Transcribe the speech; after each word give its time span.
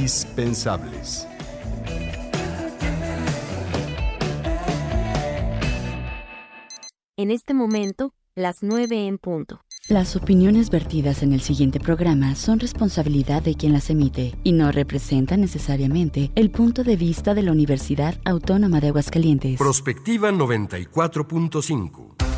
indispensables. 0.00 1.26
En 7.16 7.30
este 7.30 7.52
momento, 7.52 8.14
las 8.34 8.62
9 8.62 9.06
en 9.06 9.18
punto. 9.18 9.60
Las 9.88 10.16
opiniones 10.16 10.70
vertidas 10.70 11.22
en 11.22 11.32
el 11.32 11.40
siguiente 11.40 11.80
programa 11.80 12.34
son 12.34 12.60
responsabilidad 12.60 13.42
de 13.42 13.56
quien 13.56 13.72
las 13.72 13.90
emite 13.90 14.36
y 14.42 14.52
no 14.52 14.72
representan 14.72 15.40
necesariamente 15.40 16.30
el 16.34 16.50
punto 16.50 16.84
de 16.84 16.96
vista 16.96 17.34
de 17.34 17.42
la 17.42 17.52
Universidad 17.52 18.18
Autónoma 18.24 18.80
de 18.80 18.88
Aguascalientes. 18.88 19.58
Prospectiva 19.58 20.30
94.5. 20.30 22.29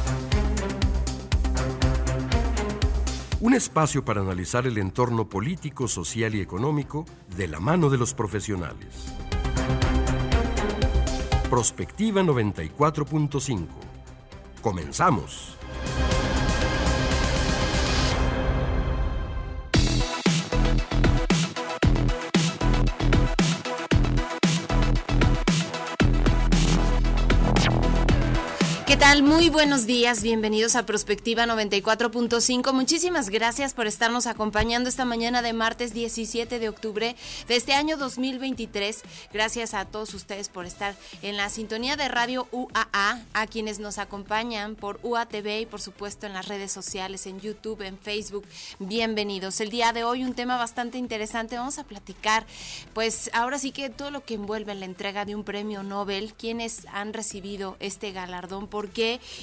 Un 3.42 3.54
espacio 3.54 4.04
para 4.04 4.20
analizar 4.20 4.68
el 4.68 4.78
entorno 4.78 5.28
político, 5.28 5.88
social 5.88 6.36
y 6.36 6.40
económico 6.40 7.04
de 7.36 7.48
la 7.48 7.58
mano 7.58 7.90
de 7.90 7.98
los 7.98 8.14
profesionales. 8.14 9.12
Prospectiva 11.50 12.22
94.5. 12.22 13.66
Comenzamos. 14.62 15.58
Tal? 29.12 29.22
Muy 29.22 29.50
buenos 29.50 29.86
días, 29.86 30.22
bienvenidos 30.22 30.74
a 30.74 30.86
Prospectiva 30.86 31.44
94.5. 31.44 32.72
Muchísimas 32.72 33.28
gracias 33.28 33.74
por 33.74 33.86
estarnos 33.86 34.26
acompañando 34.26 34.88
esta 34.88 35.04
mañana 35.04 35.42
de 35.42 35.52
martes 35.52 35.92
17 35.92 36.58
de 36.58 36.68
octubre 36.68 37.14
de 37.46 37.56
este 37.56 37.74
año 37.74 37.96
2023. 37.98 39.02
Gracias 39.32 39.74
a 39.74 39.84
todos 39.84 40.14
ustedes 40.14 40.48
por 40.48 40.64
estar 40.64 40.94
en 41.20 41.36
la 41.36 41.50
sintonía 41.50 41.96
de 41.96 42.08
Radio 42.08 42.48
UAA, 42.52 43.20
a 43.34 43.46
quienes 43.48 43.80
nos 43.80 43.98
acompañan 43.98 44.76
por 44.76 44.98
UATV 45.02 45.60
y 45.60 45.66
por 45.66 45.80
supuesto 45.80 46.26
en 46.26 46.32
las 46.32 46.48
redes 46.48 46.72
sociales, 46.72 47.26
en 47.26 47.40
YouTube, 47.40 47.82
en 47.82 47.98
Facebook. 47.98 48.46
Bienvenidos. 48.78 49.60
El 49.60 49.70
día 49.70 49.92
de 49.92 50.04
hoy 50.04 50.24
un 50.24 50.34
tema 50.34 50.56
bastante 50.56 50.96
interesante. 50.96 51.56
Vamos 51.56 51.78
a 51.78 51.84
platicar, 51.84 52.46
pues 52.94 53.30
ahora 53.34 53.58
sí 53.58 53.72
que 53.72 53.90
todo 53.90 54.10
lo 54.10 54.24
que 54.24 54.34
envuelve 54.34 54.74
la 54.74 54.86
entrega 54.86 55.26
de 55.26 55.34
un 55.34 55.44
premio 55.44 55.82
Nobel, 55.82 56.32
quienes 56.32 56.86
han 56.92 57.12
recibido 57.12 57.76
este 57.80 58.12
galardón, 58.12 58.68
por 58.68 58.88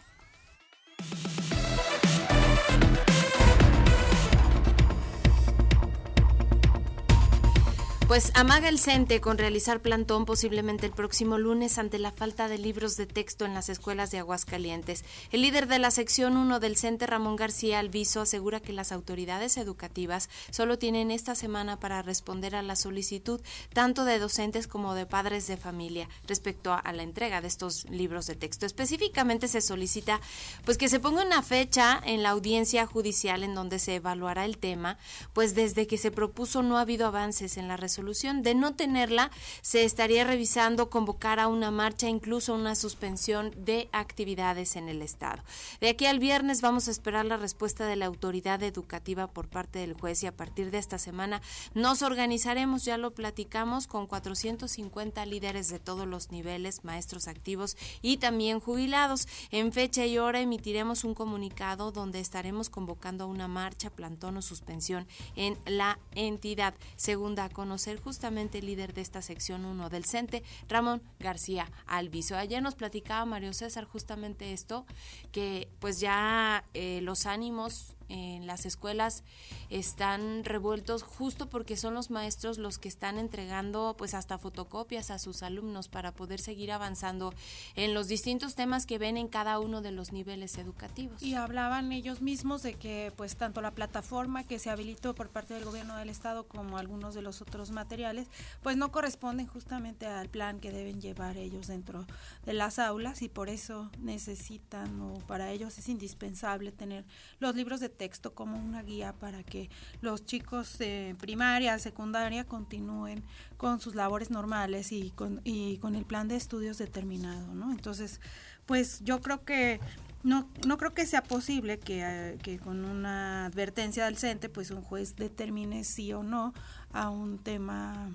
Pues 8.07 8.31
amaga 8.35 8.69
el 8.69 8.79
CENTE 8.79 9.19
con 9.19 9.37
realizar 9.37 9.81
plantón 9.81 10.23
posiblemente 10.23 10.85
el 10.85 10.93
próximo 10.93 11.37
lunes 11.37 11.77
ante 11.77 11.99
la 11.99 12.13
falta 12.13 12.47
de 12.47 12.57
libros 12.57 12.95
de 12.95 13.05
texto 13.05 13.43
en 13.43 13.53
las 13.53 13.67
escuelas 13.67 14.11
de 14.11 14.19
Aguascalientes. 14.19 15.03
El 15.33 15.41
líder 15.41 15.67
de 15.67 15.77
la 15.77 15.91
sección 15.91 16.37
1 16.37 16.61
del 16.61 16.77
CENTE, 16.77 17.05
Ramón 17.05 17.35
García 17.35 17.79
Alviso, 17.79 18.21
asegura 18.21 18.61
que 18.61 18.71
las 18.71 18.93
autoridades 18.93 19.57
educativas 19.57 20.29
solo 20.51 20.79
tienen 20.79 21.11
esta 21.11 21.35
semana 21.35 21.81
para 21.81 22.01
responder 22.01 22.55
a 22.55 22.61
la 22.61 22.77
solicitud 22.77 23.41
tanto 23.73 24.05
de 24.05 24.19
docentes 24.19 24.67
como 24.67 24.95
de 24.95 25.05
padres 25.05 25.45
de 25.45 25.57
familia 25.57 26.07
respecto 26.27 26.71
a, 26.71 26.93
la 26.93 27.03
entrega 27.03 27.41
de 27.41 27.49
estos 27.49 27.83
libros 27.89 28.25
de 28.27 28.35
texto. 28.35 28.65
Específicamente 28.65 29.49
se 29.49 29.59
solicita 29.59 30.21
pues 30.63 30.77
que 30.77 30.87
se 30.87 31.01
ponga 31.01 31.25
una 31.25 31.43
fecha 31.43 31.99
en 32.05 32.23
la 32.23 32.29
audiencia 32.29 32.85
judicial 32.85 33.43
en 33.43 33.53
donde 33.53 33.79
se 33.79 33.95
evaluará 33.95 34.45
el 34.45 34.57
tema, 34.57 34.97
pues 35.33 35.55
desde 35.55 35.87
que 35.87 35.97
se 35.97 36.09
propuso 36.09 36.63
no 36.63 36.77
ha 36.77 36.81
habido 36.81 37.05
avances 37.05 37.57
en 37.57 37.67
la 37.67 37.75
resolución 37.75 37.96
solución. 37.97 38.43
De 38.43 38.53
no 38.53 38.75
tenerla, 38.75 39.31
se 39.61 39.83
estaría 39.83 40.23
revisando 40.23 40.91
convocar 40.91 41.39
a 41.39 41.47
una 41.47 41.71
marcha, 41.71 42.07
incluso 42.07 42.53
una 42.53 42.75
suspensión 42.75 43.51
de 43.57 43.89
actividades 43.91 44.75
en 44.75 44.87
el 44.87 45.01
Estado. 45.01 45.41
De 45.81 45.89
aquí 45.89 46.05
al 46.05 46.19
viernes 46.19 46.61
vamos 46.61 46.87
a 46.87 46.91
esperar 46.91 47.25
la 47.25 47.37
respuesta 47.37 47.87
de 47.87 47.95
la 47.95 48.05
autoridad 48.05 48.61
educativa 48.61 49.25
por 49.25 49.47
parte 49.47 49.79
del 49.79 49.93
juez 49.93 50.21
y 50.21 50.27
a 50.27 50.37
partir 50.37 50.69
de 50.69 50.77
esta 50.77 50.99
semana 50.99 51.41
nos 51.73 52.03
organizaremos, 52.03 52.85
ya 52.85 52.97
lo 52.97 53.15
platicamos, 53.15 53.87
con 53.87 54.05
450 54.05 55.25
líderes 55.25 55.69
de 55.69 55.79
todos 55.79 56.07
los 56.07 56.29
niveles, 56.29 56.83
maestros 56.83 57.27
activos 57.27 57.77
y 58.03 58.17
también 58.17 58.59
jubilados. 58.59 59.27
En 59.49 59.71
fecha 59.71 60.05
y 60.05 60.19
hora 60.19 60.39
emitiremos 60.39 61.03
un 61.03 61.15
comunicado 61.15 61.91
donde 61.91 62.19
estaremos 62.19 62.69
convocando 62.69 63.23
a 63.23 63.27
una 63.27 63.47
marcha, 63.47 63.89
plantón 63.89 64.37
o 64.37 64.41
suspensión 64.43 65.07
en 65.35 65.57
la 65.65 65.97
entidad. 66.13 66.75
Segunda 66.95 67.47
conocer 67.49 67.86
justamente 67.95 68.57
el 68.57 68.65
líder 68.65 68.93
de 68.93 69.01
esta 69.01 69.21
sección 69.21 69.63
1 69.63 69.89
del 69.89 70.03
CENTE, 70.05 70.43
Ramón 70.67 71.01
García 71.19 71.71
Alviso. 71.85 72.35
Ayer 72.35 72.61
nos 72.61 72.75
platicaba 72.75 73.23
Mario 73.23 73.53
César 73.53 73.85
justamente 73.85 74.51
esto, 74.51 74.85
que 75.31 75.69
pues 75.79 75.99
ya 76.01 76.65
eh, 76.73 76.99
los 77.01 77.25
ánimos 77.25 77.95
en 78.09 78.47
las 78.47 78.65
escuelas 78.65 79.23
están 79.69 80.43
revueltos 80.43 81.03
justo 81.03 81.49
porque 81.49 81.77
son 81.77 81.93
los 81.93 82.09
maestros 82.09 82.57
los 82.57 82.77
que 82.77 82.87
están 82.87 83.17
entregando 83.17 83.95
pues 83.97 84.13
hasta 84.13 84.37
fotocopias 84.37 85.11
a 85.11 85.19
sus 85.19 85.43
alumnos 85.43 85.87
para 85.87 86.11
poder 86.11 86.39
seguir 86.39 86.71
avanzando 86.71 87.33
en 87.75 87.93
los 87.93 88.07
distintos 88.07 88.55
temas 88.55 88.85
que 88.85 88.97
ven 88.97 89.17
en 89.17 89.27
cada 89.27 89.59
uno 89.59 89.81
de 89.81 89.91
los 89.91 90.11
niveles 90.11 90.57
educativos. 90.57 91.21
Y 91.21 91.35
hablaban 91.35 91.91
ellos 91.91 92.21
mismos 92.21 92.63
de 92.63 92.73
que 92.75 93.11
pues 93.15 93.35
tanto 93.35 93.61
la 93.61 93.71
plataforma 93.71 94.43
que 94.43 94.59
se 94.59 94.69
habilitó 94.69 95.15
por 95.15 95.29
parte 95.29 95.53
del 95.53 95.65
gobierno 95.65 95.95
del 95.97 96.09
estado 96.09 96.47
como 96.47 96.77
algunos 96.77 97.13
de 97.13 97.21
los 97.21 97.41
otros 97.41 97.71
materiales 97.71 98.27
pues 98.61 98.77
no 98.77 98.91
corresponden 98.91 99.47
justamente 99.47 100.05
al 100.05 100.29
plan 100.29 100.59
que 100.59 100.71
deben 100.71 101.01
llevar 101.01 101.37
ellos 101.37 101.67
dentro 101.67 102.05
de 102.45 102.53
las 102.53 102.79
aulas 102.79 103.21
y 103.21 103.29
por 103.29 103.49
eso 103.49 103.89
necesitan 103.99 104.99
o 105.01 105.19
para 105.27 105.51
ellos 105.51 105.77
es 105.77 105.89
indispensable 105.89 106.71
tener 106.71 107.05
los 107.39 107.55
libros 107.55 107.79
de 107.79 107.89
texto 107.97 108.33
como 108.33 108.57
una 108.57 108.83
guía 108.83 109.13
para 109.13 109.43
que 109.43 109.69
los 110.01 110.25
chicos 110.25 110.77
de 110.77 111.15
primaria, 111.19 111.77
secundaria 111.79 112.45
continúen 112.45 113.23
con 113.57 113.79
sus 113.79 113.95
labores 113.95 114.29
normales 114.29 114.91
y 114.91 115.11
con, 115.11 115.41
y 115.43 115.77
con 115.77 115.95
el 115.95 116.05
plan 116.05 116.27
de 116.27 116.35
estudios 116.35 116.77
determinado, 116.77 117.53
¿no? 117.53 117.71
Entonces, 117.71 118.21
pues 118.65 119.01
yo 119.03 119.21
creo 119.21 119.43
que 119.43 119.79
no, 120.23 120.49
no 120.65 120.77
creo 120.77 120.93
que 120.93 121.05
sea 121.05 121.23
posible 121.23 121.79
que, 121.79 122.03
eh, 122.03 122.37
que, 122.41 122.59
con 122.59 122.83
una 122.85 123.45
advertencia 123.45 124.05
del 124.05 124.17
pues 124.49 124.71
un 124.71 124.81
juez 124.81 125.15
determine 125.15 125.83
sí 125.83 126.11
o 126.13 126.23
no 126.23 126.53
a 126.91 127.09
un 127.09 127.37
tema 127.39 128.11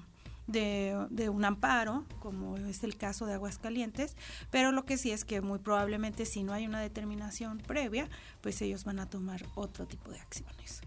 de, 0.53 1.29
un 1.29 1.45
amparo, 1.45 2.05
como 2.21 2.57
es 2.57 2.85
el 2.85 2.97
caso 2.97 3.27
de 3.27 3.35
Aguascalientes, 3.35 4.17
pero 4.51 4.73
lo 4.73 4.85
que 4.85 4.97
sí 4.97 5.11
es 5.11 5.25
que 5.25 5.41
muy 5.41 5.59
probablemente 5.59 6.27
si 6.27 6.43
no 6.45 6.53
hay 6.53 6.67
una 6.67 6.81
determinación 6.81 7.59
previa, 7.59 8.09
pues 8.41 8.61
ellos 8.63 8.85
van 8.85 9.01
a 9.01 9.09
tomar 9.09 9.45
otro 9.55 9.87
tipo 9.87 10.11
de 10.11 10.21
acciones. 10.21 10.83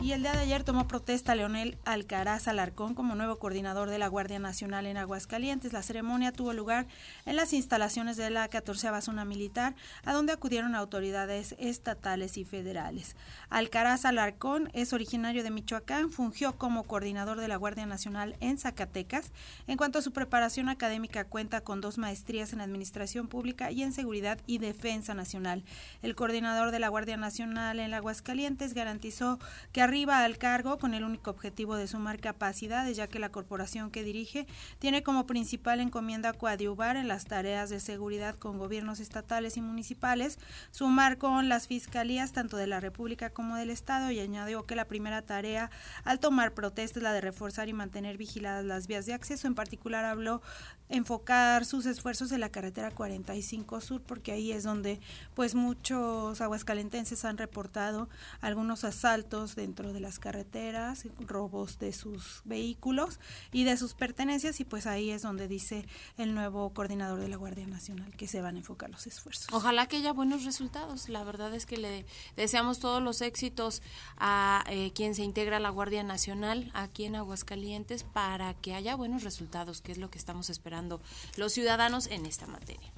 Y 0.00 0.12
el 0.12 0.22
día 0.22 0.30
de 0.30 0.38
ayer 0.38 0.62
tomó 0.62 0.86
protesta 0.86 1.34
Leonel 1.34 1.76
Alcaraz 1.84 2.46
Alarcón 2.46 2.94
como 2.94 3.16
nuevo 3.16 3.40
coordinador 3.40 3.90
de 3.90 3.98
la 3.98 4.06
Guardia 4.06 4.38
Nacional 4.38 4.86
en 4.86 4.96
Aguascalientes. 4.96 5.72
La 5.72 5.82
ceremonia 5.82 6.30
tuvo 6.30 6.52
lugar 6.52 6.86
en 7.26 7.34
las 7.34 7.52
instalaciones 7.52 8.16
de 8.16 8.30
la 8.30 8.46
14 8.46 8.88
Zona 9.02 9.24
Militar, 9.24 9.74
a 10.04 10.12
donde 10.12 10.32
acudieron 10.32 10.76
autoridades 10.76 11.56
estatales 11.58 12.38
y 12.38 12.44
federales. 12.44 13.16
Alcaraz 13.50 14.04
Alarcón 14.04 14.70
es 14.72 14.92
originario 14.92 15.42
de 15.42 15.50
Michoacán, 15.50 16.12
fungió 16.12 16.56
como 16.56 16.84
coordinador 16.84 17.40
de 17.40 17.48
la 17.48 17.56
Guardia 17.56 17.84
Nacional 17.84 18.36
en 18.38 18.56
Zacatecas. 18.56 19.32
En 19.66 19.76
cuanto 19.76 19.98
a 19.98 20.02
su 20.02 20.12
preparación 20.12 20.68
académica, 20.68 21.24
cuenta 21.24 21.62
con 21.62 21.80
dos 21.80 21.98
maestrías 21.98 22.52
en 22.52 22.60
Administración 22.60 23.26
Pública 23.26 23.72
y 23.72 23.82
en 23.82 23.92
Seguridad 23.92 24.38
y 24.46 24.58
Defensa 24.58 25.14
Nacional. 25.14 25.64
El 26.02 26.14
coordinador 26.14 26.70
de 26.70 26.78
la 26.78 26.88
Guardia 26.88 27.16
Nacional 27.16 27.80
en 27.80 27.94
Aguascalientes 27.94 28.74
garantizó 28.74 29.40
que 29.72 29.87
arriba 29.88 30.22
al 30.22 30.36
cargo 30.36 30.78
con 30.78 30.92
el 30.92 31.02
único 31.02 31.30
objetivo 31.30 31.74
de 31.76 31.88
sumar 31.88 32.20
capacidades, 32.20 32.96
ya 32.96 33.06
que 33.06 33.18
la 33.18 33.30
corporación 33.30 33.90
que 33.90 34.04
dirige 34.04 34.46
tiene 34.78 35.02
como 35.02 35.26
principal 35.26 35.80
encomienda 35.80 36.34
coadyuvar 36.34 36.96
en 36.96 37.08
las 37.08 37.24
tareas 37.24 37.70
de 37.70 37.80
seguridad 37.80 38.34
con 38.34 38.58
gobiernos 38.58 39.00
estatales 39.00 39.56
y 39.56 39.62
municipales, 39.62 40.38
sumar 40.70 41.16
con 41.16 41.48
las 41.48 41.68
fiscalías 41.68 42.32
tanto 42.32 42.58
de 42.58 42.66
la 42.66 42.80
República 42.80 43.30
como 43.30 43.56
del 43.56 43.70
Estado 43.70 44.10
y 44.10 44.20
añadió 44.20 44.66
que 44.66 44.76
la 44.76 44.84
primera 44.84 45.22
tarea 45.22 45.70
al 46.04 46.20
tomar 46.20 46.52
protesta 46.52 46.98
es 46.98 47.02
la 47.02 47.14
de 47.14 47.22
reforzar 47.22 47.70
y 47.70 47.72
mantener 47.72 48.18
vigiladas 48.18 48.66
las 48.66 48.88
vías 48.88 49.06
de 49.06 49.14
acceso. 49.14 49.46
En 49.46 49.54
particular 49.54 50.04
habló 50.04 50.42
enfocar 50.90 51.64
sus 51.64 51.86
esfuerzos 51.86 52.32
en 52.32 52.40
la 52.40 52.50
carretera 52.50 52.90
45 52.90 53.80
Sur 53.80 54.02
porque 54.02 54.32
ahí 54.32 54.52
es 54.52 54.64
donde 54.64 55.00
pues 55.34 55.54
muchos 55.54 56.40
aguascalentenses 56.40 57.24
han 57.24 57.38
reportado 57.38 58.08
algunos 58.40 58.84
asaltos 58.84 59.54
dentro 59.54 59.77
de 59.86 60.00
las 60.00 60.18
carreteras, 60.18 61.04
robos 61.20 61.78
de 61.78 61.92
sus 61.92 62.42
vehículos 62.44 63.20
y 63.52 63.64
de 63.64 63.76
sus 63.76 63.94
pertenencias 63.94 64.60
y 64.60 64.64
pues 64.64 64.86
ahí 64.86 65.10
es 65.10 65.22
donde 65.22 65.46
dice 65.46 65.86
el 66.16 66.34
nuevo 66.34 66.70
coordinador 66.74 67.20
de 67.20 67.28
la 67.28 67.36
Guardia 67.36 67.66
Nacional 67.66 68.14
que 68.16 68.26
se 68.26 68.40
van 68.40 68.56
a 68.56 68.58
enfocar 68.58 68.90
los 68.90 69.06
esfuerzos. 69.06 69.46
Ojalá 69.52 69.86
que 69.86 69.98
haya 69.98 70.12
buenos 70.12 70.44
resultados. 70.44 71.08
La 71.08 71.22
verdad 71.24 71.54
es 71.54 71.64
que 71.66 71.76
le 71.76 72.04
deseamos 72.36 72.80
todos 72.80 73.02
los 73.02 73.20
éxitos 73.22 73.82
a 74.16 74.64
eh, 74.68 74.92
quien 74.94 75.14
se 75.14 75.22
integra 75.22 75.58
a 75.58 75.60
la 75.60 75.70
Guardia 75.70 76.02
Nacional 76.02 76.70
aquí 76.74 77.04
en 77.04 77.16
Aguascalientes 77.16 78.02
para 78.02 78.54
que 78.54 78.74
haya 78.74 78.96
buenos 78.96 79.22
resultados, 79.22 79.80
que 79.80 79.92
es 79.92 79.98
lo 79.98 80.10
que 80.10 80.18
estamos 80.18 80.50
esperando 80.50 81.00
los 81.36 81.52
ciudadanos 81.52 82.08
en 82.08 82.26
esta 82.26 82.46
materia. 82.46 82.92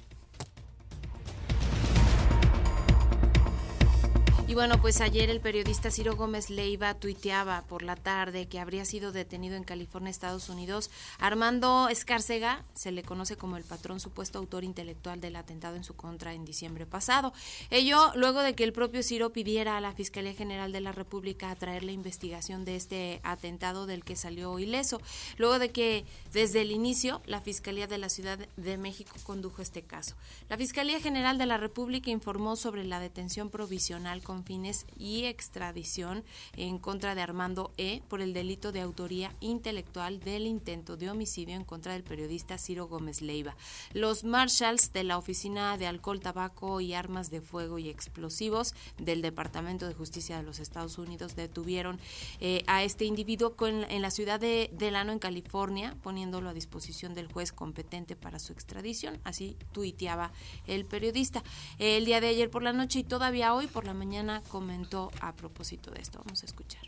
Y 4.51 4.53
bueno, 4.53 4.81
pues 4.81 4.99
ayer 4.99 5.29
el 5.29 5.39
periodista 5.39 5.91
Ciro 5.91 6.17
Gómez 6.17 6.49
Leiva 6.49 6.93
tuiteaba 6.93 7.61
por 7.69 7.83
la 7.83 7.95
tarde 7.95 8.49
que 8.49 8.59
habría 8.59 8.83
sido 8.83 9.13
detenido 9.13 9.55
en 9.55 9.63
California, 9.63 10.09
Estados 10.09 10.49
Unidos. 10.49 10.91
Armando 11.19 11.87
Escárcega, 11.87 12.65
se 12.73 12.91
le 12.91 13.01
conoce 13.01 13.37
como 13.37 13.55
el 13.55 13.63
patrón 13.63 14.01
supuesto 14.01 14.39
autor 14.39 14.65
intelectual 14.65 15.21
del 15.21 15.37
atentado 15.37 15.77
en 15.77 15.85
su 15.85 15.95
contra 15.95 16.33
en 16.33 16.43
diciembre 16.43 16.85
pasado. 16.85 17.31
Ello 17.69 18.11
luego 18.15 18.41
de 18.41 18.53
que 18.53 18.65
el 18.65 18.73
propio 18.73 19.03
Ciro 19.03 19.29
pidiera 19.29 19.77
a 19.77 19.79
la 19.79 19.93
Fiscalía 19.93 20.33
General 20.33 20.73
de 20.73 20.81
la 20.81 20.91
República 20.91 21.49
atraer 21.49 21.85
la 21.85 21.93
investigación 21.93 22.65
de 22.65 22.75
este 22.75 23.21
atentado 23.23 23.85
del 23.85 24.03
que 24.03 24.17
salió 24.17 24.59
ileso. 24.59 24.99
Luego 25.37 25.59
de 25.59 25.71
que 25.71 26.03
desde 26.33 26.59
el 26.59 26.71
inicio 26.71 27.21
la 27.25 27.39
Fiscalía 27.39 27.87
de 27.87 27.99
la 27.99 28.09
Ciudad 28.09 28.37
de 28.57 28.77
México 28.77 29.15
condujo 29.23 29.61
este 29.61 29.81
caso. 29.81 30.15
La 30.49 30.57
Fiscalía 30.57 30.99
General 30.99 31.37
de 31.37 31.45
la 31.45 31.55
República 31.55 32.11
informó 32.11 32.57
sobre 32.57 32.83
la 32.83 32.99
detención 32.99 33.49
provisional 33.49 34.21
con 34.21 34.40
fines 34.43 34.85
y 34.97 35.25
extradición 35.25 36.23
en 36.55 36.77
contra 36.77 37.15
de 37.15 37.21
Armando 37.21 37.71
E. 37.77 38.01
por 38.07 38.21
el 38.21 38.33
delito 38.33 38.71
de 38.71 38.81
autoría 38.81 39.35
intelectual 39.39 40.19
del 40.19 40.47
intento 40.47 40.97
de 40.97 41.09
homicidio 41.09 41.55
en 41.55 41.63
contra 41.63 41.93
del 41.93 42.03
periodista 42.03 42.57
Ciro 42.57 42.87
Gómez 42.87 43.21
Leiva. 43.21 43.55
Los 43.93 44.23
marshals 44.23 44.93
de 44.93 45.03
la 45.03 45.17
Oficina 45.17 45.77
de 45.77 45.87
Alcohol, 45.87 46.19
Tabaco 46.19 46.81
y 46.81 46.93
Armas 46.93 47.29
de 47.29 47.41
Fuego 47.41 47.79
y 47.79 47.89
Explosivos 47.89 48.73
del 48.97 49.21
Departamento 49.21 49.87
de 49.87 49.93
Justicia 49.93 50.37
de 50.37 50.43
los 50.43 50.59
Estados 50.59 50.97
Unidos 50.97 51.35
detuvieron 51.35 51.99
eh, 52.39 52.63
a 52.67 52.83
este 52.83 53.05
individuo 53.05 53.55
en 53.59 54.01
la 54.01 54.11
ciudad 54.11 54.39
de 54.39 54.69
Delano, 54.73 55.11
en 55.11 55.19
California, 55.19 55.95
poniéndolo 56.01 56.49
a 56.49 56.53
disposición 56.53 57.13
del 57.13 57.31
juez 57.31 57.51
competente 57.51 58.15
para 58.15 58.39
su 58.39 58.53
extradición. 58.53 59.19
Así 59.23 59.57
tuiteaba 59.71 60.31
el 60.67 60.85
periodista. 60.85 61.43
El 61.79 62.05
día 62.05 62.21
de 62.21 62.27
ayer 62.27 62.49
por 62.49 62.63
la 62.63 62.73
noche 62.73 62.99
y 62.99 63.03
todavía 63.03 63.53
hoy 63.53 63.67
por 63.67 63.85
la 63.85 63.93
mañana 63.93 64.30
comentó 64.47 65.11
a 65.19 65.33
propósito 65.33 65.91
de 65.91 66.01
esto. 66.01 66.21
Vamos 66.23 66.43
a 66.43 66.45
escuchar. 66.45 66.83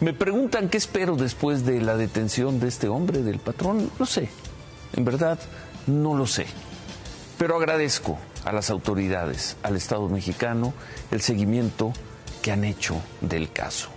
Me 0.00 0.12
preguntan 0.12 0.68
qué 0.68 0.76
espero 0.76 1.16
después 1.16 1.64
de 1.64 1.80
la 1.80 1.96
detención 1.96 2.60
de 2.60 2.68
este 2.68 2.88
hombre, 2.88 3.22
del 3.22 3.38
patrón. 3.38 3.90
No 3.98 4.04
sé. 4.04 4.28
En 4.94 5.04
verdad, 5.06 5.38
no 5.86 6.14
lo 6.14 6.26
sé. 6.26 6.46
Pero 7.38 7.56
agradezco 7.56 8.18
a 8.44 8.52
las 8.52 8.68
autoridades, 8.68 9.56
al 9.62 9.76
Estado 9.76 10.08
mexicano, 10.08 10.74
el 11.10 11.22
seguimiento 11.22 11.92
que 12.42 12.52
han 12.52 12.64
hecho 12.64 13.00
del 13.22 13.50
caso. 13.50 13.88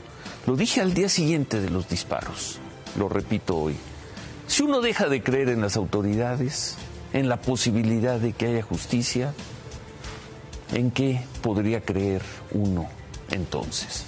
Lo 0.47 0.55
dije 0.55 0.81
al 0.81 0.93
día 0.93 1.09
siguiente 1.09 1.59
de 1.59 1.69
los 1.69 1.89
disparos. 1.89 2.59
Lo 2.97 3.09
repito 3.09 3.57
hoy. 3.57 3.75
Si 4.47 4.63
uno 4.63 4.81
deja 4.81 5.07
de 5.07 5.21
creer 5.21 5.49
en 5.49 5.61
las 5.61 5.75
autoridades, 5.75 6.75
en 7.13 7.29
la 7.29 7.41
posibilidad 7.41 8.19
de 8.19 8.33
que 8.33 8.47
haya 8.47 8.61
justicia, 8.61 9.33
¿En 10.71 10.91
qué 10.91 11.21
podría 11.41 11.81
creer 11.81 12.21
uno 12.51 12.87
entonces? 13.31 14.05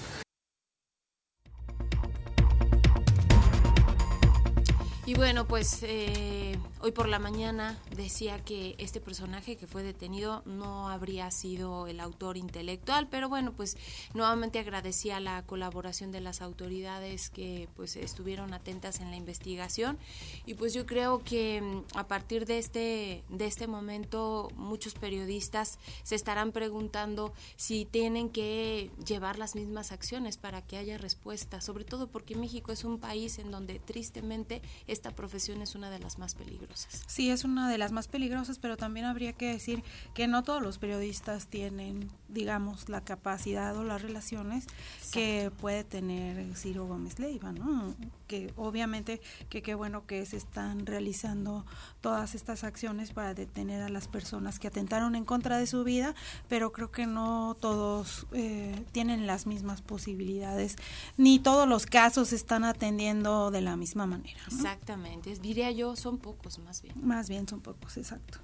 Y 5.06 5.16
bueno, 5.16 5.46
pues 5.48 5.80
eh, 5.84 6.56
hoy 6.84 6.92
por 6.92 7.08
la 7.08 7.20
mañana 7.20 7.78
decía 7.96 8.44
que 8.44 8.76
este 8.80 9.00
personaje 9.00 9.56
que 9.56 9.68
fue 9.68 9.84
detenido 9.84 10.42
no 10.46 10.90
habría 10.90 11.30
sido 11.30 11.86
el 11.86 12.00
autor 12.00 12.38
intelectual, 12.38 13.08
pero 13.08 13.30
bueno, 13.30 13.54
pues 13.54 13.78
nuevamente 14.16 14.58
agradecía 14.58 15.20
la 15.20 15.44
colaboración 15.46 16.12
de 16.12 16.22
las 16.22 16.42
autoridades 16.42 17.30
que 17.30 17.70
pues 17.76 17.96
estuvieron 17.96 18.54
atentas 18.54 19.00
en 19.00 19.12
la 19.12 19.16
investigación 19.16 20.00
y 20.46 20.56
pues 20.56 20.74
yo 20.74 20.88
creo 20.88 21.24
que 21.24 21.62
mm, 21.62 21.98
a 21.98 22.08
partir 22.08 22.46
de 22.46 22.58
este 22.58 23.24
de 23.30 23.46
este 23.46 23.68
momento 23.68 24.50
muchos 24.56 24.96
periodistas 24.96 25.78
se 26.04 26.16
estarán 26.16 26.52
preguntando 26.52 27.34
si 27.58 27.86
tienen 27.86 28.30
que 28.30 28.90
llevar 29.06 29.38
las 29.38 29.56
mismas 29.56 29.92
acciones 29.92 30.38
para 30.38 30.64
que 30.64 30.78
haya 30.78 30.98
respuesta, 30.98 31.62
sobre 31.62 31.86
todo 31.86 32.08
porque 32.08 32.36
México 32.36 32.72
es 32.72 32.84
un 32.84 33.00
país 33.00 33.38
en 33.38 33.52
donde 33.52 33.80
tristemente 33.80 34.62
esta 34.88 35.12
profesión 35.12 35.62
es 35.62 35.76
una 35.76 35.92
de 35.92 36.00
las 36.00 36.18
más 36.18 36.34
peligrosas. 36.34 36.71
Sí, 37.08 37.30
es 37.30 37.44
una 37.44 37.70
de 37.70 37.78
las 37.78 37.92
más 37.92 38.08
peligrosas, 38.08 38.60
pero 38.60 38.78
también 38.78 39.06
habría 39.06 39.34
que 39.34 39.52
decir 39.52 39.84
que 40.14 40.28
no 40.28 40.44
todos 40.44 40.62
los 40.62 40.78
periodistas 40.78 41.48
tienen, 41.48 42.10
digamos, 42.28 42.90
la 42.90 43.02
capacidad 43.02 43.76
o 43.78 43.84
las 43.84 44.02
relaciones 44.02 44.68
que 45.12 45.52
puede 45.60 45.84
tener 45.84 46.56
Ciro 46.56 46.86
Gómez 46.86 47.20
Leiva, 47.20 47.52
¿no? 47.52 47.94
Que 48.28 48.54
obviamente 48.56 49.22
que 49.50 49.62
qué 49.62 49.76
bueno 49.76 50.06
que 50.06 50.26
se 50.26 50.38
están 50.38 50.86
realizando 50.86 51.66
todas 52.02 52.36
estas 52.36 52.64
acciones 52.64 53.12
para 53.12 53.34
detener 53.34 53.82
a 53.82 53.90
las 53.90 54.08
personas 54.08 54.60
que 54.60 54.68
atentaron 54.68 55.16
en 55.16 55.26
contra 55.26 55.58
de 55.58 55.68
su 55.68 55.84
vida, 55.84 56.16
pero 56.48 56.72
creo 56.72 56.92
que 56.92 57.08
no 57.08 57.56
todos 57.60 58.28
eh, 58.32 58.84
tienen 58.92 59.28
las 59.28 59.46
mismas 59.46 59.82
posibilidades, 59.82 60.78
ni 61.18 61.40
todos 61.40 61.68
los 61.68 61.86
casos 61.86 62.30
se 62.30 62.36
están 62.36 62.64
atendiendo 62.64 63.52
de 63.52 63.62
la 63.62 63.76
misma 63.76 64.06
manera. 64.06 64.40
Exactamente, 64.48 65.36
diría 65.36 65.72
yo, 65.72 65.96
son 65.96 66.18
pocos 66.18 66.60
más 66.60 66.82
bien. 66.82 66.96
Más 67.06 67.30
bien 67.30 67.48
son 67.48 67.60
pocos, 67.62 67.98
exacto. 67.98 68.40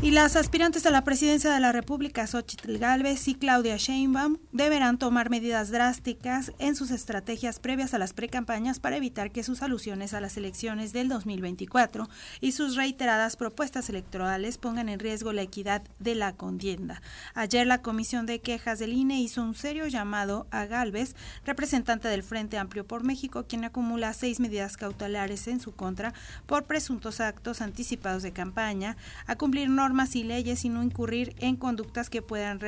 Y 0.00 0.12
las 0.12 0.36
aspirantes 0.36 0.86
a 0.86 0.92
la 0.92 1.02
presidencia 1.02 1.52
de 1.52 1.58
la 1.58 1.72
República, 1.72 2.24
Xochitl 2.24 2.78
Galvez 2.78 3.26
y 3.26 3.34
Claudia 3.34 3.76
Sheinbaum, 3.76 4.36
deberán 4.52 4.96
tomar 4.96 5.28
medidas 5.28 5.72
drásticas 5.72 6.52
en 6.60 6.76
sus 6.76 6.92
estrategias 6.92 7.58
previas 7.58 7.94
a 7.94 7.98
las 7.98 8.12
precampañas 8.12 8.78
para 8.78 8.96
evitar 8.96 9.32
que 9.32 9.42
sus 9.42 9.60
alusiones 9.60 10.14
a 10.14 10.20
las 10.20 10.36
elecciones 10.36 10.92
del 10.92 11.08
2024 11.08 12.08
y 12.40 12.52
sus 12.52 12.76
reiteradas 12.76 13.34
propuestas 13.34 13.88
electorales 13.88 14.56
pongan 14.56 14.88
en 14.88 15.00
riesgo 15.00 15.32
la 15.32 15.42
equidad 15.42 15.82
de 15.98 16.14
la 16.14 16.32
contienda. 16.32 17.02
Ayer 17.34 17.66
la 17.66 17.82
Comisión 17.82 18.24
de 18.24 18.40
Quejas 18.40 18.78
del 18.78 18.92
INE 18.92 19.20
hizo 19.20 19.42
un 19.42 19.56
serio 19.56 19.88
llamado 19.88 20.46
a 20.52 20.66
Galvez, 20.66 21.16
representante 21.44 22.06
del 22.06 22.22
Frente 22.22 22.56
Amplio 22.56 22.86
por 22.86 23.02
México, 23.02 23.46
quien 23.48 23.64
acumula 23.64 24.12
seis 24.12 24.38
medidas 24.38 24.76
cautelares 24.76 25.48
en 25.48 25.58
su 25.58 25.72
contra 25.72 26.14
por 26.46 26.66
presuntos 26.66 27.18
actos 27.18 27.60
anticipados 27.60 28.22
de 28.22 28.32
campaña, 28.32 28.96
a 29.26 29.34
cumplir 29.34 29.68
normas 29.68 29.87
normas 29.88 30.16
y 30.16 30.22
leyes 30.22 30.66
y 30.66 30.68
no 30.68 30.82
incurrir 30.82 31.34
en 31.38 31.56
conductas 31.56 32.10
que 32.10 32.20
puedan 32.20 32.60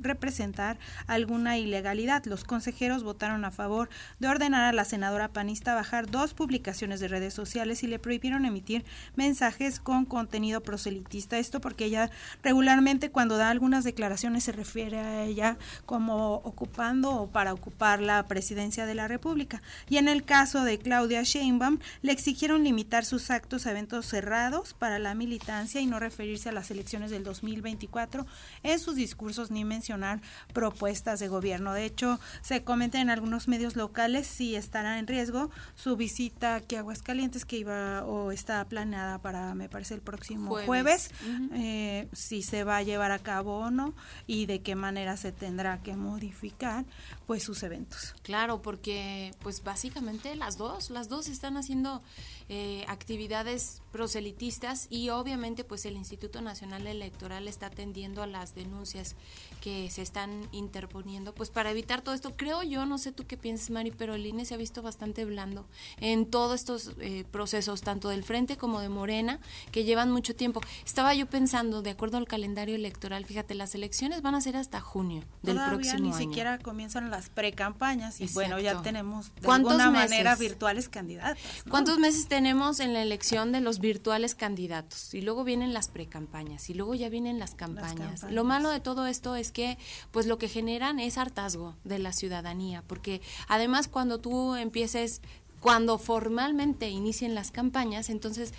representar 0.00 0.76
alguna 1.06 1.56
ilegalidad. 1.56 2.24
Los 2.24 2.42
consejeros 2.42 3.04
votaron 3.04 3.44
a 3.44 3.52
favor 3.52 3.88
de 4.18 4.26
ordenar 4.26 4.64
a 4.64 4.72
la 4.72 4.84
senadora 4.84 5.28
panista 5.28 5.72
bajar 5.76 6.10
dos 6.10 6.34
publicaciones 6.34 6.98
de 6.98 7.06
redes 7.06 7.32
sociales 7.32 7.84
y 7.84 7.86
le 7.86 8.00
prohibieron 8.00 8.44
emitir 8.44 8.84
mensajes 9.14 9.78
con 9.78 10.04
contenido 10.04 10.64
proselitista. 10.64 11.38
Esto 11.38 11.60
porque 11.60 11.84
ella 11.84 12.10
regularmente 12.42 13.12
cuando 13.12 13.36
da 13.36 13.50
algunas 13.50 13.84
declaraciones 13.84 14.42
se 14.42 14.50
refiere 14.50 14.98
a 14.98 15.22
ella 15.22 15.56
como 15.86 16.34
ocupando 16.34 17.12
o 17.12 17.28
para 17.28 17.52
ocupar 17.52 18.00
la 18.00 18.26
presidencia 18.26 18.84
de 18.84 18.96
la 18.96 19.06
República. 19.06 19.62
Y 19.88 19.98
en 19.98 20.08
el 20.08 20.24
caso 20.24 20.64
de 20.64 20.78
Claudia 20.78 21.22
Sheinbaum, 21.22 21.78
le 22.02 22.10
exigieron 22.10 22.64
limitar 22.64 23.04
sus 23.04 23.30
actos 23.30 23.66
a 23.66 23.70
eventos 23.70 24.06
cerrados 24.06 24.74
para 24.74 24.98
la 24.98 25.14
militancia 25.14 25.80
y 25.80 25.86
no 25.86 26.00
referirse 26.00 26.48
a 26.48 26.52
las 26.52 26.63
elecciones 26.70 27.10
del 27.10 27.24
2024 27.24 28.26
en 28.62 28.78
sus 28.78 28.96
discursos 28.96 29.50
ni 29.50 29.64
mencionar 29.64 30.20
propuestas 30.52 31.20
de 31.20 31.28
gobierno. 31.28 31.72
De 31.72 31.84
hecho, 31.84 32.18
se 32.42 32.64
comenta 32.64 33.00
en 33.00 33.10
algunos 33.10 33.48
medios 33.48 33.76
locales 33.76 34.26
si 34.26 34.56
estará 34.56 34.98
en 34.98 35.06
riesgo 35.06 35.50
su 35.74 35.96
visita 35.96 36.56
aquí 36.56 36.76
a 36.76 36.80
Aguascalientes 36.80 37.44
que 37.44 37.58
iba 37.58 38.04
o 38.04 38.32
está 38.32 38.64
planeada 38.64 39.18
para, 39.18 39.54
me 39.54 39.68
parece, 39.68 39.94
el 39.94 40.00
próximo 40.00 40.56
jueves, 40.64 41.10
eh, 41.52 42.08
si 42.12 42.42
se 42.42 42.64
va 42.64 42.78
a 42.78 42.82
llevar 42.82 43.10
a 43.12 43.18
cabo 43.18 43.58
o 43.58 43.70
no 43.70 43.94
y 44.26 44.46
de 44.46 44.60
qué 44.60 44.74
manera 44.74 45.16
se 45.16 45.32
tendrá 45.32 45.82
que 45.82 45.96
modificar 45.96 46.84
pues 47.26 47.42
sus 47.42 47.62
eventos. 47.62 48.14
Claro, 48.22 48.62
porque 48.62 49.32
pues 49.40 49.62
básicamente 49.62 50.34
las 50.36 50.56
dos, 50.56 50.90
las 50.90 51.08
dos 51.08 51.28
están 51.28 51.56
haciendo 51.56 52.02
eh, 52.48 52.84
actividades 52.88 53.80
proselitistas 53.90 54.86
y 54.90 55.08
obviamente 55.10 55.64
pues 55.64 55.86
el 55.86 55.96
Instituto 55.96 56.42
Nacional 56.42 56.86
Electoral 56.86 57.48
está 57.48 57.66
atendiendo 57.66 58.22
a 58.22 58.26
las 58.26 58.54
denuncias 58.54 59.14
que 59.60 59.88
se 59.90 60.02
están 60.02 60.48
interponiendo 60.52 61.34
pues 61.34 61.50
para 61.50 61.70
evitar 61.70 62.02
todo 62.02 62.14
esto. 62.14 62.36
Creo 62.36 62.62
yo, 62.62 62.86
no 62.86 62.98
sé 62.98 63.12
tú 63.12 63.24
qué 63.26 63.36
piensas 63.36 63.70
Mari, 63.70 63.92
pero 63.92 64.14
el 64.14 64.26
INE 64.26 64.44
se 64.44 64.54
ha 64.54 64.56
visto 64.56 64.82
bastante 64.82 65.24
blando 65.24 65.64
en 66.00 66.26
todos 66.26 66.60
estos 66.60 66.92
eh, 67.00 67.24
procesos, 67.30 67.80
tanto 67.80 68.08
del 68.08 68.24
Frente 68.24 68.56
como 68.56 68.80
de 68.80 68.88
Morena, 68.88 69.40
que 69.70 69.84
llevan 69.84 70.10
mucho 70.10 70.34
tiempo. 70.34 70.60
Estaba 70.84 71.14
yo 71.14 71.26
pensando, 71.26 71.82
de 71.82 71.90
acuerdo 71.90 72.18
al 72.18 72.26
calendario 72.26 72.74
electoral, 72.74 73.24
fíjate, 73.24 73.54
las 73.54 73.74
elecciones 73.74 74.22
van 74.22 74.34
a 74.34 74.40
ser 74.40 74.56
hasta 74.56 74.80
junio 74.80 75.22
del 75.42 75.56
próximo 75.56 75.94
año. 75.94 76.04
ni 76.04 76.12
siquiera 76.12 76.58
comienzan 76.58 77.10
las 77.10 77.30
pre-campañas 77.30 78.20
y 78.20 78.26
bueno, 78.34 78.58
ya 78.60 78.82
tenemos 78.82 79.32
de 79.36 79.50
alguna 79.50 79.90
manera 79.90 80.36
virtuales 80.36 80.88
candidatas. 80.88 81.38
¿Cuántos 81.70 81.98
meses 81.98 82.26
tenemos 82.34 82.80
en 82.80 82.94
la 82.94 83.00
elección 83.00 83.52
de 83.52 83.60
los 83.60 83.78
virtuales 83.78 84.34
candidatos? 84.34 85.14
Y 85.14 85.20
luego 85.20 85.44
vienen 85.44 85.72
las 85.72 85.86
pre-campañas 85.86 86.68
y 86.68 86.74
luego 86.74 86.96
ya 86.96 87.08
vienen 87.08 87.38
las 87.38 87.54
campañas. 87.54 88.24
Lo 88.28 88.42
malo 88.42 88.70
de 88.70 88.80
todo 88.80 89.06
esto 89.06 89.36
es 89.36 89.52
que 89.52 89.78
pues 90.10 90.26
lo 90.26 90.36
que 90.36 90.48
generan 90.48 90.98
es 90.98 91.16
hartazgo 91.16 91.76
de 91.84 92.00
la 92.00 92.12
ciudadanía, 92.12 92.82
porque 92.88 93.22
además 93.46 93.86
cuando 93.86 94.18
tú 94.18 94.56
empieces 94.56 95.22
cuando 95.60 95.96
formalmente 95.96 96.88
inicien 96.88 97.36
las 97.36 97.52
campañas, 97.52 98.10
entonces 98.10 98.52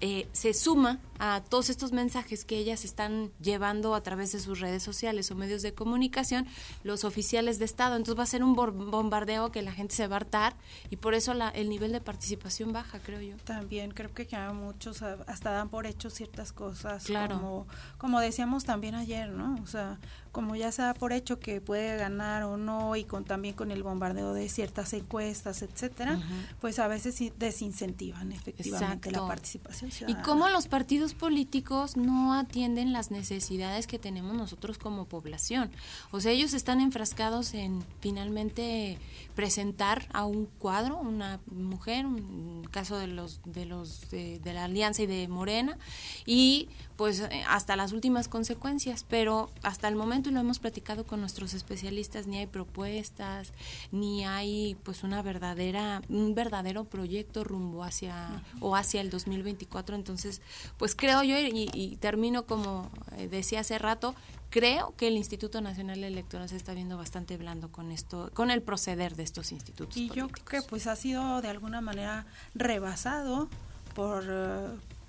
eh, 0.00 0.28
se 0.32 0.54
suma 0.54 1.00
a 1.18 1.42
todos 1.48 1.70
estos 1.70 1.90
mensajes 1.90 2.44
que 2.44 2.56
ellas 2.56 2.84
están 2.84 3.32
llevando 3.40 3.96
a 3.96 4.02
través 4.02 4.30
de 4.30 4.38
sus 4.38 4.60
redes 4.60 4.82
sociales 4.82 5.30
o 5.32 5.34
medios 5.34 5.62
de 5.62 5.74
comunicación, 5.74 6.46
los 6.84 7.02
oficiales 7.02 7.58
de 7.58 7.64
Estado. 7.64 7.96
Entonces 7.96 8.18
va 8.18 8.22
a 8.22 8.26
ser 8.26 8.44
un 8.44 8.54
bombardeo 8.54 9.50
que 9.50 9.62
la 9.62 9.72
gente 9.72 9.96
se 9.96 10.06
va 10.06 10.16
a 10.16 10.18
hartar 10.18 10.54
y 10.90 10.96
por 10.96 11.14
eso 11.14 11.34
la, 11.34 11.48
el 11.48 11.68
nivel 11.68 11.90
de 11.90 12.00
participación 12.00 12.72
baja, 12.72 13.00
creo 13.00 13.20
yo. 13.20 13.36
También 13.38 13.90
creo 13.90 14.14
que 14.14 14.26
ya 14.26 14.52
muchos 14.52 15.02
hasta 15.02 15.50
dan 15.50 15.68
por 15.68 15.86
hecho 15.86 16.10
ciertas 16.10 16.52
cosas, 16.52 17.04
claro. 17.04 17.36
como, 17.36 17.66
como 17.98 18.20
decíamos 18.20 18.64
también 18.64 18.94
ayer, 18.94 19.30
¿no? 19.30 19.58
O 19.62 19.66
sea, 19.66 19.98
como 20.32 20.56
ya 20.56 20.72
se 20.72 20.82
da 20.82 20.94
por 20.94 21.12
hecho 21.12 21.38
que 21.40 21.60
puede 21.60 21.96
ganar 21.96 22.44
o 22.44 22.56
no 22.56 22.96
y 22.96 23.04
con 23.04 23.24
también 23.24 23.54
con 23.54 23.70
el 23.70 23.82
bombardeo 23.82 24.32
de 24.32 24.48
ciertas 24.48 24.92
encuestas, 24.92 25.62
etcétera, 25.62 26.18
pues 26.60 26.78
a 26.78 26.88
veces 26.88 27.32
desincentivan 27.38 28.32
efectivamente 28.32 29.10
la 29.10 29.26
participación 29.26 29.90
ciudadana. 29.90 30.20
Y 30.20 30.24
cómo 30.24 30.48
los 30.48 30.68
partidos 30.68 31.14
políticos 31.14 31.96
no 31.96 32.34
atienden 32.34 32.92
las 32.92 33.10
necesidades 33.10 33.86
que 33.86 33.98
tenemos 33.98 34.34
nosotros 34.34 34.78
como 34.78 35.04
población. 35.06 35.70
O 36.10 36.20
sea, 36.20 36.32
ellos 36.32 36.54
están 36.54 36.80
enfrascados 36.80 37.54
en 37.54 37.84
finalmente 38.00 38.98
presentar 39.38 40.08
a 40.12 40.24
un 40.24 40.46
cuadro, 40.46 40.96
una 40.96 41.38
mujer, 41.46 42.06
un 42.06 42.66
caso 42.72 42.98
de 42.98 43.06
los 43.06 43.40
de 43.44 43.66
los 43.66 44.10
de, 44.10 44.40
la 44.42 44.64
Alianza 44.64 45.02
y 45.02 45.06
de 45.06 45.28
Morena 45.28 45.78
y 46.26 46.68
pues 46.96 47.22
hasta 47.46 47.76
las 47.76 47.92
últimas 47.92 48.26
consecuencias, 48.26 49.06
pero 49.08 49.48
hasta 49.62 49.86
el 49.86 49.94
momento 49.94 50.28
y 50.28 50.32
lo 50.32 50.40
hemos 50.40 50.58
platicado 50.58 51.06
con 51.06 51.20
nuestros 51.20 51.54
especialistas, 51.54 52.26
ni 52.26 52.38
hay 52.38 52.48
propuestas, 52.48 53.52
ni 53.92 54.24
hay 54.24 54.76
pues 54.82 55.04
una 55.04 55.22
verdadera 55.22 56.02
un 56.08 56.34
verdadero 56.34 56.82
proyecto 56.82 57.44
rumbo 57.44 57.84
hacia 57.84 58.42
o 58.58 58.74
hacia 58.74 59.00
el 59.00 59.08
2024, 59.08 59.94
entonces 59.94 60.42
pues 60.78 60.96
creo 60.96 61.22
yo 61.22 61.38
y, 61.38 61.70
y 61.72 61.96
termino 61.98 62.44
como 62.44 62.90
eh, 63.16 63.28
decía 63.28 63.60
hace 63.60 63.78
rato, 63.78 64.16
creo 64.50 64.94
que 64.96 65.08
el 65.08 65.16
Instituto 65.16 65.60
Nacional 65.60 66.04
Electoral 66.04 66.48
se 66.48 66.56
está 66.56 66.74
viendo 66.74 66.96
bastante 66.96 67.36
blando 67.36 67.70
con 67.70 67.90
esto, 67.90 68.30
con 68.34 68.50
el 68.50 68.62
proceder 68.62 69.16
de 69.16 69.22
estos 69.22 69.52
institutos. 69.52 69.96
Y 69.96 70.08
yo 70.08 70.28
creo 70.28 70.44
que 70.44 70.62
pues 70.62 70.86
ha 70.86 70.96
sido 70.96 71.40
de 71.40 71.48
alguna 71.48 71.80
manera 71.80 72.26
rebasado 72.54 73.48
por 73.94 74.24
eh, 74.28 74.68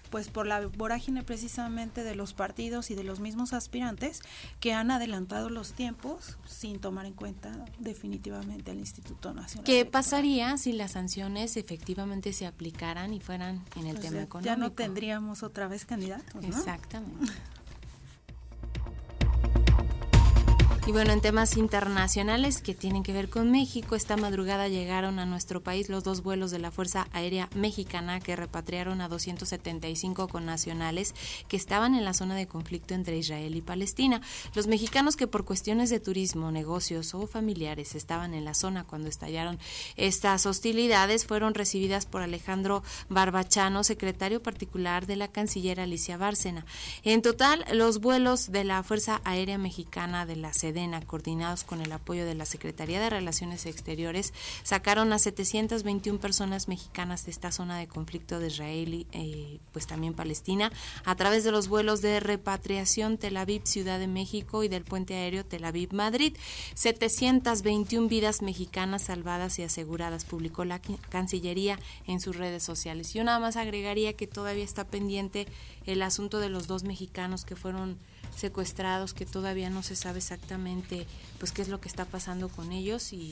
pues 0.09 0.27
por 0.27 0.47
la 0.47 0.65
vorágine 0.65 1.23
precisamente 1.23 2.03
de 2.03 2.15
los 2.15 2.33
partidos 2.33 2.91
y 2.91 2.95
de 2.95 3.03
los 3.03 3.19
mismos 3.19 3.53
aspirantes 3.53 4.21
que 4.59 4.73
han 4.73 4.91
adelantado 4.91 5.49
los 5.49 5.73
tiempos 5.73 6.37
sin 6.47 6.79
tomar 6.79 7.05
en 7.05 7.13
cuenta 7.13 7.65
definitivamente 7.77 8.71
al 8.71 8.79
Instituto 8.79 9.33
Nacional. 9.33 9.65
¿Qué 9.65 9.85
pasaría 9.85 10.57
si 10.57 10.73
las 10.73 10.91
sanciones 10.91 11.57
efectivamente 11.57 12.33
se 12.33 12.47
aplicaran 12.47 13.13
y 13.13 13.19
fueran 13.19 13.63
en 13.75 13.87
el 13.87 13.99
tema 13.99 14.21
económico? 14.21 14.41
Ya 14.41 14.55
no 14.55 14.71
tendríamos 14.71 15.43
otra 15.43 15.67
vez 15.67 15.85
candidatos. 15.85 16.43
Exactamente. 16.43 17.31
Y 20.89 20.91
bueno, 20.91 21.13
en 21.13 21.21
temas 21.21 21.55
internacionales 21.55 22.63
que 22.63 22.73
tienen 22.73 23.03
que 23.03 23.13
ver 23.13 23.29
con 23.29 23.51
México, 23.51 23.95
esta 23.95 24.17
madrugada 24.17 24.69
llegaron 24.69 25.19
a 25.19 25.27
nuestro 25.27 25.61
país 25.61 25.87
los 25.87 26.03
dos 26.03 26.23
vuelos 26.23 26.49
de 26.49 26.57
la 26.57 26.71
Fuerza 26.71 27.07
Aérea 27.13 27.47
Mexicana 27.53 28.19
que 28.19 28.35
repatriaron 28.35 28.99
a 28.99 29.07
275 29.07 30.27
connacionales 30.29 31.13
que 31.47 31.57
estaban 31.57 31.93
en 31.93 32.05
la 32.05 32.15
zona 32.15 32.33
de 32.33 32.47
conflicto 32.47 32.95
entre 32.95 33.19
Israel 33.19 33.55
y 33.55 33.61
Palestina. 33.61 34.19
Los 34.55 34.65
mexicanos 34.65 35.15
que 35.15 35.27
por 35.27 35.45
cuestiones 35.45 35.91
de 35.91 35.99
turismo, 35.99 36.51
negocios 36.51 37.13
o 37.13 37.27
familiares 37.27 37.93
estaban 37.93 38.33
en 38.33 38.43
la 38.43 38.55
zona 38.55 38.83
cuando 38.83 39.09
estallaron 39.09 39.59
estas 39.95 40.47
hostilidades 40.47 41.27
fueron 41.27 41.53
recibidas 41.53 42.07
por 42.07 42.23
Alejandro 42.23 42.81
Barbachano, 43.09 43.83
secretario 43.83 44.41
particular 44.41 45.05
de 45.05 45.17
la 45.17 45.27
canciller 45.27 45.79
Alicia 45.81 46.17
Bárcena. 46.17 46.65
En 47.03 47.21
total, 47.21 47.63
los 47.73 47.99
vuelos 47.99 48.51
de 48.51 48.63
la 48.63 48.81
Fuerza 48.81 49.21
Aérea 49.23 49.59
Mexicana 49.59 50.25
de 50.25 50.35
la 50.35 50.51
sede 50.51 50.78
coordinados 51.05 51.63
con 51.63 51.81
el 51.81 51.91
apoyo 51.91 52.25
de 52.25 52.35
la 52.35 52.45
Secretaría 52.45 52.99
de 53.01 53.09
Relaciones 53.09 53.65
Exteriores, 53.65 54.33
sacaron 54.63 55.11
a 55.11 55.19
721 55.19 56.19
personas 56.19 56.67
mexicanas 56.67 57.25
de 57.25 57.31
esta 57.31 57.51
zona 57.51 57.77
de 57.77 57.87
conflicto 57.87 58.39
de 58.39 58.47
Israel 58.47 58.93
y 58.93 59.07
eh, 59.11 59.59
pues 59.73 59.87
también 59.87 60.13
Palestina 60.13 60.71
a 61.03 61.15
través 61.15 61.43
de 61.43 61.51
los 61.51 61.67
vuelos 61.67 62.01
de 62.01 62.19
repatriación 62.19 63.17
Tel 63.17 63.37
Aviv, 63.37 63.63
Ciudad 63.65 63.99
de 63.99 64.07
México 64.07 64.63
y 64.63 64.69
del 64.69 64.83
puente 64.83 65.15
aéreo 65.15 65.45
Tel 65.45 65.65
Aviv, 65.65 65.93
Madrid. 65.93 66.35
721 66.75 68.07
vidas 68.07 68.41
mexicanas 68.41 69.03
salvadas 69.03 69.59
y 69.59 69.63
aseguradas, 69.63 70.23
publicó 70.23 70.65
la 70.65 70.79
Cancillería 71.09 71.77
en 72.07 72.19
sus 72.21 72.35
redes 72.35 72.63
sociales. 72.63 73.13
Yo 73.13 73.23
nada 73.23 73.39
más 73.39 73.57
agregaría 73.57 74.13
que 74.13 74.27
todavía 74.27 74.63
está 74.63 74.85
pendiente 74.85 75.47
el 75.85 76.01
asunto 76.01 76.39
de 76.39 76.49
los 76.49 76.67
dos 76.67 76.83
mexicanos 76.83 77.43
que 77.43 77.55
fueron 77.55 77.97
secuestrados 78.35 79.13
que 79.13 79.25
todavía 79.25 79.69
no 79.69 79.83
se 79.83 79.95
sabe 79.95 80.19
exactamente 80.19 81.05
pues 81.39 81.51
qué 81.51 81.61
es 81.61 81.69
lo 81.69 81.79
que 81.79 81.87
está 81.87 82.05
pasando 82.05 82.49
con 82.49 82.71
ellos 82.71 83.13
y, 83.13 83.29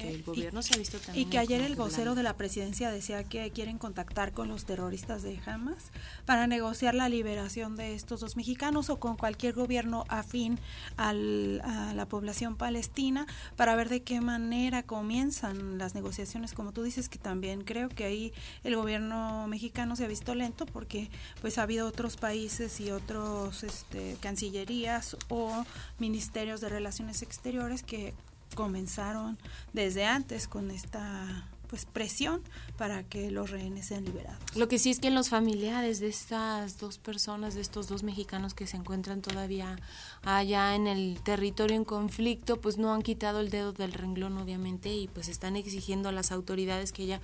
que 0.00 0.10
el 0.10 0.22
gobierno 0.22 0.62
se 0.62 0.74
ha 0.74 0.78
visto 0.78 0.98
también. 0.98 1.26
Y 1.26 1.30
que 1.30 1.38
ayer 1.38 1.62
el 1.62 1.74
vocero 1.74 2.14
de 2.14 2.22
la 2.22 2.36
presidencia 2.36 2.90
decía 2.90 3.24
que 3.24 3.50
quieren 3.50 3.78
contactar 3.78 4.32
con 4.32 4.48
los 4.48 4.64
terroristas 4.64 5.22
de 5.22 5.40
Hamas 5.46 5.90
para 6.26 6.46
negociar 6.46 6.94
la 6.94 7.08
liberación 7.08 7.76
de 7.76 7.94
estos 7.94 8.20
dos 8.20 8.36
mexicanos 8.36 8.90
o 8.90 8.98
con 8.98 9.16
cualquier 9.16 9.54
gobierno 9.54 10.04
afín 10.08 10.58
al, 10.96 11.60
a 11.64 11.94
la 11.94 12.06
población 12.06 12.56
palestina 12.56 13.26
para 13.56 13.74
ver 13.74 13.88
de 13.88 14.02
qué 14.02 14.20
manera 14.20 14.82
comienzan 14.82 15.78
las 15.78 15.94
negociaciones. 15.94 16.52
Como 16.52 16.72
tú 16.72 16.82
dices, 16.82 17.08
que 17.08 17.18
también 17.18 17.62
creo 17.62 17.88
que 17.88 18.04
ahí 18.04 18.32
el 18.64 18.76
gobierno 18.76 19.46
mexicano 19.48 19.96
se 19.96 20.04
ha 20.04 20.08
visto 20.08 20.34
lento 20.34 20.66
porque 20.66 21.10
pues 21.40 21.58
ha 21.58 21.62
habido 21.62 21.86
otros 21.86 22.16
países 22.16 22.80
y 22.80 22.90
otros 22.90 23.64
este, 23.64 24.16
cancillerías 24.36 25.16
o 25.30 25.64
ministerios 25.98 26.60
de 26.60 26.68
relaciones 26.68 27.22
exteriores 27.22 27.82
que 27.82 28.12
comenzaron 28.54 29.38
desde 29.72 30.04
antes 30.04 30.46
con 30.46 30.70
esta 30.70 31.48
pues 31.68 31.84
presión 31.84 32.42
para 32.76 33.02
que 33.02 33.30
los 33.32 33.50
rehenes 33.50 33.86
sean 33.86 34.04
liberados. 34.04 34.38
Lo 34.54 34.68
que 34.68 34.78
sí 34.78 34.90
es 34.90 35.00
que 35.00 35.10
los 35.10 35.30
familiares 35.30 35.98
de 36.00 36.08
estas 36.08 36.78
dos 36.78 36.98
personas, 36.98 37.54
de 37.54 37.62
estos 37.62 37.88
dos 37.88 38.02
mexicanos 38.02 38.54
que 38.54 38.66
se 38.66 38.76
encuentran 38.76 39.20
todavía 39.20 39.76
allá 40.22 40.76
en 40.76 40.86
el 40.86 41.18
territorio 41.24 41.76
en 41.76 41.84
conflicto, 41.84 42.60
pues 42.60 42.76
no 42.76 42.92
han 42.92 43.02
quitado 43.02 43.40
el 43.40 43.50
dedo 43.50 43.72
del 43.72 43.94
renglón 43.94 44.36
obviamente 44.36 44.94
y 44.94 45.08
pues 45.08 45.28
están 45.28 45.56
exigiendo 45.56 46.10
a 46.10 46.12
las 46.12 46.30
autoridades 46.30 46.92
que 46.92 47.04
haya 47.04 47.20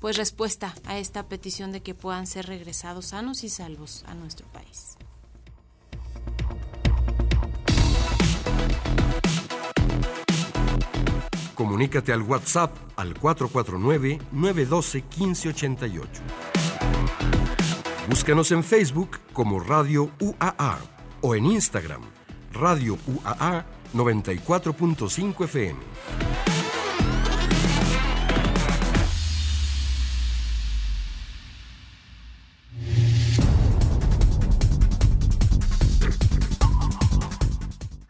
pues 0.00 0.16
respuesta 0.16 0.74
a 0.84 0.98
esta 0.98 1.26
petición 1.28 1.70
de 1.70 1.80
que 1.80 1.94
puedan 1.94 2.26
ser 2.26 2.46
regresados 2.46 3.06
sanos 3.06 3.44
y 3.44 3.48
salvos 3.48 4.04
a 4.08 4.14
nuestro 4.14 4.46
país. 4.48 4.85
Comunícate 11.56 12.12
al 12.12 12.22
WhatsApp 12.22 12.76
al 12.96 13.14
449-912-1588. 13.14 16.06
Búscanos 18.08 18.52
en 18.52 18.62
Facebook 18.62 19.18
como 19.32 19.58
Radio 19.58 20.10
UAA 20.20 20.78
o 21.22 21.34
en 21.34 21.46
Instagram, 21.46 22.02
Radio 22.52 22.96
UAA 23.08 23.64
94.5 23.94 25.44
FM. 25.44 25.80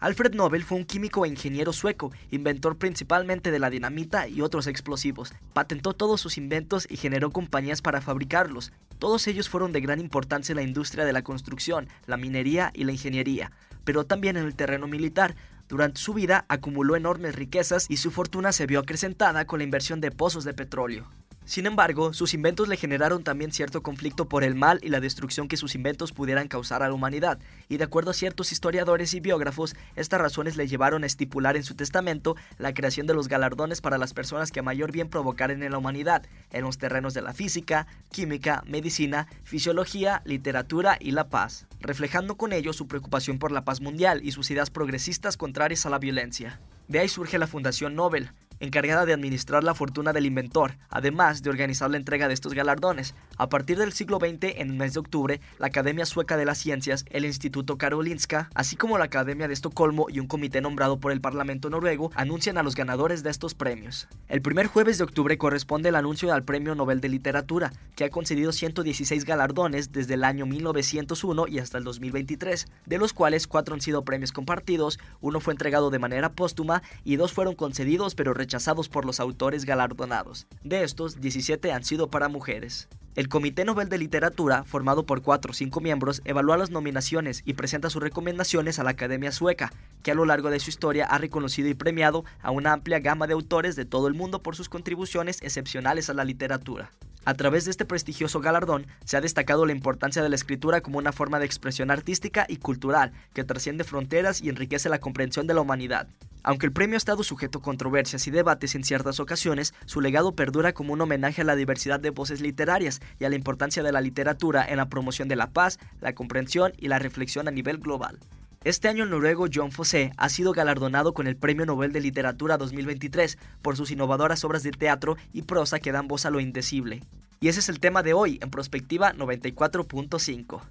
Alfred 0.06 0.36
Nobel 0.36 0.62
fue 0.62 0.78
un 0.78 0.84
químico 0.84 1.24
e 1.24 1.28
ingeniero 1.28 1.72
sueco, 1.72 2.12
inventor 2.30 2.78
principalmente 2.78 3.50
de 3.50 3.58
la 3.58 3.70
dinamita 3.70 4.28
y 4.28 4.40
otros 4.40 4.68
explosivos. 4.68 5.32
Patentó 5.52 5.94
todos 5.94 6.20
sus 6.20 6.38
inventos 6.38 6.86
y 6.88 6.96
generó 6.96 7.32
compañías 7.32 7.82
para 7.82 8.00
fabricarlos. 8.00 8.70
Todos 9.00 9.26
ellos 9.26 9.48
fueron 9.48 9.72
de 9.72 9.80
gran 9.80 9.98
importancia 9.98 10.52
en 10.52 10.58
la 10.58 10.62
industria 10.62 11.04
de 11.04 11.12
la 11.12 11.22
construcción, 11.22 11.88
la 12.06 12.16
minería 12.16 12.70
y 12.72 12.84
la 12.84 12.92
ingeniería, 12.92 13.50
pero 13.82 14.04
también 14.06 14.36
en 14.36 14.44
el 14.44 14.54
terreno 14.54 14.86
militar. 14.86 15.34
Durante 15.66 16.00
su 16.00 16.14
vida 16.14 16.44
acumuló 16.48 16.94
enormes 16.94 17.34
riquezas 17.34 17.86
y 17.88 17.96
su 17.96 18.12
fortuna 18.12 18.52
se 18.52 18.66
vio 18.66 18.78
acrecentada 18.78 19.44
con 19.44 19.58
la 19.58 19.64
inversión 19.64 20.00
de 20.00 20.12
pozos 20.12 20.44
de 20.44 20.54
petróleo. 20.54 21.10
Sin 21.46 21.64
embargo, 21.64 22.12
sus 22.12 22.34
inventos 22.34 22.66
le 22.66 22.76
generaron 22.76 23.22
también 23.22 23.52
cierto 23.52 23.80
conflicto 23.80 24.28
por 24.28 24.42
el 24.42 24.56
mal 24.56 24.80
y 24.82 24.88
la 24.88 24.98
destrucción 24.98 25.46
que 25.46 25.56
sus 25.56 25.76
inventos 25.76 26.10
pudieran 26.10 26.48
causar 26.48 26.82
a 26.82 26.88
la 26.88 26.94
humanidad, 26.94 27.38
y 27.68 27.76
de 27.76 27.84
acuerdo 27.84 28.10
a 28.10 28.14
ciertos 28.14 28.50
historiadores 28.50 29.14
y 29.14 29.20
biógrafos, 29.20 29.76
estas 29.94 30.20
razones 30.20 30.56
le 30.56 30.66
llevaron 30.66 31.04
a 31.04 31.06
estipular 31.06 31.56
en 31.56 31.62
su 31.62 31.76
testamento 31.76 32.34
la 32.58 32.74
creación 32.74 33.06
de 33.06 33.14
los 33.14 33.28
galardones 33.28 33.80
para 33.80 33.96
las 33.96 34.12
personas 34.12 34.50
que 34.50 34.60
mayor 34.60 34.90
bien 34.90 35.08
provocaran 35.08 35.62
en 35.62 35.70
la 35.70 35.78
humanidad, 35.78 36.26
en 36.50 36.64
los 36.64 36.78
terrenos 36.78 37.14
de 37.14 37.22
la 37.22 37.32
física, 37.32 37.86
química, 38.10 38.64
medicina, 38.66 39.28
fisiología, 39.44 40.22
literatura 40.24 40.98
y 40.98 41.12
la 41.12 41.28
paz, 41.28 41.68
reflejando 41.78 42.36
con 42.36 42.52
ello 42.52 42.72
su 42.72 42.88
preocupación 42.88 43.38
por 43.38 43.52
la 43.52 43.64
paz 43.64 43.80
mundial 43.80 44.20
y 44.24 44.32
sus 44.32 44.50
ideas 44.50 44.70
progresistas 44.70 45.36
contrarias 45.36 45.86
a 45.86 45.90
la 45.90 46.00
violencia. 46.00 46.58
De 46.88 46.98
ahí 46.98 47.08
surge 47.08 47.38
la 47.38 47.46
Fundación 47.46 47.94
Nobel, 47.94 48.32
encargada 48.60 49.06
de 49.06 49.12
administrar 49.12 49.64
la 49.64 49.74
fortuna 49.74 50.12
del 50.12 50.26
inventor, 50.26 50.76
además 50.88 51.42
de 51.42 51.50
organizar 51.50 51.90
la 51.90 51.96
entrega 51.96 52.28
de 52.28 52.34
estos 52.34 52.54
galardones. 52.54 53.14
A 53.36 53.48
partir 53.48 53.78
del 53.78 53.92
siglo 53.92 54.18
XX, 54.18 54.56
en 54.56 54.70
el 54.70 54.76
mes 54.76 54.94
de 54.94 55.00
octubre, 55.00 55.40
la 55.58 55.66
Academia 55.66 56.06
Sueca 56.06 56.36
de 56.36 56.44
las 56.44 56.58
Ciencias, 56.58 57.04
el 57.10 57.24
Instituto 57.24 57.78
Karolinska, 57.78 58.50
así 58.54 58.76
como 58.76 58.98
la 58.98 59.04
Academia 59.04 59.48
de 59.48 59.54
Estocolmo 59.54 60.06
y 60.08 60.20
un 60.20 60.26
comité 60.26 60.60
nombrado 60.60 60.98
por 60.98 61.12
el 61.12 61.20
Parlamento 61.20 61.70
noruego, 61.70 62.10
anuncian 62.14 62.58
a 62.58 62.62
los 62.62 62.74
ganadores 62.74 63.22
de 63.22 63.30
estos 63.30 63.54
premios. 63.54 64.08
El 64.28 64.42
primer 64.42 64.66
jueves 64.66 64.98
de 64.98 65.04
octubre 65.04 65.38
corresponde 65.38 65.90
el 65.90 65.96
anuncio 65.96 66.32
al 66.32 66.44
Premio 66.44 66.74
Nobel 66.74 67.00
de 67.00 67.08
Literatura, 67.08 67.72
que 67.94 68.04
ha 68.04 68.10
concedido 68.10 68.52
116 68.52 69.24
galardones 69.24 69.92
desde 69.92 70.14
el 70.14 70.24
año 70.24 70.46
1901 70.46 71.46
y 71.48 71.58
hasta 71.58 71.78
el 71.78 71.84
2023, 71.84 72.66
de 72.86 72.98
los 72.98 73.12
cuales 73.12 73.46
cuatro 73.46 73.74
han 73.74 73.80
sido 73.80 74.04
premios 74.04 74.32
compartidos, 74.32 74.98
uno 75.20 75.40
fue 75.40 75.52
entregado 75.52 75.90
de 75.90 75.98
manera 75.98 76.32
póstuma 76.32 76.82
y 77.04 77.16
dos 77.16 77.32
fueron 77.32 77.54
concedidos 77.54 78.14
pero 78.14 78.34
rechazados 78.46 78.88
por 78.88 79.04
los 79.04 79.18
autores 79.18 79.64
galardonados. 79.64 80.46
De 80.62 80.84
estos, 80.84 81.20
17 81.20 81.72
han 81.72 81.82
sido 81.82 82.10
para 82.10 82.28
mujeres. 82.28 82.88
El 83.16 83.28
Comité 83.28 83.64
Nobel 83.64 83.88
de 83.88 83.98
Literatura, 83.98 84.62
formado 84.62 85.04
por 85.04 85.22
cuatro 85.22 85.50
o 85.50 85.54
cinco 85.54 85.80
miembros, 85.80 86.22
evalúa 86.24 86.56
las 86.56 86.70
nominaciones 86.70 87.42
y 87.44 87.54
presenta 87.54 87.90
sus 87.90 88.02
recomendaciones 88.02 88.78
a 88.78 88.84
la 88.84 88.90
Academia 88.90 89.32
Sueca, 89.32 89.72
que 90.04 90.12
a 90.12 90.14
lo 90.14 90.26
largo 90.26 90.50
de 90.50 90.60
su 90.60 90.70
historia 90.70 91.06
ha 91.06 91.18
reconocido 91.18 91.68
y 91.68 91.74
premiado 91.74 92.24
a 92.40 92.52
una 92.52 92.72
amplia 92.72 93.00
gama 93.00 93.26
de 93.26 93.32
autores 93.32 93.74
de 93.74 93.84
todo 93.84 94.06
el 94.06 94.14
mundo 94.14 94.42
por 94.42 94.54
sus 94.54 94.68
contribuciones 94.68 95.42
excepcionales 95.42 96.08
a 96.08 96.14
la 96.14 96.24
literatura. 96.24 96.92
A 97.26 97.34
través 97.34 97.64
de 97.64 97.72
este 97.72 97.84
prestigioso 97.84 98.40
galardón 98.40 98.86
se 99.04 99.16
ha 99.16 99.20
destacado 99.20 99.66
la 99.66 99.72
importancia 99.72 100.22
de 100.22 100.28
la 100.28 100.36
escritura 100.36 100.80
como 100.80 100.98
una 100.98 101.10
forma 101.10 101.40
de 101.40 101.44
expresión 101.44 101.90
artística 101.90 102.46
y 102.48 102.58
cultural 102.58 103.10
que 103.34 103.42
trasciende 103.42 103.82
fronteras 103.82 104.40
y 104.40 104.48
enriquece 104.48 104.88
la 104.88 105.00
comprensión 105.00 105.48
de 105.48 105.54
la 105.54 105.60
humanidad. 105.60 106.06
Aunque 106.44 106.66
el 106.66 106.72
premio 106.72 106.94
ha 106.94 106.98
estado 106.98 107.24
sujeto 107.24 107.58
a 107.58 107.62
controversias 107.62 108.28
y 108.28 108.30
debates 108.30 108.76
en 108.76 108.84
ciertas 108.84 109.18
ocasiones, 109.18 109.74
su 109.86 110.00
legado 110.00 110.36
perdura 110.36 110.72
como 110.72 110.92
un 110.92 111.00
homenaje 111.00 111.40
a 111.40 111.44
la 111.44 111.56
diversidad 111.56 111.98
de 111.98 112.10
voces 112.10 112.40
literarias 112.40 113.00
y 113.18 113.24
a 113.24 113.28
la 113.28 113.34
importancia 113.34 113.82
de 113.82 113.90
la 113.90 114.00
literatura 114.00 114.64
en 114.64 114.76
la 114.76 114.88
promoción 114.88 115.26
de 115.26 115.34
la 115.34 115.50
paz, 115.50 115.80
la 116.00 116.14
comprensión 116.14 116.74
y 116.78 116.86
la 116.86 117.00
reflexión 117.00 117.48
a 117.48 117.50
nivel 117.50 117.78
global. 117.78 118.20
Este 118.66 118.88
año 118.88 119.04
el 119.04 119.10
noruego 119.10 119.46
John 119.54 119.70
Fosse 119.70 120.10
ha 120.16 120.28
sido 120.28 120.50
galardonado 120.50 121.14
con 121.14 121.28
el 121.28 121.36
Premio 121.36 121.64
Nobel 121.66 121.92
de 121.92 122.00
Literatura 122.00 122.58
2023 122.58 123.38
por 123.62 123.76
sus 123.76 123.92
innovadoras 123.92 124.42
obras 124.42 124.64
de 124.64 124.72
teatro 124.72 125.16
y 125.32 125.42
prosa 125.42 125.78
que 125.78 125.92
dan 125.92 126.08
voz 126.08 126.26
a 126.26 126.30
lo 126.30 126.40
indecible. 126.40 127.04
Y 127.38 127.46
ese 127.46 127.60
es 127.60 127.68
el 127.68 127.78
tema 127.78 128.02
de 128.02 128.12
hoy 128.12 128.40
en 128.42 128.50
Prospectiva 128.50 129.14
94.5. 129.14 130.62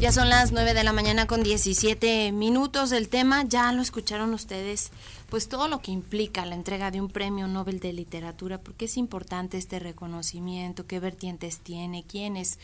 Ya 0.00 0.12
son 0.12 0.28
las 0.28 0.52
9 0.52 0.74
de 0.74 0.84
la 0.84 0.92
mañana 0.92 1.26
con 1.26 1.42
17 1.42 2.30
minutos 2.30 2.90
del 2.90 3.08
tema, 3.08 3.42
ya 3.42 3.72
lo 3.72 3.82
escucharon 3.82 4.32
ustedes, 4.32 4.92
pues 5.28 5.48
todo 5.48 5.68
lo 5.68 5.80
que 5.80 5.90
implica 5.90 6.46
la 6.46 6.54
entrega 6.54 6.90
de 6.90 7.00
un 7.00 7.08
premio 7.08 7.46
Nobel 7.48 7.80
de 7.80 7.92
Literatura, 7.92 8.58
porque 8.58 8.86
es 8.86 8.96
importante 8.96 9.58
este 9.58 9.78
reconocimiento, 9.78 10.86
qué 10.86 11.00
vertientes 11.00 11.60
tiene, 11.60 12.04
quiénes 12.04 12.58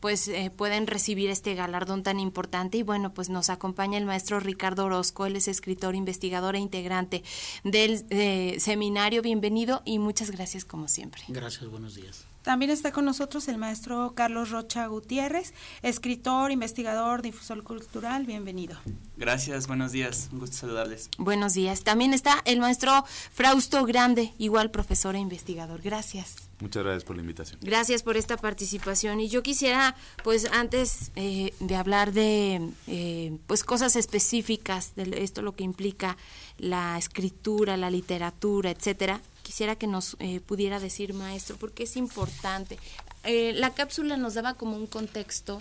pues 0.00 0.28
eh, 0.28 0.50
pueden 0.54 0.86
recibir 0.86 1.30
este 1.30 1.54
galardón 1.54 2.02
tan 2.02 2.20
importante 2.20 2.78
y 2.78 2.82
bueno, 2.82 3.14
pues 3.14 3.30
nos 3.30 3.50
acompaña 3.50 3.98
el 3.98 4.06
maestro 4.06 4.40
Ricardo 4.40 4.84
Orozco, 4.84 5.26
él 5.26 5.36
es 5.36 5.48
escritor, 5.48 5.94
investigador 5.94 6.56
e 6.56 6.58
integrante 6.58 7.22
del 7.64 8.04
eh, 8.10 8.56
seminario, 8.58 9.22
bienvenido 9.22 9.82
y 9.84 9.98
muchas 9.98 10.30
gracias 10.30 10.64
como 10.64 10.88
siempre. 10.88 11.22
Gracias, 11.28 11.68
buenos 11.70 11.94
días. 11.94 12.29
También 12.42 12.70
está 12.70 12.90
con 12.90 13.04
nosotros 13.04 13.48
el 13.48 13.58
maestro 13.58 14.14
Carlos 14.14 14.50
Rocha 14.50 14.86
Gutiérrez, 14.86 15.52
escritor, 15.82 16.50
investigador, 16.50 17.20
difusor 17.20 17.62
cultural. 17.62 18.24
Bienvenido. 18.24 18.78
Gracias, 19.18 19.66
buenos 19.66 19.92
días. 19.92 20.30
Un 20.32 20.38
gusto 20.38 20.56
saludarles. 20.56 21.10
Buenos 21.18 21.52
días. 21.52 21.84
También 21.84 22.14
está 22.14 22.40
el 22.46 22.60
maestro 22.60 23.04
Frausto 23.32 23.84
Grande, 23.84 24.32
igual 24.38 24.70
profesor 24.70 25.16
e 25.16 25.18
investigador. 25.18 25.82
Gracias. 25.82 26.48
Muchas 26.60 26.82
gracias 26.82 27.04
por 27.04 27.16
la 27.16 27.22
invitación. 27.22 27.58
Gracias 27.62 28.02
por 28.02 28.16
esta 28.16 28.36
participación. 28.36 29.20
Y 29.20 29.28
yo 29.28 29.42
quisiera, 29.42 29.94
pues, 30.22 30.46
antes 30.52 31.10
eh, 31.16 31.52
de 31.60 31.76
hablar 31.76 32.12
de, 32.12 32.70
eh, 32.86 33.38
pues, 33.46 33.64
cosas 33.64 33.96
específicas 33.96 34.94
de 34.94 35.22
esto, 35.22 35.42
lo 35.42 35.52
que 35.52 35.64
implica 35.64 36.16
la 36.58 36.98
escritura, 36.98 37.76
la 37.76 37.90
literatura, 37.90 38.70
etcétera, 38.70 39.20
quisiera 39.50 39.74
que 39.74 39.88
nos 39.88 40.16
eh, 40.20 40.38
pudiera 40.38 40.78
decir, 40.78 41.12
maestro, 41.12 41.56
porque 41.56 41.82
es 41.82 41.96
importante. 41.96 42.78
Eh, 43.24 43.52
la 43.52 43.74
cápsula 43.74 44.16
nos 44.16 44.34
daba 44.34 44.54
como 44.54 44.76
un 44.76 44.86
contexto 44.86 45.60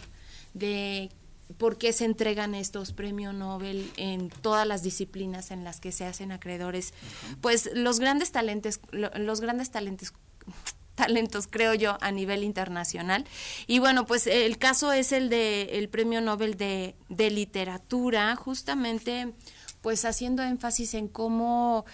de 0.54 1.10
por 1.58 1.80
qué 1.80 1.92
se 1.92 2.06
entregan 2.06 2.54
estos 2.54 2.94
premios 2.94 3.34
Nobel 3.34 3.92
en 3.98 4.30
todas 4.30 4.68
las 4.68 4.84
disciplinas 4.84 5.50
en 5.50 5.64
las 5.64 5.80
que 5.80 5.92
se 5.92 6.06
hacen 6.06 6.32
acreedores. 6.32 6.94
Pues 7.42 7.72
los 7.74 7.98
grandes 8.00 8.32
talentos, 8.32 8.80
los 8.92 9.42
grandes 9.42 9.72
talentos 9.72 10.14
talentos, 10.94 11.48
creo 11.50 11.74
yo, 11.74 11.98
a 12.00 12.12
nivel 12.12 12.44
internacional. 12.44 13.26
Y 13.66 13.80
bueno, 13.80 14.06
pues 14.06 14.28
el 14.28 14.60
caso 14.60 14.92
es 14.92 15.12
el 15.12 15.30
de 15.30 15.80
el 15.80 15.90
Premio 15.90 16.22
Nobel 16.22 16.58
de, 16.58 16.94
de 17.10 17.32
Literatura, 17.32 18.36
justamente 18.36 19.34
pues 19.82 20.06
haciendo 20.06 20.44
énfasis 20.44 20.94
en 20.94 21.08
cómo 21.08 21.86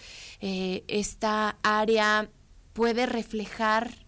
eh, 0.41 0.83
esta 0.87 1.57
área 1.63 2.29
puede 2.73 3.05
reflejar 3.05 4.05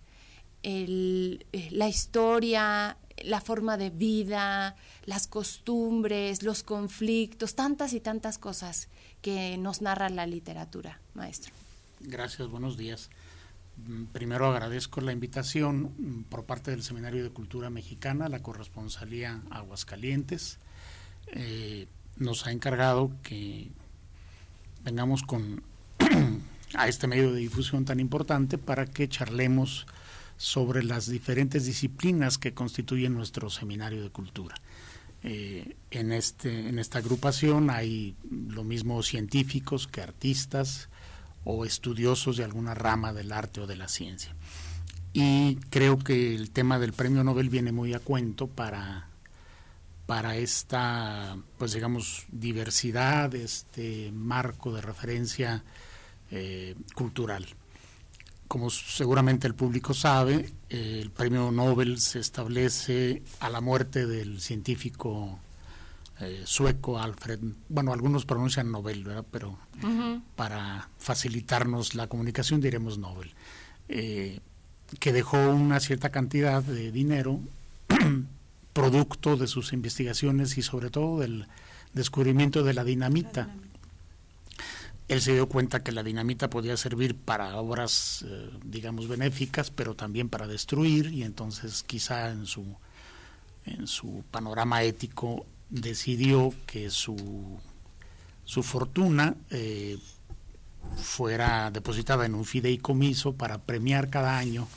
eh, 0.63 1.39
la 1.71 1.87
historia, 1.87 2.97
la 3.23 3.41
forma 3.41 3.77
de 3.77 3.89
vida, 3.89 4.75
las 5.05 5.27
costumbres, 5.27 6.43
los 6.43 6.63
conflictos, 6.63 7.55
tantas 7.55 7.93
y 7.93 7.99
tantas 7.99 8.37
cosas 8.37 8.89
que 9.21 9.57
nos 9.57 9.81
narra 9.81 10.09
la 10.09 10.27
literatura, 10.27 10.99
maestro. 11.13 11.53
Gracias, 12.01 12.47
buenos 12.49 12.77
días. 12.77 13.09
Mm, 13.85 14.05
primero 14.05 14.47
agradezco 14.47 15.01
la 15.01 15.11
invitación 15.11 15.93
mm, 15.97 16.23
por 16.23 16.45
parte 16.45 16.71
del 16.71 16.83
Seminario 16.83 17.23
de 17.23 17.29
Cultura 17.29 17.69
Mexicana, 17.69 18.27
la 18.27 18.41
corresponsalía 18.41 19.41
Aguascalientes, 19.49 20.57
eh, 21.27 21.87
nos 22.19 22.45
ha 22.47 22.51
encargado 22.51 23.11
que 23.23 23.69
vengamos 24.83 25.23
con 25.23 25.63
a 26.73 26.87
este 26.87 27.07
medio 27.07 27.33
de 27.33 27.39
difusión 27.39 27.85
tan 27.85 27.99
importante 27.99 28.57
para 28.57 28.85
que 28.85 29.07
charlemos 29.07 29.85
sobre 30.37 30.83
las 30.83 31.09
diferentes 31.09 31.65
disciplinas 31.65 32.37
que 32.37 32.53
constituyen 32.53 33.13
nuestro 33.13 33.49
seminario 33.49 34.03
de 34.03 34.09
cultura. 34.09 34.55
Eh, 35.23 35.75
en, 35.89 36.11
este, 36.11 36.69
en 36.69 36.77
esta 36.77 36.99
agrupación 36.99 37.69
hay 37.69 38.15
lo 38.29 38.63
mismo 38.63 39.01
científicos 39.01 39.87
que 39.87 40.01
artistas 40.01 40.89
o 41.43 41.65
estudiosos 41.65 42.37
de 42.37 42.43
alguna 42.43 42.75
rama 42.75 43.13
del 43.13 43.31
arte 43.31 43.61
o 43.61 43.67
de 43.67 43.77
la 43.77 43.87
ciencia. 43.87 44.35
Y 45.13 45.55
creo 45.71 45.97
que 45.97 46.35
el 46.35 46.51
tema 46.51 46.77
del 46.77 46.93
premio 46.93 47.23
Nobel 47.23 47.49
viene 47.49 47.71
muy 47.71 47.93
a 47.93 47.99
cuento 47.99 48.47
para, 48.47 49.06
para 50.07 50.37
esta, 50.37 51.37
pues 51.57 51.73
digamos, 51.73 52.25
diversidad, 52.31 53.35
este 53.35 54.11
marco 54.13 54.73
de 54.73 54.81
referencia 54.81 55.63
eh, 56.31 56.75
cultural. 56.95 57.45
Como 58.47 58.69
seguramente 58.69 59.45
el 59.45 59.53
público 59.53 59.93
sabe, 59.93 60.49
el 60.69 61.11
premio 61.11 61.51
Nobel 61.51 61.99
se 61.99 62.19
establece 62.19 63.21
a 63.41 63.49
la 63.49 63.59
muerte 63.59 64.07
del 64.07 64.39
científico 64.39 65.39
eh, 66.21 66.43
sueco 66.45 66.97
Alfred, 66.97 67.39
bueno, 67.67 67.91
algunos 67.91 68.25
pronuncian 68.25 68.71
Nobel, 68.71 69.03
¿verdad? 69.03 69.25
pero 69.29 69.59
para 70.35 70.89
facilitarnos 70.97 71.93
la 71.93 72.07
comunicación 72.07 72.61
diremos 72.61 72.97
Nobel, 72.97 73.33
eh, 73.89 74.39
que 74.99 75.11
dejó 75.11 75.37
una 75.49 75.81
cierta 75.81 76.09
cantidad 76.09 76.63
de 76.63 76.91
dinero 76.91 77.39
producto 78.77 79.37
de 79.37 79.47
sus 79.47 79.73
investigaciones 79.73 80.55
y 80.59 80.61
sobre 80.61 80.91
todo 80.91 81.21
del 81.21 81.47
descubrimiento 81.93 82.61
de 82.61 82.75
la 82.75 82.83
dinamita. 82.83 83.49
Él 85.07 85.19
se 85.19 85.33
dio 85.33 85.49
cuenta 85.49 85.81
que 85.81 85.91
la 85.91 86.03
dinamita 86.03 86.47
podía 86.51 86.77
servir 86.77 87.15
para 87.15 87.55
obras, 87.55 88.23
eh, 88.27 88.51
digamos, 88.63 89.07
benéficas, 89.07 89.71
pero 89.71 89.95
también 89.95 90.29
para 90.29 90.45
destruir, 90.45 91.11
y 91.11 91.23
entonces 91.23 91.81
quizá 91.81 92.29
en 92.29 92.45
su, 92.45 92.65
en 93.65 93.87
su 93.87 94.23
panorama 94.29 94.83
ético 94.83 95.47
decidió 95.71 96.53
que 96.67 96.91
su, 96.91 97.59
su 98.45 98.61
fortuna 98.61 99.37
eh, 99.49 99.97
fuera 100.97 101.71
depositada 101.71 102.27
en 102.27 102.35
un 102.35 102.45
fideicomiso 102.45 103.33
para 103.33 103.57
premiar 103.57 104.11
cada 104.11 104.37
año 104.37 104.67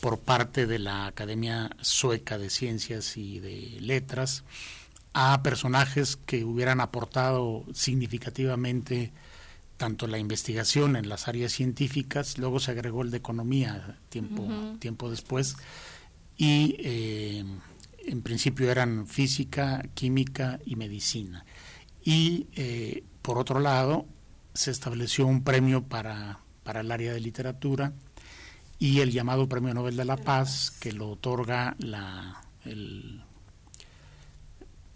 por 0.00 0.20
parte 0.20 0.66
de 0.66 0.78
la 0.78 1.06
Academia 1.06 1.70
Sueca 1.80 2.38
de 2.38 2.50
Ciencias 2.50 3.16
y 3.16 3.40
de 3.40 3.78
Letras 3.80 4.44
a 5.12 5.42
personajes 5.42 6.16
que 6.16 6.44
hubieran 6.44 6.80
aportado 6.80 7.64
significativamente 7.72 9.12
tanto 9.76 10.06
la 10.06 10.18
investigación 10.18 10.96
en 10.96 11.08
las 11.08 11.28
áreas 11.28 11.52
científicas, 11.52 12.36
luego 12.36 12.60
se 12.60 12.72
agregó 12.72 13.02
el 13.02 13.10
de 13.10 13.18
economía 13.18 13.98
tiempo, 14.08 14.46
tiempo 14.80 15.08
después, 15.08 15.56
y 16.36 16.76
eh, 16.80 17.44
en 18.06 18.22
principio 18.22 18.70
eran 18.70 19.06
física, 19.06 19.82
química 19.94 20.58
y 20.66 20.76
medicina. 20.76 21.44
Y 22.04 22.48
eh, 22.54 23.04
por 23.22 23.38
otro 23.38 23.60
lado, 23.60 24.06
se 24.52 24.70
estableció 24.72 25.26
un 25.26 25.44
premio 25.44 25.84
para, 25.84 26.40
para 26.64 26.80
el 26.80 26.90
área 26.90 27.12
de 27.12 27.20
literatura 27.20 27.92
y 28.78 29.00
el 29.00 29.10
llamado 29.10 29.48
Premio 29.48 29.74
Nobel 29.74 29.96
de 29.96 30.04
la 30.04 30.16
Paz, 30.16 30.70
que 30.80 30.92
lo 30.92 31.10
otorga 31.10 31.76
la, 31.78 32.42
el 32.64 33.22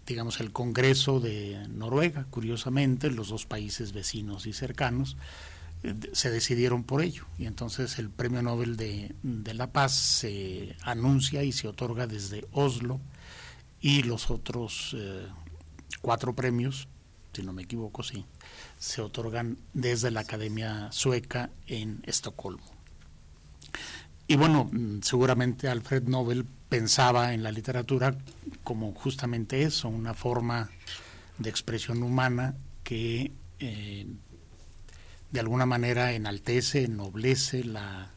digamos, 0.05 0.39
el 0.39 0.51
Congreso 0.51 1.19
de 1.19 1.65
Noruega, 1.69 2.25
curiosamente, 2.29 3.09
los 3.09 3.29
dos 3.29 3.45
países 3.45 3.93
vecinos 3.93 4.45
y 4.45 4.53
cercanos, 4.53 5.17
eh, 5.83 5.95
se 6.11 6.29
decidieron 6.29 6.83
por 6.83 7.01
ello. 7.01 7.25
Y 7.37 7.45
entonces 7.45 7.99
el 7.99 8.09
Premio 8.09 8.41
Nobel 8.41 8.75
de, 8.75 9.15
la 9.53 9.71
Paz 9.71 9.93
se 9.93 10.75
anuncia 10.83 11.43
y 11.43 11.51
se 11.51 11.67
otorga 11.67 12.07
desde 12.07 12.45
Oslo 12.51 12.99
y 13.79 14.03
los 14.03 14.29
otros 14.29 14.95
eh, 14.97 15.27
cuatro 16.01 16.35
premios, 16.35 16.87
si 17.33 17.43
no 17.43 17.53
me 17.53 17.63
equivoco, 17.63 18.03
sí, 18.03 18.25
se 18.77 19.01
otorgan 19.01 19.57
desde 19.73 20.11
la 20.11 20.21
Academia 20.21 20.91
Sueca 20.91 21.49
en 21.67 22.01
Estocolmo. 22.05 22.72
Y 24.27 24.35
bueno, 24.35 24.69
mm, 24.71 25.01
seguramente 25.01 25.67
Alfred 25.67 26.03
Nobel 26.03 26.45
pensaba 26.69 27.33
en 27.33 27.43
la 27.43 27.51
literatura 27.51 28.17
como 28.63 28.93
justamente 28.93 29.63
eso, 29.63 29.89
una 29.89 30.13
forma 30.13 30.69
de 31.37 31.49
expresión 31.49 32.01
humana 32.03 32.55
que 32.83 33.31
eh, 33.59 34.07
de 35.31 35.39
alguna 35.39 35.65
manera 35.65 36.13
enaltece, 36.13 36.83
ennoblece 36.83 37.63
la, 37.63 38.11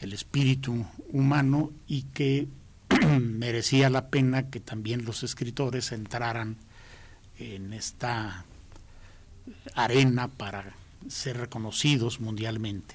el 0.00 0.12
espíritu 0.12 0.86
humano 1.12 1.72
y 1.86 2.02
que 2.04 2.48
merecía 3.20 3.90
la 3.90 4.08
pena 4.08 4.50
que 4.50 4.60
también 4.60 5.04
los 5.04 5.22
escritores 5.22 5.92
entraran 5.92 6.56
en 7.38 7.72
esta 7.72 8.44
arena 9.74 10.28
para 10.28 10.74
ser 11.08 11.36
reconocidos 11.38 12.20
mundialmente. 12.20 12.94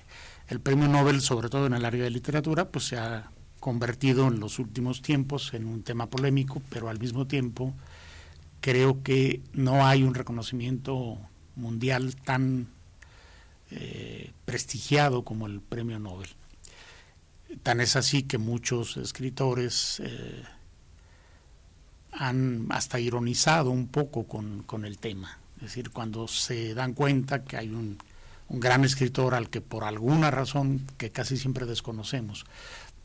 El 0.52 0.60
premio 0.60 0.90
Nobel, 0.90 1.22
sobre 1.22 1.48
todo 1.48 1.66
en 1.66 1.74
el 1.74 1.86
área 1.86 2.04
de 2.04 2.10
literatura, 2.10 2.68
pues 2.68 2.84
se 2.84 2.98
ha 2.98 3.32
convertido 3.62 4.28
en 4.28 4.42
los 4.42 4.60
últimos 4.60 5.02
tiempos 5.02 5.54
en 5.54 5.66
un 5.66 5.82
tema 5.82 6.10
polémico, 6.10 6.62
pero 6.70 6.90
al 6.90 7.00
mismo 7.00 7.26
tiempo 7.26 7.74
creo 8.60 9.02
que 9.02 9.42
no 9.54 9.86
hay 9.86 10.04
un 10.04 10.14
reconocimiento 10.14 11.18
mundial 11.56 12.18
tan 12.18 12.68
eh, 13.70 14.34
prestigiado 14.44 15.24
como 15.24 15.48
el 15.48 15.62
premio 15.62 16.00
Nobel. 16.00 16.28
Tan 17.64 17.80
es 17.80 17.96
así 17.96 18.24
que 18.24 18.38
muchos 18.38 18.98
escritores 18.98 20.02
eh, 20.04 20.44
han 22.12 22.68
hasta 22.72 23.00
ironizado 23.00 23.72
un 23.72 23.88
poco 23.88 24.28
con, 24.28 24.64
con, 24.64 24.84
el 24.84 24.98
tema. 24.98 25.40
Es 25.56 25.62
decir, 25.62 25.92
cuando 25.92 26.28
se 26.28 26.74
dan 26.74 26.94
cuenta 26.94 27.46
que 27.46 27.56
hay 27.56 27.70
un, 27.70 27.98
un 28.52 28.60
gran 28.60 28.84
escritor 28.84 29.34
al 29.34 29.50
que 29.50 29.62
por 29.62 29.86
alguna 29.86 30.30
razón 30.30 30.86
que 30.98 31.10
casi 31.10 31.38
siempre 31.38 31.66
desconocemos 31.66 32.46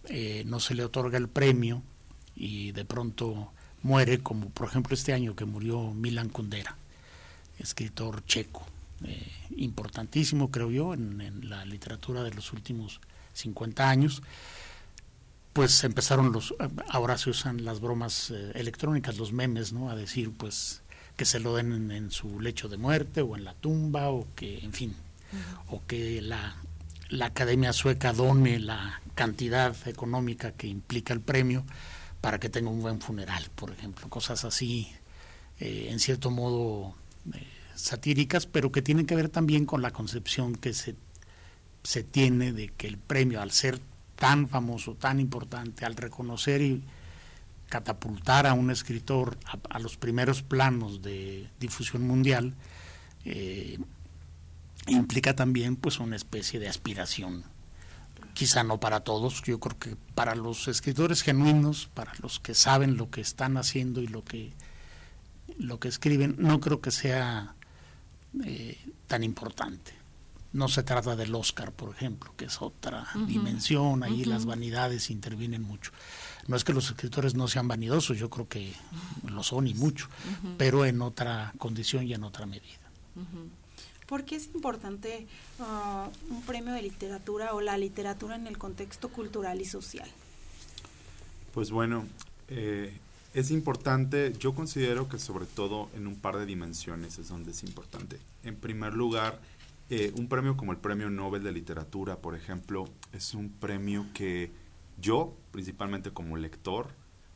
eh, 0.09 0.42
no 0.44 0.59
se 0.59 0.74
le 0.74 0.85
otorga 0.85 1.18
el 1.18 1.28
premio 1.28 1.85
y 2.35 2.72
de 2.72 2.85
pronto 2.85 3.52
muere, 3.82 4.18
como 4.18 4.50
por 4.50 4.66
ejemplo 4.66 4.94
este 4.94 5.12
año 5.12 5.37
que 5.37 5.44
murió 5.44 5.92
Milan 5.92 6.30
Kundera, 6.30 6.76
escritor 7.61 8.24
checo, 8.24 8.66
eh, 9.04 9.24
importantísimo 9.56 10.50
creo 10.50 10.72
yo 10.72 10.94
en, 10.94 11.48
la 11.48 11.64
literatura 11.64 12.24
de 12.24 12.35
los 12.35 12.52
últimos 12.52 13.00
50 13.35 13.88
años, 13.88 14.22
pues 15.52 15.85
empezaron 15.85 16.32
los, 16.32 16.56
ahora 16.88 17.16
se 17.18 17.30
usan 17.30 17.64
las 17.64 17.78
bromas 17.78 18.32
eh, 18.32 18.50
electrónicas, 18.56 19.16
los 19.16 19.32
memes, 19.32 19.72
¿no? 19.72 19.90
A 19.90 19.94
decir 19.94 20.32
pues 20.37 20.82
que 21.16 21.24
se 21.24 21.38
lo 21.38 21.54
den 21.54 21.92
en, 21.92 22.11
su 22.11 22.40
lecho 22.40 22.68
de 22.68 22.78
muerte 22.78 23.22
o 23.22 23.37
en 23.37 23.44
la 23.44 23.54
tumba 23.54 24.11
o 24.11 24.26
que, 24.35 24.59
en 24.59 24.72
fin, 24.72 24.94
o 25.68 25.85
que 25.87 26.20
la 26.22 26.57
la 27.09 27.27
Academia 27.27 27.72
Sueca 27.72 28.12
done 28.12 28.59
la 28.59 29.01
cantidad 29.14 29.77
económica 29.87 30.53
que 30.53 30.66
implica 30.66 31.14
el 31.14 31.20
premio 31.20 31.64
para 32.20 32.40
que 32.40 32.49
tenga 32.49 32.70
un 32.70 32.81
buen 32.81 33.01
funeral, 33.01 33.49
por 33.55 33.70
ejemplo, 33.70 34.09
cosas 34.09 34.44
así, 34.44 34.92
eh, 35.61 35.88
en 35.90 36.01
cierto 36.01 36.31
modo 36.31 36.94
eh, 37.33 37.46
satíricas, 37.75 38.46
pero 38.46 38.72
que 38.72 38.83
tienen 38.83 39.07
que 39.07 39.14
ver 39.14 39.29
también 39.29 39.66
con 39.66 39.83
la 39.83 39.92
concepción 39.92 40.57
que 40.57 40.75
se, 40.75 40.96
se 41.83 42.03
tiene 42.03 42.53
de 42.53 42.68
que 42.68 42.88
el 42.88 42.99
premio, 42.99 43.40
al 43.40 43.53
ser 43.53 43.79
tan 44.16 44.49
famoso, 44.49 44.94
tan 44.94 45.20
importante, 45.20 45.85
al 45.85 45.94
reconocer 45.94 46.62
y 46.62 46.83
catapultar 47.68 48.46
a 48.46 48.55
un 48.55 48.70
escritor 48.70 49.37
a, 49.68 49.79
los 49.79 49.96
primeros 49.96 50.42
planos 50.42 51.03
de 51.03 51.49
difusión 51.61 52.07
mundial, 52.07 52.55
eh, 53.25 53.79
implica 54.87 55.35
también 55.35 55.77
pues 55.77 55.99
una 55.99 56.16
especie 56.16 56.61
de 56.61 56.68
aspiración. 56.68 57.44
Quizá 58.35 58.62
no 58.64 58.79
para 58.79 59.01
todos, 59.01 59.42
yo 59.42 59.59
creo 59.59 59.79
que 59.79 59.96
para 60.14 60.35
los 60.35 60.68
escritores 60.68 61.22
genuinos, 61.22 61.88
para 61.94 62.12
los 62.20 62.38
que 62.38 62.55
saben 62.55 62.96
lo 62.96 63.11
que 63.11 63.20
están 63.20 63.57
haciendo 63.57 64.03
y 64.03 64.09
lo 64.09 64.25
que, 64.25 64.53
lo 65.59 65.81
que 65.81 65.88
escriben, 65.88 66.37
no 66.38 66.61
creo 66.61 66.81
que 66.81 66.90
sea 66.90 67.55
eh, 68.44 68.79
tan 69.07 69.25
importante. 69.25 69.94
No 70.53 70.68
se 70.68 70.83
trata 70.83 71.16
del 71.16 71.35
Oscar, 71.35 71.72
por 71.72 71.94
ejemplo, 71.94 72.33
que 72.37 72.46
es 72.46 72.62
otra 72.62 73.07
dimensión, 73.27 74.03
ahí 74.03 74.25
las 74.25 74.46
vanidades 74.46 75.11
intervienen 75.11 75.62
mucho. 75.62 75.92
No 76.46 76.57
es 76.57 76.64
que 76.64 76.72
los 76.72 76.88
escritores 76.88 77.35
no 77.35 77.49
sean 77.49 77.68
vanidosos, 77.68 78.16
yo 78.16 78.31
creo 78.31 78.49
que 78.49 78.72
lo 79.27 79.42
son 79.42 79.66
y 79.66 79.75
mucho, 79.75 80.09
pero 80.57 80.87
en 80.87 81.03
otra 81.03 81.53
condición 81.59 82.07
y 82.07 82.14
en 82.14 82.25
otra 82.25 82.46
medida. 82.46 82.87
¿Por 84.07 84.25
qué 84.25 84.37
es 84.37 84.47
importante 84.55 85.27
ah, 85.59 86.09
un 86.31 86.42
premio 86.42 86.73
de 86.73 86.83
literatura 86.83 87.55
o 87.55 87.61
la 87.61 87.77
literatura 87.77 88.37
en 88.37 88.47
el 88.47 88.57
contexto 88.57 89.09
cultural 89.09 89.61
y 89.61 89.64
social? 89.64 90.09
Pues 91.53 91.71
bueno, 91.71 92.05
eh, 92.49 92.92
es 93.35 93.51
importante, 93.51 94.33
yo 94.38 94.55
considero 94.55 95.09
que 95.09 95.19
sobre 95.19 95.47
todo 95.47 95.88
en 95.97 96.07
un 96.07 96.16
par 96.16 96.37
de 96.37 96.47
dimensiones 96.47 97.19
es 97.19 97.29
donde 97.29 97.51
es 97.51 97.62
importante. 97.64 98.19
En 98.45 98.57
primer 98.57 98.95
lugar, 98.95 99.40
eh, 99.90 100.12
un 100.16 100.29
premio 100.29 100.57
como 100.57 100.73
el 100.73 100.79
Premio 100.79 101.11
Nobel 101.11 101.42
de 101.42 101.53
Literatura, 101.53 102.16
por 102.16 102.35
ejemplo, 102.35 102.88
es 103.12 103.35
un 103.35 103.51
premio 103.51 104.07
que 104.14 104.51
yo, 105.01 105.35
principalmente 105.53 106.11
como 106.12 106.37
lector, 106.37 106.88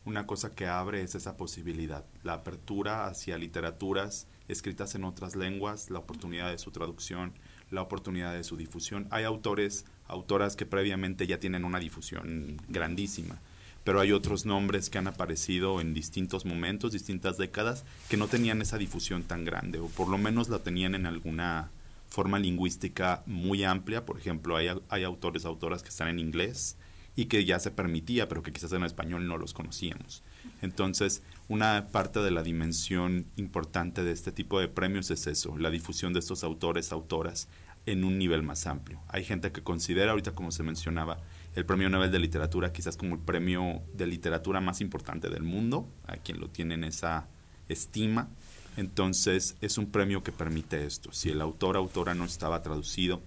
una 0.05 0.27
cosa 0.27 0.55
que 0.55 0.67
abre 0.67 1.03
es 1.03 1.15
esa 1.15 1.37
posibilidad, 1.37 2.05
la 2.23 2.35
apertura 2.35 3.07
hacia 3.07 3.39
literaturas 3.39 4.27
escritas 4.49 4.95
en 4.95 5.05
otras 5.05 5.37
lenguas, 5.37 5.91
la 5.91 5.99
oportunidad 5.99 6.51
de 6.51 6.59
su 6.59 6.71
traducción, 6.71 7.33
la 7.71 7.83
oportunidad 7.83 8.33
de 8.35 8.45
su 8.45 8.57
difusión. 8.57 9.07
Hay 9.11 9.25
autores, 9.25 9.85
autoras 10.09 10.57
que 10.57 10.67
previamente 10.67 11.27
ya 11.27 11.39
tienen 11.39 11.65
una 11.65 11.79
difusión 11.79 12.61
grandísima, 12.69 13.39
pero 13.85 14.01
hay 14.01 14.13
otros 14.13 14.47
nombres 14.47 14.91
que 14.91 14.99
han 14.99 15.07
aparecido 15.07 15.81
en 15.81 15.95
distintos 15.95 16.45
momentos, 16.45 16.93
distintas 16.93 17.39
décadas, 17.39 17.85
que 18.09 18.17
no 18.17 18.27
tenían 18.27 18.61
esa 18.61 18.79
difusión 18.79 19.23
tan 19.23 19.45
grande, 19.45 19.79
o 19.79 19.87
por 19.87 20.09
lo 20.09 20.19
menos 20.19 20.49
la 20.49 20.59
tenían 20.59 20.95
en 20.95 21.07
alguna 21.07 21.71
forma 22.09 22.39
lingüística 22.39 23.23
muy 23.27 23.63
amplia. 23.63 24.05
Por 24.05 24.19
ejemplo, 24.19 24.57
hay, 24.57 24.69
hay 24.89 25.05
autores, 25.05 25.45
autoras 25.45 25.83
que 25.83 25.91
están 25.91 26.09
en 26.09 26.19
inglés 26.19 26.77
y 27.17 27.27
que 27.27 27.45
ya 27.45 27.59
se 27.59 27.71
permitía, 27.71 28.29
pero 28.29 28.43
que 28.43 28.53
quizás 28.53 28.73
en 28.73 28.85
español 28.85 29.27
no 29.27 29.37
los 29.37 29.53
conocíamos. 29.53 30.23
Entonces, 30.63 31.23
una 31.49 31.89
parte 31.91 32.21
de 32.21 32.31
la 32.31 32.43
dimensión 32.43 33.27
importante 33.37 34.05
de 34.05 34.13
este 34.13 34.33
tipo 34.33 34.61
de 34.61 34.69
premios 34.69 35.11
es 35.11 35.27
eso, 35.27 35.59
la 35.59 35.71
difusión 35.71 36.13
de 36.13 36.21
estos 36.21 36.45
autores, 36.45 36.93
autoras, 36.93 37.49
en 37.87 38.05
un 38.05 38.19
nivel 38.19 38.43
más 38.43 38.67
amplio. 38.67 39.01
Hay 39.09 39.25
gente 39.25 39.53
que 39.53 39.63
considera, 39.63 40.11
ahorita 40.11 40.33
como 40.33 40.53
se 40.53 40.63
mencionaba, 40.63 41.19
el 41.57 41.67
Premio 41.67 41.91
Nobel 41.91 42.11
de 42.11 42.19
Literatura 42.19 42.73
quizás 42.73 42.97
como 42.97 43.15
el 43.15 43.21
premio 43.21 43.83
de 43.95 44.07
literatura 44.07 44.61
más 44.61 44.81
importante 44.81 45.29
del 45.29 45.43
mundo, 45.43 45.89
a 46.07 46.17
quien 46.17 46.41
lo 46.41 46.49
tiene 46.49 46.75
en 46.75 46.85
esa 46.85 47.27
estima. 47.69 48.29
Entonces, 48.77 49.57
es 49.61 49.79
un 49.79 49.91
premio 49.91 50.23
que 50.23 50.31
permite 50.31 50.85
esto. 50.85 51.13
Si 51.13 51.31
el 51.31 51.41
autor, 51.41 51.77
autora 51.77 52.15
no 52.15 52.25
estaba 52.25 52.63
traducido, 52.63 53.21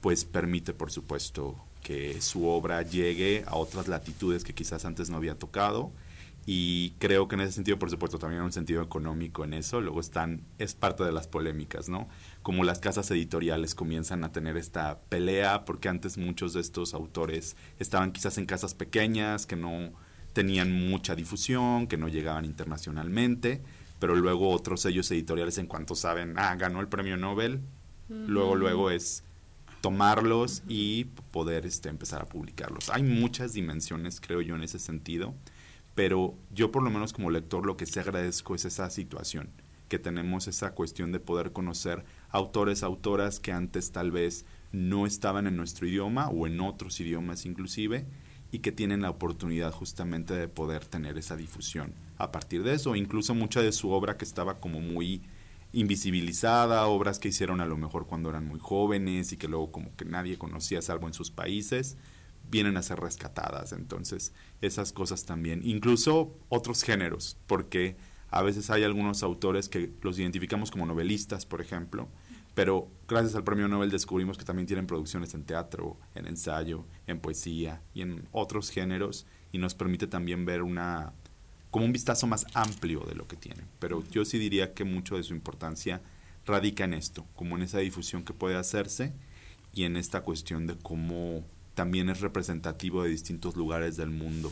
pues 0.00 0.24
permite, 0.24 0.72
por 0.72 0.92
supuesto, 0.92 1.56
que 1.86 2.20
su 2.20 2.48
obra 2.48 2.82
llegue 2.82 3.44
a 3.46 3.54
otras 3.54 3.86
latitudes 3.86 4.42
que 4.42 4.52
quizás 4.52 4.84
antes 4.84 5.08
no 5.08 5.18
había 5.18 5.38
tocado. 5.38 5.92
Y 6.44 6.90
creo 6.98 7.28
que 7.28 7.36
en 7.36 7.42
ese 7.42 7.52
sentido, 7.52 7.78
por 7.78 7.90
supuesto, 7.90 8.18
también 8.18 8.40
hay 8.40 8.46
un 8.46 8.52
sentido 8.52 8.82
económico 8.82 9.44
en 9.44 9.54
eso. 9.54 9.80
Luego 9.80 10.00
están, 10.00 10.42
es 10.58 10.74
parte 10.74 11.04
de 11.04 11.12
las 11.12 11.28
polémicas, 11.28 11.88
¿no? 11.88 12.08
Como 12.42 12.64
las 12.64 12.80
casas 12.80 13.08
editoriales 13.12 13.76
comienzan 13.76 14.24
a 14.24 14.32
tener 14.32 14.56
esta 14.56 14.98
pelea, 15.08 15.64
porque 15.64 15.88
antes 15.88 16.18
muchos 16.18 16.54
de 16.54 16.60
estos 16.60 16.92
autores 16.92 17.56
estaban 17.78 18.10
quizás 18.10 18.36
en 18.38 18.46
casas 18.46 18.74
pequeñas, 18.74 19.46
que 19.46 19.54
no 19.54 19.92
tenían 20.32 20.72
mucha 20.72 21.14
difusión, 21.14 21.86
que 21.86 21.98
no 21.98 22.08
llegaban 22.08 22.44
internacionalmente, 22.44 23.62
pero 24.00 24.16
luego 24.16 24.50
otros 24.50 24.80
sellos 24.80 25.08
editoriales 25.12 25.56
en 25.58 25.68
cuanto 25.68 25.94
saben, 25.94 26.34
ah, 26.36 26.56
ganó 26.56 26.80
el 26.80 26.88
premio 26.88 27.16
Nobel, 27.16 27.60
luego, 28.08 28.56
luego 28.56 28.90
es 28.90 29.22
tomarlos 29.80 30.62
y 30.68 31.04
poder 31.32 31.66
este, 31.66 31.88
empezar 31.88 32.22
a 32.22 32.28
publicarlos. 32.28 32.90
Hay 32.90 33.02
muchas 33.02 33.52
dimensiones, 33.52 34.20
creo 34.20 34.40
yo, 34.40 34.56
en 34.56 34.62
ese 34.62 34.78
sentido, 34.78 35.34
pero 35.94 36.34
yo 36.52 36.72
por 36.72 36.82
lo 36.82 36.90
menos 36.90 37.12
como 37.12 37.30
lector 37.30 37.64
lo 37.64 37.76
que 37.76 37.86
sí 37.86 37.98
agradezco 37.98 38.54
es 38.54 38.64
esa 38.64 38.90
situación, 38.90 39.48
que 39.88 39.98
tenemos 39.98 40.48
esa 40.48 40.72
cuestión 40.72 41.12
de 41.12 41.20
poder 41.20 41.52
conocer 41.52 42.04
autores, 42.30 42.82
autoras 42.82 43.40
que 43.40 43.52
antes 43.52 43.92
tal 43.92 44.10
vez 44.10 44.44
no 44.72 45.06
estaban 45.06 45.46
en 45.46 45.56
nuestro 45.56 45.86
idioma 45.86 46.28
o 46.28 46.46
en 46.46 46.60
otros 46.60 47.00
idiomas 47.00 47.46
inclusive, 47.46 48.04
y 48.52 48.60
que 48.60 48.72
tienen 48.72 49.02
la 49.02 49.10
oportunidad 49.10 49.72
justamente 49.72 50.34
de 50.34 50.48
poder 50.48 50.84
tener 50.84 51.18
esa 51.18 51.36
difusión 51.36 51.92
a 52.16 52.30
partir 52.32 52.62
de 52.62 52.74
eso, 52.74 52.96
incluso 52.96 53.34
mucha 53.34 53.60
de 53.60 53.72
su 53.72 53.90
obra 53.90 54.16
que 54.16 54.24
estaba 54.24 54.60
como 54.60 54.80
muy 54.80 55.22
invisibilizada, 55.76 56.86
obras 56.86 57.18
que 57.18 57.28
hicieron 57.28 57.60
a 57.60 57.66
lo 57.66 57.76
mejor 57.76 58.06
cuando 58.06 58.30
eran 58.30 58.46
muy 58.46 58.58
jóvenes 58.58 59.32
y 59.32 59.36
que 59.36 59.46
luego 59.46 59.70
como 59.70 59.94
que 59.94 60.06
nadie 60.06 60.38
conocía 60.38 60.80
salvo 60.80 61.06
en 61.06 61.12
sus 61.12 61.30
países, 61.30 61.98
vienen 62.50 62.78
a 62.78 62.82
ser 62.82 62.98
rescatadas. 62.98 63.72
Entonces, 63.72 64.32
esas 64.62 64.94
cosas 64.94 65.26
también, 65.26 65.60
incluso 65.64 66.34
otros 66.48 66.82
géneros, 66.82 67.36
porque 67.46 67.96
a 68.30 68.42
veces 68.42 68.70
hay 68.70 68.84
algunos 68.84 69.22
autores 69.22 69.68
que 69.68 69.92
los 70.00 70.18
identificamos 70.18 70.70
como 70.70 70.86
novelistas, 70.86 71.44
por 71.44 71.60
ejemplo, 71.60 72.08
pero 72.54 72.88
gracias 73.06 73.34
al 73.34 73.44
premio 73.44 73.68
Nobel 73.68 73.90
descubrimos 73.90 74.38
que 74.38 74.44
también 74.44 74.66
tienen 74.66 74.86
producciones 74.86 75.34
en 75.34 75.44
teatro, 75.44 75.98
en 76.14 76.26
ensayo, 76.26 76.86
en 77.06 77.20
poesía 77.20 77.82
y 77.92 78.00
en 78.00 78.26
otros 78.32 78.70
géneros 78.70 79.26
y 79.52 79.58
nos 79.58 79.74
permite 79.74 80.06
también 80.06 80.46
ver 80.46 80.62
una 80.62 81.12
como 81.76 81.84
un 81.84 81.92
vistazo 81.92 82.26
más 82.26 82.46
amplio 82.54 83.00
de 83.00 83.14
lo 83.14 83.28
que 83.28 83.36
tienen. 83.36 83.66
Pero 83.80 84.02
yo 84.10 84.24
sí 84.24 84.38
diría 84.38 84.72
que 84.72 84.84
mucho 84.84 85.18
de 85.18 85.22
su 85.22 85.34
importancia 85.34 86.00
radica 86.46 86.84
en 86.84 86.94
esto, 86.94 87.26
como 87.36 87.54
en 87.54 87.64
esa 87.64 87.80
difusión 87.80 88.24
que 88.24 88.32
puede 88.32 88.56
hacerse 88.56 89.12
y 89.74 89.84
en 89.84 89.98
esta 89.98 90.22
cuestión 90.22 90.66
de 90.66 90.74
cómo 90.78 91.44
también 91.74 92.08
es 92.08 92.22
representativo 92.22 93.02
de 93.02 93.10
distintos 93.10 93.56
lugares 93.56 93.98
del 93.98 94.08
mundo 94.08 94.50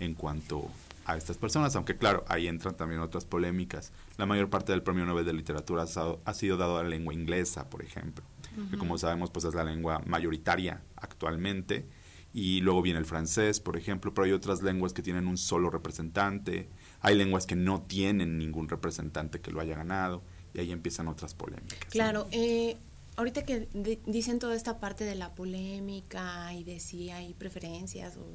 en 0.00 0.14
cuanto 0.14 0.68
a 1.04 1.16
estas 1.16 1.36
personas, 1.36 1.76
aunque 1.76 1.96
claro, 1.96 2.24
ahí 2.26 2.48
entran 2.48 2.76
también 2.76 3.00
otras 3.02 3.24
polémicas. 3.24 3.92
La 4.16 4.26
mayor 4.26 4.50
parte 4.50 4.72
del 4.72 4.82
Premio 4.82 5.04
Nobel 5.04 5.24
de 5.24 5.32
Literatura 5.32 5.84
ha, 6.24 6.34
sido 6.34 6.56
dado 6.56 6.78
a 6.78 6.82
la 6.82 6.88
lengua 6.88 7.14
inglesa, 7.14 7.70
por 7.70 7.84
ejemplo, 7.84 8.24
que 8.72 8.76
como 8.76 8.98
sabemos 8.98 9.30
pues 9.30 9.44
es 9.44 9.54
la 9.54 9.62
lengua 9.62 10.02
mayoritaria 10.06 10.82
actualmente 10.96 11.86
y 12.34 12.60
luego 12.62 12.82
viene 12.82 12.98
el 12.98 13.06
francés, 13.06 13.60
por 13.60 13.76
ejemplo, 13.76 14.12
pero 14.12 14.24
hay 14.24 14.32
otras 14.32 14.60
lenguas 14.60 14.92
que 14.92 15.02
tienen 15.02 15.28
un 15.28 15.38
solo 15.38 15.70
representante, 15.70 16.68
hay 17.00 17.14
lenguas 17.14 17.46
que 17.46 17.54
no 17.54 17.82
tienen 17.82 18.38
ningún 18.38 18.68
representante 18.68 19.40
que 19.40 19.52
lo 19.52 19.60
haya 19.60 19.76
ganado, 19.76 20.24
y 20.52 20.58
ahí 20.58 20.72
empiezan 20.72 21.06
otras 21.06 21.32
polémicas. 21.32 21.88
Claro, 21.90 22.26
eh, 22.32 22.76
ahorita 23.16 23.44
que 23.44 23.68
dicen 24.06 24.38
toda 24.38 24.54
esta 24.54 24.80
parte 24.80 25.04
de 25.04 25.14
la 25.14 25.34
polémica 25.34 26.52
y 26.54 26.64
de 26.64 26.80
si 26.80 27.10
hay 27.10 27.34
preferencias 27.34 28.16
o 28.16 28.26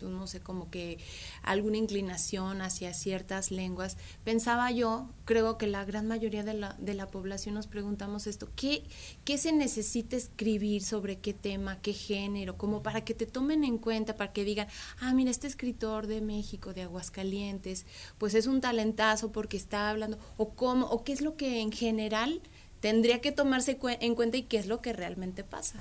no 0.00 0.26
sé, 0.26 0.40
como 0.40 0.70
que 0.70 0.98
alguna 1.42 1.76
inclinación 1.76 2.60
hacia 2.60 2.94
ciertas 2.94 3.50
lenguas, 3.50 3.96
pensaba 4.24 4.70
yo, 4.70 5.08
creo 5.24 5.58
que 5.58 5.66
la 5.66 5.84
gran 5.84 6.06
mayoría 6.06 6.42
de 6.42 6.54
la, 6.54 6.74
de 6.78 6.94
la 6.94 7.06
población 7.06 7.54
nos 7.54 7.66
preguntamos 7.66 8.26
esto, 8.26 8.48
¿qué, 8.56 8.84
¿qué 9.24 9.38
se 9.38 9.52
necesita 9.52 10.16
escribir 10.16 10.82
sobre 10.82 11.18
qué 11.18 11.32
tema, 11.32 11.80
qué 11.80 11.92
género, 11.92 12.56
como 12.56 12.82
para 12.82 13.04
que 13.04 13.14
te 13.14 13.26
tomen 13.26 13.64
en 13.64 13.78
cuenta, 13.78 14.16
para 14.16 14.32
que 14.32 14.44
digan, 14.44 14.68
ah, 15.00 15.12
mira, 15.14 15.30
este 15.30 15.46
escritor 15.46 16.06
de 16.06 16.20
México, 16.20 16.74
de 16.74 16.82
Aguascalientes, 16.82 17.86
pues 18.18 18.34
es 18.34 18.46
un 18.46 18.60
talentazo 18.60 19.32
porque 19.32 19.56
está 19.56 19.90
hablando, 19.90 20.18
o 20.36 20.50
cómo, 20.50 20.86
o 20.86 21.04
qué 21.04 21.12
es 21.12 21.20
lo 21.20 21.36
que 21.36 21.60
en 21.60 21.72
general 21.72 22.42
tendría 22.84 23.22
que 23.22 23.32
tomarse 23.32 23.78
en 23.80 24.14
cuenta 24.14 24.36
y 24.36 24.42
qué 24.42 24.58
es 24.58 24.66
lo 24.66 24.82
que 24.82 24.92
realmente 24.92 25.42
pasa. 25.42 25.78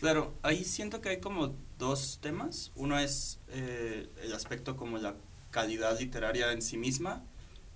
Claro, 0.00 0.32
ahí 0.40 0.64
siento 0.64 1.02
que 1.02 1.10
hay 1.10 1.20
como 1.20 1.54
dos 1.78 2.20
temas. 2.22 2.72
Uno 2.74 2.98
es 2.98 3.38
eh, 3.50 4.08
el 4.24 4.32
aspecto 4.32 4.74
como 4.78 4.96
la 4.96 5.14
calidad 5.50 6.00
literaria 6.00 6.50
en 6.52 6.62
sí 6.62 6.78
misma 6.78 7.22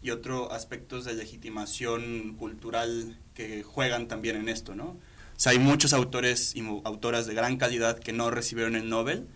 y 0.00 0.08
otro 0.08 0.50
aspectos 0.52 1.04
de 1.04 1.12
legitimación 1.12 2.34
cultural 2.38 3.18
que 3.34 3.62
juegan 3.62 4.08
también 4.08 4.36
en 4.36 4.48
esto, 4.48 4.74
¿no? 4.74 4.84
O 4.84 4.98
sea, 5.36 5.52
hay 5.52 5.58
muchos 5.58 5.92
autores 5.92 6.56
y 6.56 6.66
autoras 6.84 7.26
de 7.26 7.34
gran 7.34 7.58
calidad 7.58 7.98
que 7.98 8.14
no 8.14 8.30
recibieron 8.30 8.74
el 8.74 8.88
Nobel 8.88 9.26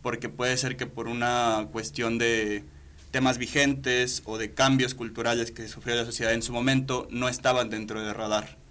porque 0.00 0.30
puede 0.30 0.56
ser 0.56 0.78
que 0.78 0.86
por 0.86 1.08
una 1.08 1.68
cuestión 1.70 2.16
de 2.16 2.64
temas 3.10 3.36
vigentes 3.36 4.22
o 4.24 4.38
de 4.38 4.54
cambios 4.54 4.94
culturales 4.94 5.50
que 5.50 5.68
sufrió 5.68 5.94
la 5.94 6.06
sociedad 6.06 6.32
en 6.32 6.40
su 6.40 6.54
momento 6.54 7.06
no 7.10 7.28
estaban 7.28 7.68
dentro 7.68 8.00
del 8.00 8.14
radar. 8.14 8.61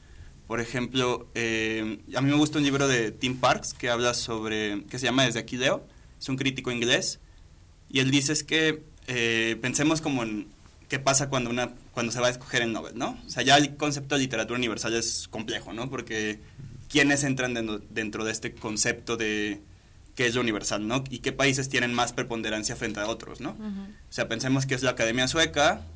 Por 0.52 0.60
ejemplo, 0.60 1.30
eh, 1.34 2.00
a 2.14 2.20
mí 2.20 2.30
me 2.30 2.36
gusta 2.36 2.58
un 2.58 2.66
libro 2.66 2.90
de 2.90 3.14
Tim 3.14 3.40
Parks 3.40 3.74
que 3.74 3.90
habla 3.90 4.14
sobre, 4.14 4.84
que 4.90 5.00
se 5.00 5.06
llama 5.06 5.24
Desde 5.24 5.40
aquí 5.40 5.56
leo, 5.56 5.88
es 6.20 6.28
un 6.28 6.36
crítico 6.36 6.72
inglés, 6.74 7.22
y 7.90 8.02
él 8.02 8.12
dice 8.12 8.34
es 8.34 8.44
que 8.44 8.84
eh, 9.08 9.58
pensemos 9.62 10.02
como 10.02 10.24
en 10.24 10.50
qué 10.90 11.00
pasa 11.00 11.30
cuando, 11.30 11.50
una, 11.50 11.72
cuando 11.94 12.12
se 12.12 12.20
va 12.20 12.28
a 12.28 12.32
escoger 12.32 12.64
el 12.64 12.74
Nobel, 12.74 12.98
¿no? 12.98 13.18
O 13.26 13.30
sea, 13.30 13.44
ya 13.44 13.56
el 13.56 13.78
concepto 13.78 14.16
de 14.16 14.24
literatura 14.24 14.58
universal 14.58 14.94
es 14.94 15.30
complejo, 15.30 15.72
¿no? 15.72 15.90
Porque 15.90 16.42
quiénes 16.90 17.24
entran 17.24 17.54
dentro, 17.90 18.26
de 18.26 18.32
este 18.34 18.54
concepto 18.54 19.16
de 19.16 19.62
qué 20.16 20.28
es 20.28 20.36
lo 20.36 20.42
universal, 20.42 20.86
¿no? 20.86 21.02
Y 21.10 21.20
qué 21.20 21.32
países 21.32 21.70
tienen 21.70 21.94
más 21.94 22.12
preponderancia 22.12 22.76
frente 22.76 23.00
a 23.00 23.08
otros, 23.08 23.40
¿no? 23.40 23.52
O 23.52 24.12
sea, 24.12 24.28
pensemos 24.28 24.66
que 24.66 24.76
es 24.76 24.84
la 24.84 24.92
Academia 24.92 25.30
Sueca, 25.30 25.88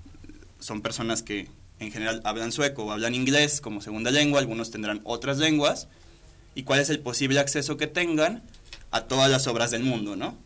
son 0.61 0.81
personas 0.81 1.23
que 1.23 1.49
en 1.79 1.91
general 1.91 2.21
hablan 2.23 2.51
sueco 2.51 2.85
o 2.85 2.91
hablan 2.91 3.15
inglés 3.15 3.61
como 3.61 3.81
segunda 3.81 4.11
lengua, 4.11 4.39
algunos 4.39 4.71
tendrán 4.71 5.01
otras 5.03 5.37
lenguas, 5.37 5.87
y 6.53 6.63
cuál 6.63 6.79
es 6.79 6.89
el 6.89 6.99
posible 6.99 7.39
acceso 7.39 7.77
que 7.77 7.87
tengan 7.87 8.43
a 8.91 9.01
todas 9.01 9.29
las 9.29 9.47
obras 9.47 9.71
del 9.71 9.83
mundo, 9.83 10.15
¿no? 10.15 10.37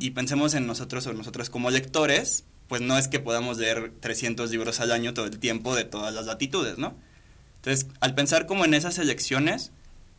Y 0.00 0.10
pensemos 0.10 0.54
en 0.54 0.66
nosotros 0.66 1.06
o 1.06 1.12
nosotros 1.12 1.50
como 1.50 1.70
lectores, 1.70 2.44
pues 2.66 2.80
no 2.80 2.96
es 2.96 3.08
que 3.08 3.20
podamos 3.20 3.58
leer 3.58 3.92
300 4.00 4.50
libros 4.50 4.80
al 4.80 4.92
año 4.92 5.12
todo 5.12 5.26
el 5.26 5.38
tiempo 5.38 5.74
de 5.76 5.84
todas 5.84 6.14
las 6.14 6.26
latitudes, 6.26 6.78
¿no? 6.78 6.94
Entonces, 7.56 7.88
al 8.00 8.14
pensar 8.14 8.46
como 8.46 8.64
en 8.64 8.72
esas 8.72 8.96
elecciones, 8.98 9.72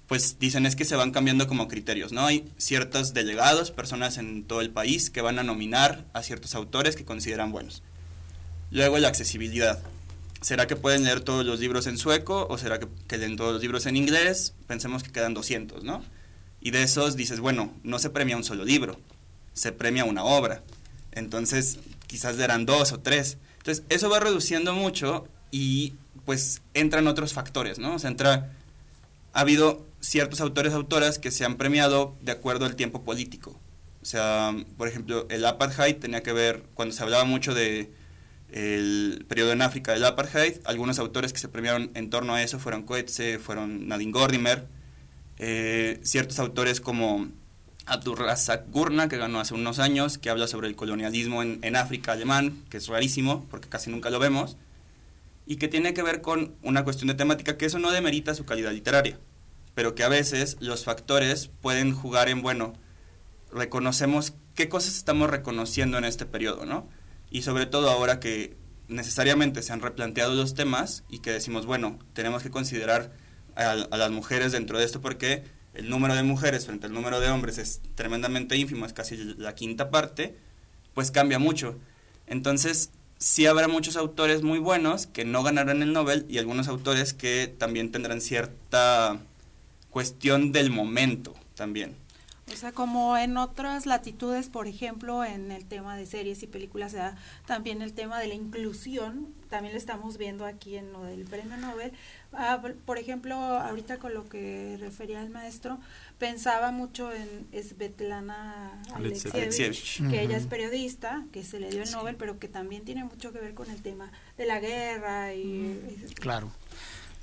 pues 0.06 0.38
dicen 0.38 0.66
es 0.66 0.76
que 0.76 0.86
se 0.86 0.96
van 0.96 1.12
cambiando 1.12 1.48
como 1.48 1.68
criterios, 1.68 2.12
¿no? 2.12 2.28
Hay 2.28 2.46
ciertos 2.58 3.16
delegados, 3.16 3.72
personas 3.72 4.18
en 4.18 4.44
todo 4.44 4.62
el 4.62 4.70
país 4.70 5.10
que 5.10 5.22
van 5.22 5.40
a 5.40 5.44
nominar 5.44 6.06
a 6.14 6.22
ciertos 6.22 6.54
autores 6.54 6.96
que 6.96 7.06
consideran 7.06 7.52
buenos 7.52 7.82
Luego 8.72 8.98
la 9.00 9.10
accesibilidad. 9.10 9.80
¿Será 10.42 10.66
que 10.66 10.76
pueden 10.76 11.04
leer 11.04 11.22
todos 11.22 11.46
los 11.46 11.60
libros 11.60 11.86
en 11.86 11.98
sueco 11.98 12.48
o 12.50 12.58
será 12.58 12.80
que, 12.80 12.88
que 13.08 13.18
leen 13.18 13.38
todos 13.38 13.54
los 13.54 13.62
libros 13.62 13.86
en 13.86 13.96
inglés? 13.96 14.56
Pensemos 14.68 15.04
que 15.04 15.12
quedan 15.12 15.36
200, 15.36 15.84
¿no? 15.84 16.04
Y 16.60 16.72
de 16.72 16.84
esos 16.84 17.16
dices, 17.16 17.40
bueno, 17.40 17.74
no 17.84 18.00
se 18.00 18.10
premia 18.10 18.38
un 18.38 18.44
solo 18.44 18.66
libro, 18.66 19.00
se 19.54 19.72
premia 19.72 20.04
una 20.04 20.24
obra. 20.24 20.64
Entonces, 21.12 21.80
quizás 22.08 22.40
eran 22.40 22.66
dos 22.66 22.92
o 22.92 23.00
tres. 23.00 23.38
Entonces, 23.58 23.84
eso 23.90 24.10
va 24.10 24.20
reduciendo 24.20 24.74
mucho 24.74 25.28
y 25.52 25.94
pues 26.26 26.62
entran 26.74 27.08
otros 27.08 27.34
factores, 27.34 27.78
¿no? 27.78 27.96
O 27.96 28.00
sea, 28.00 28.10
entra, 28.10 28.52
ha 29.34 29.40
habido 29.40 29.86
ciertos 30.00 30.42
autores, 30.42 30.74
autoras 30.74 31.20
que 31.20 31.32
se 31.32 31.46
han 31.46 31.58
premiado 31.58 32.16
de 32.22 32.32
acuerdo 32.32 32.66
al 32.66 32.76
tiempo 32.76 33.04
político. 33.04 33.60
O 34.02 34.06
sea, 34.06 34.56
por 34.78 34.88
ejemplo, 34.88 35.28
el 35.30 35.46
apartheid 35.46 35.98
tenía 35.98 36.24
que 36.24 36.34
ver, 36.34 36.64
cuando 36.74 36.96
se 36.96 37.04
hablaba 37.04 37.26
mucho 37.26 37.54
de 37.54 37.92
el 38.52 39.26
periodo 39.28 39.54
en 39.54 39.62
África 39.62 39.94
del 39.94 40.04
apartheid, 40.04 40.56
algunos 40.66 41.00
autores 41.00 41.32
que 41.34 41.40
se 41.40 41.48
premiaron 41.48 41.90
en 41.94 42.10
torno 42.10 42.36
a 42.36 42.44
eso 42.44 42.60
fueron 42.60 42.84
Coetzee, 42.84 43.40
fueron 43.40 43.88
Nadine 43.88 44.12
Gordimer, 44.12 44.68
eh, 45.40 46.00
ciertos 46.04 46.38
autores 46.40 46.82
como 46.82 47.30
Abdurrazak 47.86 48.70
Gurna, 48.70 49.08
que 49.08 49.18
ganó 49.18 49.40
hace 49.40 49.54
unos 49.54 49.80
años, 49.80 50.18
que 50.18 50.30
habla 50.30 50.48
sobre 50.48 50.68
el 50.68 50.76
colonialismo 50.76 51.42
en, 51.42 51.60
en 51.62 51.76
África 51.76 52.12
alemán, 52.12 52.64
que 52.70 52.78
es 52.78 52.88
rarísimo, 52.88 53.46
porque 53.50 53.70
casi 53.70 53.90
nunca 53.90 54.10
lo 54.10 54.20
vemos, 54.20 54.58
y 55.46 55.56
que 55.56 55.68
tiene 55.68 55.94
que 55.94 56.04
ver 56.04 56.22
con 56.22 56.54
una 56.62 56.84
cuestión 56.84 57.08
de 57.08 57.16
temática 57.16 57.58
que 57.58 57.66
eso 57.66 57.80
no 57.80 57.92
demerita 57.92 58.36
su 58.36 58.46
calidad 58.46 58.72
literaria, 58.74 59.18
pero 59.76 59.96
que 59.96 60.04
a 60.04 60.10
veces 60.10 60.58
los 60.60 60.84
factores 60.84 61.48
pueden 61.48 61.94
jugar 61.96 62.30
en, 62.30 62.42
bueno, 62.42 62.74
reconocemos 63.52 64.34
qué 64.56 64.70
cosas 64.70 64.96
estamos 64.98 65.30
reconociendo 65.30 65.98
en 65.98 66.04
este 66.04 66.26
periodo, 66.26 66.66
¿no? 66.66 66.88
Y 67.32 67.42
sobre 67.42 67.66
todo 67.66 67.90
ahora 67.90 68.20
que 68.20 68.56
necesariamente 68.92 69.64
se 69.64 69.74
han 69.74 69.82
replanteado 69.82 70.36
los 70.36 70.54
temas 70.54 71.04
y 71.10 71.20
que 71.20 71.32
decimos, 71.32 71.66
bueno, 71.66 71.98
tenemos 72.14 72.44
que 72.44 72.52
considerar 72.52 73.12
a, 73.56 73.76
las 73.76 74.12
mujeres 74.12 74.52
dentro 74.52 74.78
de 74.78 74.86
esto 74.86 75.02
porque 75.02 75.44
el 75.74 75.90
número 75.90 76.14
de 76.14 76.24
mujeres 76.24 76.66
frente 76.66 76.86
al 76.88 76.94
número 76.94 77.20
de 77.20 77.30
hombres 77.30 77.58
es 77.58 77.82
tremendamente 77.96 78.58
ínfimo, 78.58 78.86
es 78.86 78.94
casi 78.94 79.16
la 79.16 79.56
quinta 79.56 79.90
parte, 79.90 80.36
pues 80.94 81.10
cambia 81.12 81.40
mucho. 81.40 81.80
Entonces, 82.28 82.92
sí 83.18 83.46
habrá 83.46 83.68
muchos 83.68 83.96
autores 83.96 84.42
muy 84.42 84.60
buenos 84.60 85.08
que 85.08 85.24
no 85.24 85.44
ganarán 85.44 85.82
el 85.82 85.94
Nobel 85.94 86.26
y 86.30 86.38
algunos 86.38 86.68
autores 86.68 87.14
que 87.14 87.48
también 87.48 87.92
tendrán 87.92 88.20
cierta 88.20 89.20
cuestión 89.90 90.52
del 90.52 90.70
momento 90.70 91.34
también. 91.56 91.96
O 92.54 92.56
sea, 92.56 92.72
como 92.72 93.18
en 93.18 93.38
otras 93.38 93.86
latitudes, 93.86 94.50
por 94.50 94.68
ejemplo, 94.68 95.24
en 95.24 95.52
el 95.52 95.66
tema 95.66 95.96
de 95.96 96.06
series 96.06 96.44
y 96.44 96.48
películas, 96.48 96.92
sea, 96.92 97.16
también 97.46 97.82
el 97.82 97.94
tema 97.94 98.20
de 98.20 98.28
la 98.28 98.34
inclusión, 98.34 99.34
también 99.50 99.74
lo 99.74 99.78
estamos 99.78 100.18
viendo 100.18 100.46
aquí 100.46 100.76
en 100.76 100.92
lo 100.92 101.04
del 101.04 101.26
premio 101.26 101.58
Nobel. 101.58 101.92
Ah, 102.34 102.62
por 102.86 102.98
ejemplo, 102.98 103.36
ahorita 103.36 103.98
con 103.98 104.14
lo 104.14 104.28
que 104.28 104.78
refería 104.80 105.22
el 105.22 105.30
maestro, 105.30 105.80
pensaba 106.18 106.72
mucho 106.72 107.12
en 107.12 107.48
Svetlana 107.64 108.82
Alexievich, 108.94 110.08
que 110.10 110.22
ella 110.22 110.38
es 110.38 110.48
periodista, 110.48 111.26
que 111.32 111.44
se 111.44 111.60
le 111.60 111.70
dio 111.70 111.84
el 111.84 111.92
Nobel, 111.92 112.16
pero 112.16 112.40
que 112.40 112.48
también 112.48 112.84
tiene 112.84 113.04
mucho 113.04 113.32
que 113.34 113.40
ver 113.40 113.54
con 113.54 113.70
el 113.70 113.82
tema 113.82 114.12
de 114.38 114.46
la 114.46 114.60
guerra 114.60 115.34
y... 115.34 116.06
Claro. 116.16 116.52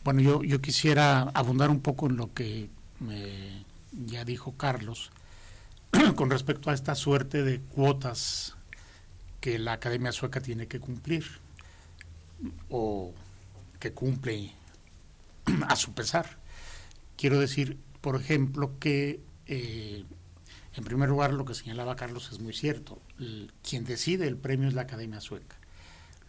Bueno, 0.05 0.21
yo, 0.21 0.43
yo 0.43 0.61
quisiera 0.61 1.23
abundar 1.35 1.71
un 1.71 1.81
poco 1.81 2.07
en 2.07 2.17
lo 2.17 2.33
que 2.33 2.71
me 3.01 3.67
ya 3.93 4.25
dijo 4.25 4.53
Carlos, 4.57 5.11
con 6.16 6.31
respecto 6.31 6.70
a 6.70 6.74
esta 6.74 6.94
suerte 6.94 7.42
de 7.42 7.61
cuotas 7.61 8.57
que 9.40 9.59
la 9.59 9.72
Academia 9.72 10.12
Sueca 10.12 10.40
tiene 10.40 10.66
que 10.66 10.81
cumplir 10.81 11.24
o 12.68 13.14
que 13.79 13.92
cumple 13.92 14.53
a 15.68 15.77
su 15.77 15.94
pesar. 15.94 16.38
Quiero 17.16 17.40
decir, 17.40 17.79
por 18.01 18.16
ejemplo, 18.16 18.79
que 18.79 19.20
eh, 19.46 20.05
en 20.74 20.85
primer 20.85 21.09
lugar 21.09 21.33
lo 21.33 21.44
que 21.44 21.55
señalaba 21.55 21.96
Carlos 21.96 22.31
es 22.33 22.40
muy 22.40 22.53
cierto. 22.53 23.01
quien 23.62 23.85
decide 23.85 24.29
el 24.29 24.37
premio 24.37 24.68
es 24.68 24.74
la 24.74 24.83
Academia 24.83 25.20
Sueca, 25.20 25.57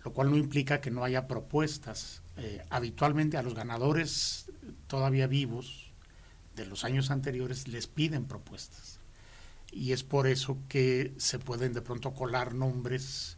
lo 0.03 0.13
cual 0.13 0.31
no 0.31 0.37
implica 0.37 0.81
que 0.81 0.91
no 0.91 1.03
haya 1.03 1.27
propuestas. 1.27 2.21
Eh, 2.37 2.63
habitualmente 2.69 3.37
a 3.37 3.43
los 3.43 3.53
ganadores 3.53 4.49
todavía 4.87 5.27
vivos 5.27 5.91
de 6.55 6.65
los 6.65 6.83
años 6.83 7.11
anteriores 7.11 7.67
les 7.67 7.87
piden 7.87 8.25
propuestas. 8.25 8.98
Y 9.71 9.91
es 9.91 10.03
por 10.03 10.27
eso 10.27 10.57
que 10.67 11.13
se 11.17 11.39
pueden 11.39 11.73
de 11.73 11.81
pronto 11.81 12.13
colar 12.13 12.53
nombres 12.53 13.37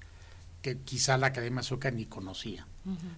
que 0.62 0.78
quizá 0.80 1.18
la 1.18 1.28
Academia 1.28 1.64
Sueca 1.64 1.92
ni 1.92 2.06
conocía. 2.06 2.68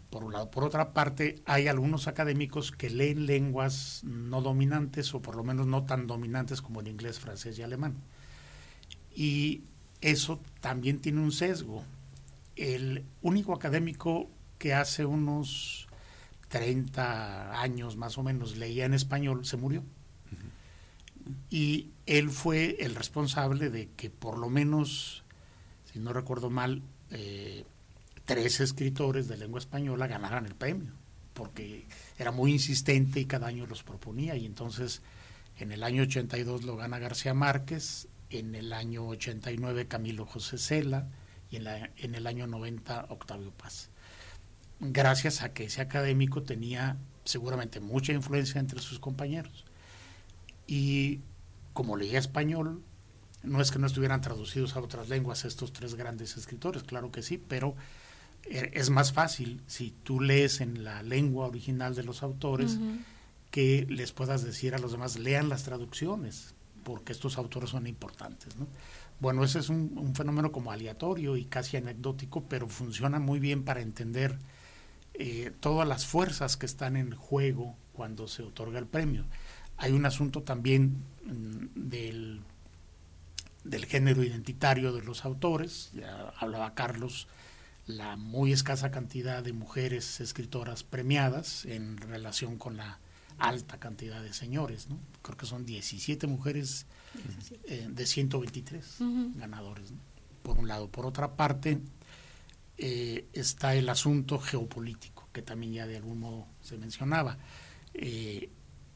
Por 0.10 0.26
un 0.26 0.34
lado. 0.34 0.52
Por 0.52 0.65
otra 0.65 0.93
parte, 0.93 1.41
hay 1.45 1.67
algunos 1.67 2.08
académicos 2.08 2.71
que 2.71 2.89
leen 2.89 3.26
lenguas 3.26 4.02
no 4.04 4.41
dominantes 4.41 5.13
o 5.13 5.21
por 5.21 5.36
lo 5.36 5.43
menos 5.43 5.67
no 5.67 5.86
tan 5.86 6.06
dominantes 6.06 6.62
como 6.62 6.82
el 6.82 6.89
inglés, 6.89 7.19
francés 7.19 7.58
y 7.58 7.63
alemán. 7.63 7.95
Y 9.15 9.63
eso 10.02 10.41
también 10.60 10.99
tiene 10.99 11.21
un 11.21 11.32
sesgo. 11.32 11.84
El 12.58 13.06
único 13.21 13.54
académico 13.54 14.30
que 14.58 14.73
hace 14.73 15.06
unos 15.06 15.88
30 16.49 17.62
años 17.62 17.95
más 17.95 18.17
o 18.17 18.23
menos 18.23 18.58
leía 18.58 18.86
en 18.86 18.93
español 18.93 19.45
se 19.45 19.58
murió. 19.58 19.84
Y 21.49 21.91
él 22.05 22.29
fue 22.29 22.77
el 22.79 22.95
responsable 22.95 23.69
de 23.69 23.89
que 23.95 24.09
por 24.09 24.38
lo 24.38 24.49
menos, 24.49 25.23
si 25.91 25.99
no 25.99 26.13
recuerdo 26.13 26.49
mal, 26.49 26.81
eh, 27.12 27.65
tres 28.25 28.59
escritores 28.59 29.27
de 29.27 29.38
lengua 29.38 29.59
española 29.59 30.07
ganaran 30.07 30.45
el 30.45 30.55
premio, 30.55 30.91
porque 31.33 31.86
era 32.17 32.31
muy 32.31 32.51
insistente 32.51 33.19
y 33.19 33.25
cada 33.25 33.47
año 33.47 33.65
los 33.65 33.83
proponía. 33.83 34.36
Y 34.36 34.45
entonces 34.45 35.01
en 35.59 35.71
el 35.71 35.83
año 35.83 36.03
82 36.03 36.63
lo 36.63 36.75
gana 36.75 36.99
García 36.99 37.33
Márquez, 37.33 38.07
en 38.29 38.55
el 38.55 38.73
año 38.73 39.07
89 39.07 39.88
Camilo 39.88 40.25
José 40.25 40.57
Cela 40.57 41.07
y 41.51 41.57
en, 41.57 41.65
la, 41.65 41.91
en 41.97 42.15
el 42.15 42.25
año 42.25 42.47
90 42.47 43.05
Octavio 43.09 43.51
Paz. 43.51 43.89
Gracias 44.79 45.43
a 45.43 45.53
que 45.53 45.65
ese 45.65 45.81
académico 45.81 46.43
tenía 46.43 46.97
seguramente 47.23 47.79
mucha 47.79 48.12
influencia 48.12 48.59
entre 48.59 48.81
sus 48.81 48.99
compañeros. 48.99 49.65
Y 50.67 51.21
como 51.73 51.97
leía 51.97 52.19
español, 52.19 52.82
no 53.43 53.62
es 53.62 53.71
que 53.71 53.80
no 53.80 53.88
estuvieran 53.88 54.21
traducidos 54.21 54.76
a 54.76 54.80
otras 54.80 55.10
lenguas 55.10 55.45
estos 55.45 55.73
tres 55.73 55.95
grandes 55.95 56.38
escritores, 56.38 56.84
claro 56.84 57.12
que 57.12 57.21
sí, 57.21 57.38
pero 57.38 57.76
eh, 58.45 58.71
es 58.73 58.89
más 58.89 59.13
fácil 59.13 59.62
si 59.67 59.91
tú 60.04 60.21
lees 60.21 60.62
en 60.62 60.84
la 60.84 61.04
lengua 61.04 61.47
original 61.47 61.95
de 61.95 62.04
los 62.04 62.23
autores 62.23 62.78
que 63.52 63.86
les 63.89 64.13
puedas 64.13 64.43
decir 64.43 64.73
a 64.73 64.80
los 64.80 64.93
demás, 64.93 65.19
lean 65.19 65.49
las 65.49 65.63
traducciones, 65.63 66.56
porque 66.84 67.12
estos 67.12 67.38
autores 67.38 67.69
son 67.69 67.86
importantes. 67.86 68.56
¿no? 68.56 68.67
Bueno, 69.19 69.43
ese 69.43 69.60
es 69.60 69.69
un, 69.69 70.13
fenómeno 70.15 70.52
como 70.52 70.71
aleatorio 70.71 71.38
y 71.38 71.45
casi 71.45 71.78
anecdótico, 71.78 72.43
pero 72.45 72.67
funciona 72.67 73.19
muy 73.19 73.39
bien 73.39 73.63
para 73.63 73.82
entender 73.82 74.38
eh, 75.13 75.52
todas 75.60 75.88
las 75.88 76.06
fuerzas 76.08 76.58
que 76.58 76.65
están 76.65 76.97
en 76.97 77.13
juego 77.13 77.76
cuando 77.93 78.28
se 78.28 78.43
otorga 78.43 78.80
el 78.80 78.88
premio. 78.88 79.26
Hay 79.83 79.91
un 79.91 80.05
asunto 80.05 80.43
también 80.43 81.03
mm, 81.25 81.89
del, 81.89 82.41
del 83.65 83.85
género 83.85 84.23
identitario 84.23 84.93
de 84.93 85.01
los 85.01 85.25
autores, 85.25 85.91
ya 85.93 86.33
hablaba 86.39 86.73
Carlos, 86.73 87.27
la 87.85 88.15
muy 88.15 88.53
escasa 88.53 88.91
cantidad 88.91 89.43
de 89.43 89.51
mujeres 89.51 90.21
escritoras 90.21 90.85
premiadas 90.85 91.65
en 91.65 91.97
relación 91.97 92.57
con 92.57 92.77
la 92.77 92.99
alta 93.37 93.77
cantidad 93.77 94.23
de 94.23 94.31
señores, 94.31 94.87
¿no? 94.87 94.97
Creo 95.21 95.35
que 95.35 95.45
son 95.45 95.65
17 95.65 96.27
mujeres 96.27 96.85
eh, 97.65 97.89
de 97.89 98.05
123 98.05 98.99
ganadores, 99.35 99.91
por 100.43 100.59
un 100.59 100.69
lado. 100.69 100.87
Por 100.87 101.05
otra 101.05 101.35
parte, 101.35 101.81
eh, 102.77 103.27
está 103.33 103.75
el 103.75 103.89
asunto 103.89 104.39
geopolítico, 104.39 105.27
que 105.33 105.41
también 105.41 105.73
ya 105.73 105.87
de 105.87 105.97
algún 105.97 106.21
modo 106.21 106.47
se 106.61 106.77
mencionaba. 106.77 107.37
Eh, 107.93 108.49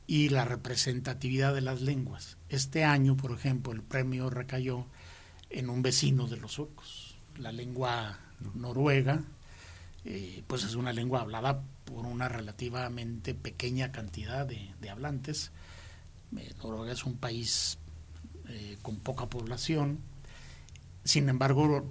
y 0.07 0.29
la 0.29 0.45
representatividad 0.45 1.53
de 1.53 1.61
las 1.61 1.81
lenguas. 1.81 2.37
Este 2.47 2.85
año, 2.85 3.17
por 3.17 3.33
ejemplo, 3.33 3.73
el 3.73 3.83
premio 3.83 4.29
recayó 4.29 4.87
en 5.49 5.69
un 5.69 5.81
vecino 5.81 6.27
de 6.27 6.37
los 6.37 6.53
suecos. 6.53 7.17
La 7.37 7.51
lengua 7.51 8.17
noruega, 8.55 9.21
eh, 10.05 10.43
pues 10.47 10.63
es 10.63 10.75
una 10.75 10.93
lengua 10.93 11.21
hablada 11.21 11.61
por 11.83 12.05
una 12.05 12.29
relativamente 12.29 13.33
pequeña 13.33 13.91
cantidad 13.91 14.45
de, 14.45 14.89
hablantes. 14.89 15.51
Eh, 16.37 16.53
Noruega 16.63 16.93
es 16.93 17.03
un 17.03 17.17
país 17.17 17.77
eh, 18.47 18.77
con 18.81 18.97
poca 18.97 19.27
población, 19.27 19.99
sin 21.03 21.29
embargo, 21.29 21.89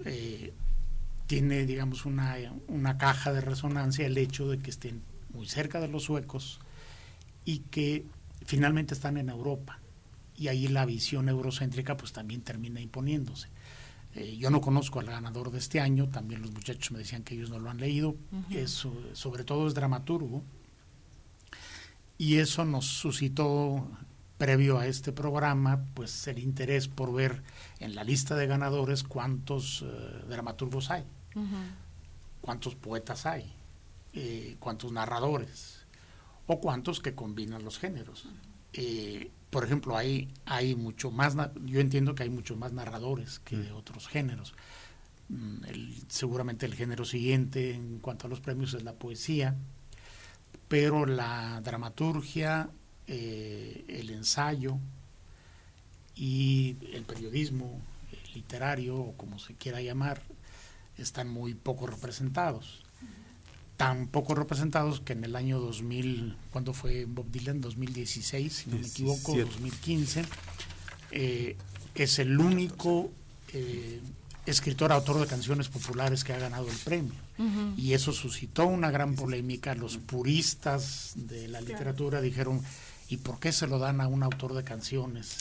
tiene, 1.27 1.65
digamos, 1.65 2.05
una, 2.05 2.37
una 2.69 2.99
caja 2.99 3.33
de 3.33 3.41
resonancia 3.41 4.07
el 4.07 4.19
hecho 4.19 4.47
de 4.47 4.59
que 4.59 4.71
estén 4.71 5.03
muy 5.33 5.49
cerca 5.49 5.81
de 5.81 5.89
los 5.89 6.05
suecos, 6.05 6.61
y 7.47 7.61
que 7.61 8.05
finalmente 8.45 8.93
están 8.93 9.17
en 9.17 9.31
Europa. 9.31 9.79
Y 10.37 10.49
ahí 10.49 10.69
la 10.69 10.85
visión 10.85 11.31
eurocéntrica 11.31 11.97
pues 11.97 12.13
también 12.13 12.43
termina 12.43 12.83
imponiéndose. 12.83 13.49
Eh, 14.15 14.37
yo 14.37 14.51
no 14.51 14.61
conozco 14.61 15.01
al 15.01 15.07
ganador 15.07 15.51
de 15.51 15.59
este 15.59 15.81
año, 15.81 16.09
también 16.09 16.43
los 16.43 16.51
muchachos 16.53 16.91
me 16.91 16.99
decían 16.99 17.23
que 17.23 17.35
ellos 17.35 17.49
no 17.49 17.59
lo 17.59 17.71
han 17.71 17.79
leído, 17.79 18.17
eso, 18.51 18.93
sobre 19.13 19.45
todo 19.45 19.69
es 19.69 19.75
dramaturgo, 19.75 20.43
y 22.19 22.37
eso 22.37 22.65
nos 22.65 22.87
suscitó 22.87 23.87
previo 24.39 24.79
a 24.79 24.87
este 24.87 25.13
programa, 25.13 25.85
pues 25.93 26.27
el 26.29 26.39
interés 26.39 26.89
por 26.89 27.13
ver 27.13 27.43
en 27.79 27.95
la 27.95 28.05
lista 28.05 28.35
de 28.37 28.47
ganadores 28.47 29.03
cuántos 29.03 29.85
eh, 29.87 30.25
dramaturgos 30.29 30.91
hay, 30.91 31.05
cuántos 32.41 32.75
poetas 32.75 33.27
hay, 33.27 33.53
eh, 34.15 34.57
cuántos 34.59 34.93
narradores 34.93 35.76
o 36.47 36.61
cuántos 36.61 37.01
que 37.01 37.15
combinan 37.15 37.65
los 37.65 37.79
géneros. 37.79 38.29
Eh, 38.73 39.31
por 39.51 39.65
ejemplo, 39.65 39.97
hay, 39.97 40.29
hay 40.45 40.75
mucho 40.75 41.11
más, 41.11 41.37
yo 41.65 41.81
entiendo 41.81 42.15
que 42.15 42.25
hay 42.25 42.31
muchos 42.31 42.57
más 42.59 42.73
narradores 42.73 43.39
que 43.41 43.57
de 43.57 43.73
otros 43.73 44.09
géneros. 44.09 44.55
Mm, 45.29 45.63
seguramente 46.09 46.67
el 46.67 46.75
género 46.75 47.05
siguiente 47.05 47.75
en 47.75 47.99
cuanto 47.99 48.27
a 48.27 48.31
los 48.31 48.41
premios 48.41 48.75
es 48.75 48.83
la 48.85 48.95
poesía, 48.95 49.57
pero 50.69 51.07
la 51.07 51.61
dramaturgia, 51.63 52.71
eh, 53.07 53.85
el 53.89 54.11
ensayo 54.11 54.79
y 56.15 56.77
el 56.93 57.05
periodismo 57.05 57.81
literario, 58.35 58.97
o 58.97 59.17
como 59.17 59.39
se 59.39 59.55
quiera 59.55 59.81
llamar, 59.81 60.23
están 60.97 61.29
muy 61.29 61.55
poco 61.55 61.87
representados. 61.87 62.86
Tan 63.77 64.09
poco 64.09 64.35
representados 64.35 65.01
que 65.01 65.13
en 65.13 65.25
el 65.25 65.37
año 65.37 65.61
2000, 65.61 66.37
cuando 66.51 66.73
fue 66.73 67.05
Bob 67.05 67.31
Dylan? 67.31 67.61
2016, 67.61 68.53
si 68.53 68.71
no 68.71 68.77
me 68.77 68.87
equivoco, 68.87 69.37
2015, 69.37 70.25
eh, 71.11 71.57
es 71.95 72.19
el 72.19 72.39
único 72.39 73.11
eh, 73.53 74.01
escritor, 74.47 74.93
autor 74.93 75.21
de 75.21 75.27
canciones 75.27 75.69
populares 75.69 76.25
que 76.25 76.33
ha 76.33 76.39
ganado 76.39 76.69
el 76.69 76.77
premio. 76.77 77.15
Y 77.77 77.93
eso 77.93 78.13
suscitó 78.13 78.67
una 78.67 78.91
gran 78.91 79.15
polémica. 79.15 79.75
Los 79.75 79.99
puristas 79.99 81.13
de 81.17 81.49
la 81.49 81.61
literatura 81.61 82.23
dijeron, 82.23 82.63
¿y 83.11 83.19
por 83.19 83.39
qué 83.39 83.53
se 83.53 83.67
lo 83.67 83.79
dan 83.79 84.01
a 84.01 84.09
un 84.09 84.23
autor 84.23 84.55
de 84.55 84.65
canciones? 84.65 85.37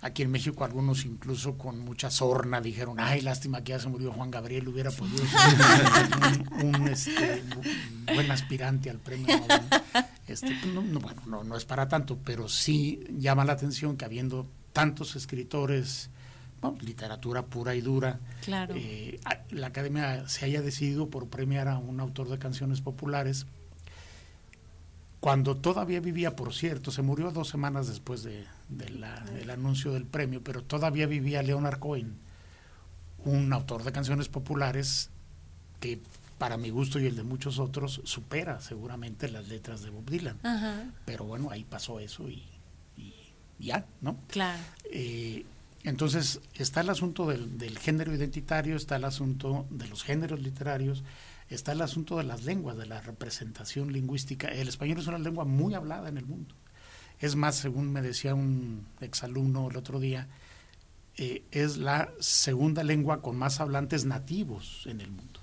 Aquí 0.00 0.22
en 0.22 0.30
México 0.30 0.64
algunos 0.64 1.04
incluso 1.04 1.58
con 1.58 1.80
mucha 1.80 2.08
sorna 2.08 2.60
dijeron, 2.60 3.00
ay, 3.00 3.20
lástima 3.20 3.64
que 3.64 3.70
ya 3.70 3.80
se 3.80 3.88
murió 3.88 4.12
Juan 4.12 4.30
Gabriel, 4.30 4.68
hubiera 4.68 4.92
podido 4.92 5.24
ser 5.26 6.64
un, 6.64 6.88
este, 6.88 7.42
buen 8.14 8.30
aspirante 8.30 8.90
al 8.90 8.98
premio 8.98 9.26
Este, 10.28 10.54
pues, 10.60 10.66
no, 10.72 10.82
bueno, 11.00 11.42
no, 11.42 11.56
es 11.56 11.64
para 11.64 11.88
tanto, 11.88 12.18
pero 12.22 12.48
sí 12.48 13.00
llama 13.18 13.44
la 13.44 13.54
atención 13.54 13.96
que 13.96 14.04
habiendo 14.04 14.46
tantos 14.72 15.16
escritores, 15.16 16.10
literatura 16.80 17.46
pura 17.46 17.74
y 17.74 17.80
dura, 17.80 18.20
eh, 18.46 19.18
la 19.50 19.68
academia 19.68 20.28
se 20.28 20.44
haya 20.44 20.62
decidido 20.62 21.08
por 21.08 21.28
premiar 21.28 21.66
a 21.66 21.78
un 21.78 21.98
autor 21.98 22.28
de 22.28 22.38
canciones 22.38 22.82
populares 22.82 23.46
cuando 25.20 25.56
todavía 25.56 26.00
vivía, 26.00 26.36
por 26.36 26.54
cierto, 26.54 26.90
se 26.90 27.02
murió 27.02 27.30
dos 27.30 27.48
semanas 27.48 27.88
después 27.88 28.22
de, 28.22 28.46
del 28.68 29.50
anuncio 29.50 29.92
del 29.92 30.04
premio, 30.04 30.42
pero 30.44 30.62
todavía 30.62 31.06
vivía 31.06 31.42
Leonard 31.42 31.78
Cohen, 31.78 32.18
un 33.24 33.52
autor 33.52 33.82
de 33.82 33.92
canciones 33.92 34.28
populares 34.28 35.10
que 35.80 36.00
para 36.38 36.56
mi 36.56 36.70
gusto 36.70 37.00
y 37.00 37.06
el 37.06 37.16
de 37.16 37.24
muchos 37.24 37.58
otros 37.58 38.00
supera 38.04 38.60
seguramente 38.60 39.28
las 39.28 39.48
letras 39.48 39.82
de 39.82 39.90
Bob 39.90 40.08
Dylan. 40.08 40.38
Pero 41.04 41.24
bueno, 41.24 41.50
ahí 41.50 41.64
pasó 41.64 41.98
eso 41.98 42.28
y, 42.28 42.44
ya, 43.58 43.84
¿no? 44.00 44.16
Claro. 44.28 44.62
Eh, 44.84 45.44
entonces 45.82 46.40
está 46.54 46.80
el 46.80 46.90
asunto 46.90 47.26
del, 47.26 47.58
del, 47.58 47.76
género 47.78 48.14
identitario, 48.14 48.76
está 48.76 48.96
el 48.96 49.04
asunto 49.04 49.66
de 49.70 49.88
los 49.88 50.04
géneros 50.04 50.40
literarios, 50.40 51.02
está 51.48 51.72
el 51.72 51.80
asunto 51.82 52.18
de 52.18 52.24
las 52.24 52.44
lenguas, 52.44 52.76
de 52.76 52.86
la 52.86 53.00
representación 53.00 53.92
lingüística. 53.92 54.48
El 54.48 54.68
español 54.68 54.98
es 54.98 55.06
una 55.06 55.18
lengua 55.18 55.44
muy 55.44 55.74
hablada 55.74 56.08
en 56.08 56.18
el 56.18 56.26
mundo. 56.26 56.54
Es 57.20 57.34
más, 57.34 57.56
según 57.56 57.92
me 57.92 58.02
decía 58.02 58.34
un 58.34 58.86
exalumno 59.00 59.68
el 59.68 59.76
otro 59.76 59.98
día, 59.98 60.28
eh, 61.16 61.42
es 61.50 61.78
la 61.78 62.12
segunda 62.20 62.84
lengua 62.84 63.22
con 63.22 63.36
más 63.36 63.60
hablantes 63.60 64.04
nativos 64.04 64.84
en 64.86 65.00
el 65.00 65.10
mundo, 65.10 65.40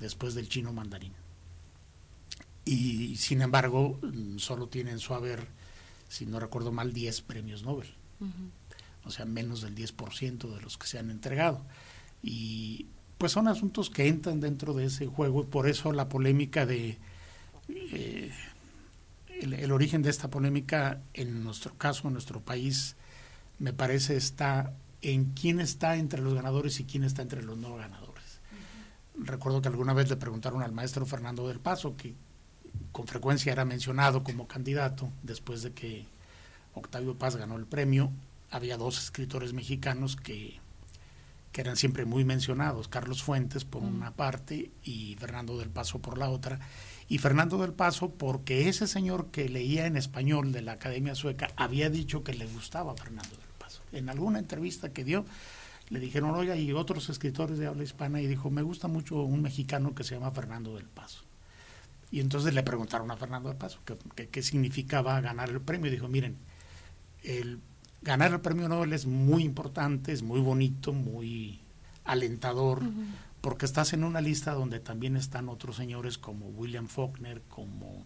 después 0.00 0.34
del 0.34 0.48
chino 0.48 0.72
mandarín. 0.72 1.12
Y 2.64 3.16
sin 3.16 3.40
embargo, 3.42 3.98
mm, 4.02 4.38
solo 4.38 4.68
tiene 4.68 4.90
en 4.90 4.98
su 4.98 5.14
haber, 5.14 5.46
si 6.08 6.26
no 6.26 6.40
recuerdo 6.40 6.72
mal, 6.72 6.92
10 6.92 7.20
premios 7.22 7.62
Nobel. 7.62 7.88
O 9.04 9.10
sea, 9.10 9.24
menos 9.24 9.62
del 9.62 9.74
10% 9.74 10.54
de 10.54 10.60
los 10.60 10.76
que 10.76 10.86
se 10.86 10.98
han 10.98 11.10
entregado. 11.10 11.64
Y 12.22 12.86
pues 13.20 13.32
son 13.32 13.48
asuntos 13.48 13.90
que 13.90 14.08
entran 14.08 14.40
dentro 14.40 14.72
de 14.72 14.86
ese 14.86 15.06
juego 15.06 15.42
y 15.42 15.44
por 15.44 15.68
eso 15.68 15.92
la 15.92 16.08
polémica 16.08 16.64
de 16.64 16.96
eh, 17.68 18.32
el, 19.42 19.72
origen 19.72 20.00
de 20.00 20.08
esta 20.08 20.28
polémica 20.28 21.02
en 21.12 21.44
nuestro 21.44 21.76
caso, 21.76 22.08
en 22.08 22.14
nuestro 22.14 22.40
país, 22.40 22.96
me 23.58 23.74
parece 23.74 24.16
está 24.16 24.72
en 25.02 25.34
quién 25.34 25.60
está 25.60 25.96
entre 25.96 26.22
los 26.22 26.32
ganadores 26.32 26.80
y 26.80 26.84
quién 26.84 27.04
está 27.04 27.20
entre 27.20 27.42
los 27.42 27.58
no 27.58 27.76
ganadores. 27.76 28.40
Recuerdo 29.18 29.60
que 29.60 29.68
alguna 29.68 29.92
vez 29.92 30.08
le 30.08 30.16
preguntaron 30.16 30.62
al 30.62 30.72
maestro 30.72 31.04
Fernando 31.04 31.46
del 31.46 31.60
Paso, 31.60 31.98
que 31.98 32.14
con 32.90 33.06
frecuencia 33.06 33.52
era 33.52 33.66
mencionado 33.66 34.24
como 34.24 34.48
candidato 34.48 35.10
después 35.22 35.60
de 35.60 35.72
que 35.74 36.06
Octavio 36.72 37.18
Paz 37.18 37.36
ganó 37.36 37.56
el 37.56 37.66
premio. 37.66 38.10
Había 38.50 38.78
dos 38.78 38.96
escritores 38.96 39.52
mexicanos 39.52 40.16
que 40.16 40.58
que 41.52 41.60
eran 41.60 41.76
siempre 41.76 42.04
muy 42.04 42.24
mencionados, 42.24 42.88
Carlos 42.88 43.22
Fuentes 43.22 43.64
por 43.64 43.82
una 43.82 44.12
parte 44.12 44.70
y 44.84 45.16
Fernando 45.18 45.58
del 45.58 45.68
Paso 45.68 45.98
por 45.98 46.16
la 46.16 46.30
otra. 46.30 46.60
Y 47.08 47.18
Fernando 47.18 47.58
del 47.58 47.72
Paso 47.72 48.10
porque 48.10 48.68
ese 48.68 48.86
señor 48.86 49.30
que 49.32 49.48
leía 49.48 49.86
en 49.86 49.96
español 49.96 50.52
de 50.52 50.62
la 50.62 50.72
Academia 50.72 51.16
Sueca 51.16 51.50
había 51.56 51.90
dicho 51.90 52.22
que 52.22 52.34
le 52.34 52.46
gustaba 52.46 52.94
Fernando 52.94 53.30
del 53.30 53.48
Paso. 53.58 53.82
En 53.90 54.08
alguna 54.08 54.38
entrevista 54.38 54.92
que 54.92 55.02
dio, 55.02 55.24
le 55.88 55.98
dijeron, 55.98 56.30
oiga, 56.36 56.54
y 56.54 56.72
otros 56.72 57.08
escritores 57.08 57.58
de 57.58 57.66
habla 57.66 57.82
hispana, 57.82 58.20
y 58.20 58.28
dijo, 58.28 58.48
me 58.50 58.62
gusta 58.62 58.86
mucho 58.86 59.22
un 59.22 59.42
mexicano 59.42 59.92
que 59.92 60.04
se 60.04 60.14
llama 60.14 60.30
Fernando 60.30 60.76
del 60.76 60.86
Paso. 60.86 61.24
Y 62.12 62.20
entonces 62.20 62.54
le 62.54 62.62
preguntaron 62.62 63.10
a 63.10 63.16
Fernando 63.16 63.48
del 63.48 63.58
Paso 63.58 63.80
qué 64.14 64.42
significaba 64.42 65.20
ganar 65.20 65.48
el 65.48 65.60
premio. 65.60 65.88
Y 65.88 65.90
dijo, 65.90 66.06
miren, 66.06 66.36
el 67.24 67.60
ganar 68.02 68.32
el 68.32 68.40
premio 68.40 68.68
Nobel 68.68 68.92
es 68.92 69.06
muy 69.06 69.44
importante, 69.44 70.12
es 70.12 70.22
muy 70.22 70.40
bonito, 70.40 70.92
muy 70.92 71.60
alentador, 72.04 72.82
porque 73.40 73.66
estás 73.66 73.92
en 73.92 74.04
una 74.04 74.20
lista 74.20 74.52
donde 74.52 74.80
también 74.80 75.16
están 75.16 75.48
otros 75.48 75.76
señores 75.76 76.18
como 76.18 76.46
William 76.48 76.88
Faulkner, 76.88 77.42
como, 77.48 78.04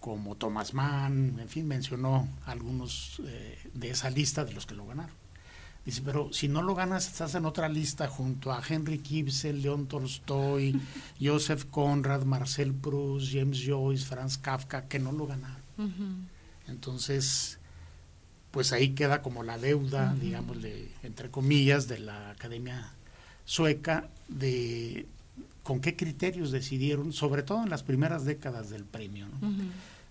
como 0.00 0.34
Thomas 0.36 0.74
Mann, 0.74 1.38
en 1.38 1.48
fin, 1.48 1.66
mencionó 1.66 2.28
algunos 2.46 3.20
eh, 3.24 3.58
de 3.74 3.90
esa 3.90 4.10
lista 4.10 4.44
de 4.44 4.52
los 4.52 4.66
que 4.66 4.74
lo 4.74 4.86
ganaron. 4.86 5.14
Dice, 5.84 6.02
pero 6.04 6.32
si 6.32 6.48
no 6.48 6.62
lo 6.62 6.74
ganas, 6.74 7.06
estás 7.06 7.36
en 7.36 7.46
otra 7.46 7.68
lista 7.68 8.08
junto 8.08 8.52
a 8.52 8.60
Henry 8.68 9.00
Ibsen, 9.08 9.62
León 9.62 9.86
Tolstoy, 9.86 10.80
Joseph 11.20 11.66
Conrad, 11.70 12.24
Marcel 12.24 12.74
Proust, 12.74 13.28
James 13.32 13.62
Joyce, 13.64 14.04
Franz 14.04 14.36
Kafka, 14.36 14.88
que 14.88 14.98
no 14.98 15.12
lo 15.12 15.28
ganaron. 15.28 15.62
Entonces, 16.66 17.60
pues 18.56 18.72
ahí 18.72 18.94
queda 18.94 19.20
como 19.20 19.42
la 19.42 19.58
deuda, 19.58 20.14
digamos, 20.18 20.56
entre 21.02 21.30
comillas, 21.30 21.88
de 21.88 21.98
la 21.98 22.30
Academia 22.30 22.90
Sueca, 23.44 24.08
de 24.28 25.06
con 25.62 25.82
qué 25.82 25.94
criterios 25.94 26.52
decidieron, 26.52 27.12
sobre 27.12 27.42
todo 27.42 27.64
en 27.64 27.68
las 27.68 27.82
primeras 27.82 28.24
décadas 28.24 28.70
del 28.70 28.86
premio. 28.86 29.26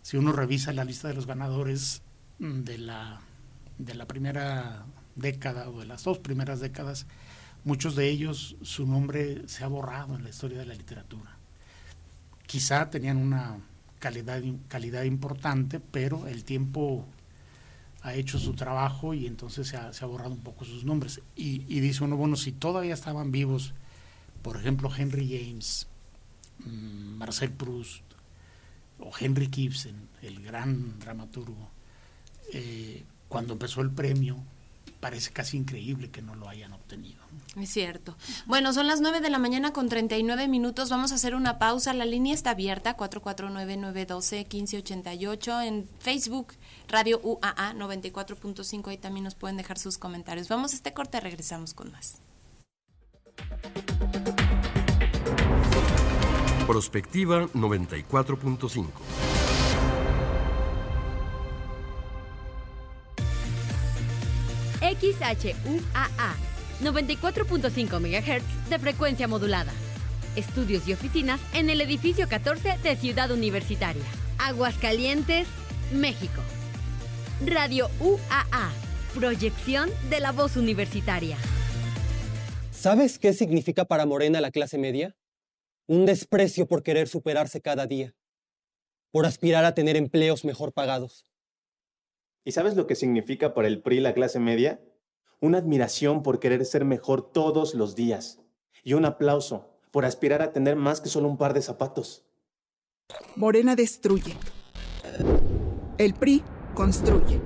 Si 0.03 0.17
uno 0.17 0.31
revisa 0.31 0.73
la 0.73 0.85
lista 0.85 1.07
de 1.07 1.15
los 1.15 1.25
ganadores 1.25 2.03
de 2.37 2.77
la, 2.77 3.19
de 3.79 3.95
la 3.95 4.05
primera 4.05 4.85
década 5.15 5.67
o 5.67 5.79
de 5.79 5.87
las 5.87 6.03
dos 6.03 6.19
primeras 6.19 6.59
décadas, 6.59 7.07
muchos 7.63 7.95
de 7.95 8.09
ellos 8.09 8.57
su 8.61 8.85
nombre 8.85 9.41
se 9.47 9.63
ha 9.63 9.67
borrado 9.67 10.15
en 10.15 10.23
la 10.23 10.29
historia 10.29 10.59
de 10.59 10.67
la 10.67 10.75
literatura. 10.75 11.35
Quizá 12.45 12.91
tenían 12.91 13.17
una 13.17 13.57
calidad, 13.97 14.43
calidad 14.67 15.01
importante, 15.01 15.79
pero 15.79 16.27
el 16.27 16.43
tiempo 16.43 17.07
ha 18.05 18.13
hecho 18.13 18.37
su 18.37 18.53
trabajo 18.53 19.15
y 19.15 19.25
entonces 19.25 19.67
se 19.67 19.77
ha, 19.77 20.05
borrado 20.05 20.31
un 20.31 20.41
poco 20.41 20.63
sus 20.63 20.85
nombres. 20.85 21.21
Y, 21.35 21.57
dice 21.79 22.03
uno, 22.03 22.15
bueno, 22.15 22.35
si 22.35 22.51
todavía 22.51 22.93
estaban 22.93 23.31
vivos, 23.31 23.73
por 24.43 24.57
ejemplo, 24.57 24.91
Henry 24.95 25.27
James, 25.27 25.87
mm, 26.59 27.17
Marcel 27.17 27.51
Proust 27.51 28.03
o 28.99 29.11
Henry 29.19 29.49
Ibsen, 29.51 30.07
el 30.21 30.43
gran 30.43 30.99
dramaturgo, 30.99 31.71
eh, 32.53 33.03
cuando 33.27 33.53
empezó 33.53 33.81
el 33.81 33.89
premio, 33.89 34.37
parece 34.99 35.31
casi 35.31 35.57
increíble 35.57 36.11
que 36.11 36.21
no 36.21 36.35
lo 36.35 36.49
hayan 36.49 36.73
obtenido. 36.73 37.23
Es 37.59 37.69
cierto. 37.69 38.15
Bueno, 38.45 38.73
son 38.73 38.87
las 38.87 39.01
9 39.01 39.21
de 39.21 39.29
la 39.29 39.39
mañana 39.39 39.71
con 39.71 39.87
39 39.87 40.47
minutos. 40.47 40.89
Vamos 40.89 41.11
a 41.11 41.15
hacer 41.15 41.35
una 41.35 41.57
pausa. 41.57 41.93
La 41.93 42.05
línea 42.05 42.33
está 42.33 42.51
abierta, 42.51 42.97
449-912-1588. 42.97 45.65
En 45.65 45.87
Facebook, 45.99 46.53
Radio 46.87 47.19
UAA 47.23 47.73
94.5. 47.73 48.89
Ahí 48.89 48.97
también 48.97 49.23
nos 49.23 49.35
pueden 49.35 49.57
dejar 49.57 49.79
sus 49.79 49.97
comentarios. 49.97 50.49
Vamos 50.49 50.73
a 50.73 50.75
este 50.75 50.93
corte, 50.93 51.19
regresamos 51.19 51.73
con 51.73 51.91
más. 51.91 52.21
Prospectiva 56.67 57.47
94.5. 57.47 58.85
XHUAA 65.19 66.35
94.5 66.81 67.99
MHz 67.99 68.69
de 68.69 68.79
frecuencia 68.79 69.27
modulada. 69.27 69.71
Estudios 70.35 70.87
y 70.87 70.93
oficinas 70.93 71.39
en 71.53 71.69
el 71.69 71.79
edificio 71.81 72.27
14 72.27 72.77
de 72.83 72.95
Ciudad 72.97 73.31
Universitaria. 73.31 74.03
Aguascalientes, 74.37 75.47
México. 75.93 76.41
Radio 77.45 77.89
UAA. 77.99 78.71
Proyección 79.13 79.89
de 80.09 80.19
la 80.19 80.33
voz 80.33 80.57
universitaria. 80.57 81.37
¿Sabes 82.71 83.17
qué 83.17 83.31
significa 83.31 83.85
para 83.85 84.05
Morena 84.05 84.41
la 84.41 84.51
clase 84.51 84.77
media? 84.77 85.15
Un 85.87 86.05
desprecio 86.05 86.67
por 86.67 86.83
querer 86.83 87.07
superarse 87.07 87.61
cada 87.61 87.87
día, 87.87 88.13
por 89.11 89.25
aspirar 89.25 89.63
a 89.63 89.73
tener 89.73 89.95
empleos 89.95 90.43
mejor 90.43 90.73
pagados. 90.73 91.25
¿Y 92.43 92.51
sabes 92.51 92.75
lo 92.75 92.85
que 92.85 92.95
significa 92.95 93.53
para 93.53 93.67
el 93.67 93.81
PRI 93.81 94.01
la 94.01 94.13
clase 94.13 94.39
media? 94.39 94.81
Una 95.39 95.57
admiración 95.57 96.23
por 96.23 96.39
querer 96.39 96.65
ser 96.65 96.85
mejor 96.85 97.21
todos 97.21 97.75
los 97.75 97.95
días 97.95 98.39
y 98.83 98.93
un 98.93 99.05
aplauso 99.05 99.69
por 99.91 100.05
aspirar 100.05 100.41
a 100.41 100.51
tener 100.51 100.75
más 100.75 101.01
que 101.01 101.09
solo 101.09 101.27
un 101.27 101.37
par 101.37 101.53
de 101.53 101.61
zapatos. 101.61 102.25
Morena 103.35 103.75
destruye. 103.75 104.35
El 105.97 106.13
PRI 106.13 106.43
construye. 106.73 107.41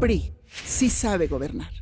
PRI 0.00 0.34
sí 0.46 0.90
sabe 0.90 1.26
gobernar. 1.26 1.77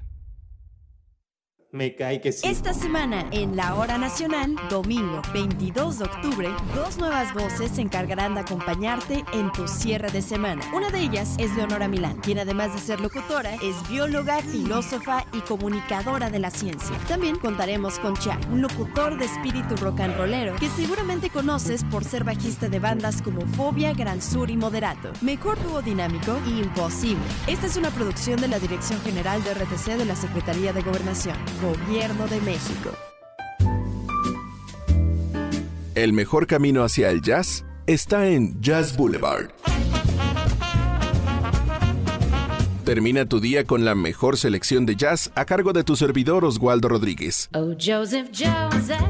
Me 1.72 1.94
cae 1.96 2.20
que 2.20 2.32
sí. 2.32 2.46
Esta 2.46 2.72
semana, 2.72 3.26
en 3.32 3.56
la 3.56 3.74
Hora 3.74 3.98
Nacional, 3.98 4.54
domingo 4.70 5.20
22 5.34 5.98
de 5.98 6.04
octubre, 6.04 6.48
dos 6.74 6.96
nuevas 6.96 7.34
voces 7.34 7.72
se 7.72 7.82
encargarán 7.82 8.34
de 8.34 8.40
acompañarte 8.40 9.24
en 9.32 9.50
tu 9.52 9.66
cierre 9.66 10.10
de 10.10 10.22
semana. 10.22 10.62
Una 10.72 10.90
de 10.90 11.00
ellas 11.00 11.34
es 11.38 11.54
Leonora 11.56 11.88
Milán, 11.88 12.18
quien 12.20 12.38
además 12.38 12.72
de 12.72 12.78
ser 12.78 13.00
locutora, 13.00 13.54
es 13.56 13.88
bióloga, 13.90 14.40
filósofa 14.42 15.26
y 15.32 15.40
comunicadora 15.40 16.30
de 16.30 16.38
la 16.38 16.50
ciencia. 16.50 16.96
También 17.08 17.36
contaremos 17.36 17.98
con 17.98 18.16
Cha, 18.16 18.38
un 18.50 18.62
locutor 18.62 19.18
de 19.18 19.24
espíritu 19.24 19.74
rock 19.76 20.00
and 20.00 20.16
rollero 20.16 20.54
que 20.56 20.70
seguramente 20.70 21.30
conoces 21.30 21.82
por 21.84 22.04
ser 22.04 22.22
bajista 22.22 22.68
de 22.68 22.78
bandas 22.78 23.20
como 23.20 23.40
Fobia, 23.40 23.92
Gran 23.92 24.22
Sur 24.22 24.50
y 24.50 24.56
Moderato. 24.56 25.12
Mejor 25.20 25.60
dúo 25.64 25.82
dinámico 25.82 26.38
y 26.46 26.60
imposible. 26.60 27.24
Esta 27.48 27.66
es 27.66 27.76
una 27.76 27.90
producción 27.90 28.40
de 28.40 28.48
la 28.48 28.60
Dirección 28.60 29.00
General 29.02 29.42
de 29.42 29.52
RTC 29.54 29.96
de 29.96 30.04
la 30.04 30.14
Secretaría 30.14 30.72
de 30.72 30.82
Gobernación. 30.82 31.36
Gobierno 31.61 32.26
de 32.28 32.40
México. 32.40 32.90
El 35.94 36.12
mejor 36.12 36.46
camino 36.46 36.84
hacia 36.84 37.11
el 37.11 37.22
jazz 37.22 37.64
está 37.86 38.26
en 38.28 38.61
Jazz 38.61 38.96
Boulevard. 38.96 39.48
Termina 42.84 43.24
tu 43.26 43.40
día 43.40 43.64
con 43.64 43.84
la 43.84 43.94
mejor 43.94 44.36
selección 44.36 44.86
de 44.86 44.94
jazz 44.94 45.32
a 45.34 45.44
cargo 45.44 45.72
de 45.72 45.82
tu 45.82 45.96
servidor 45.96 46.44
Oswaldo 46.44 46.88
Rodríguez. 46.88 47.48
Oh, 47.54 47.74
Joseph, 47.80 48.28
Joseph, 48.30 49.00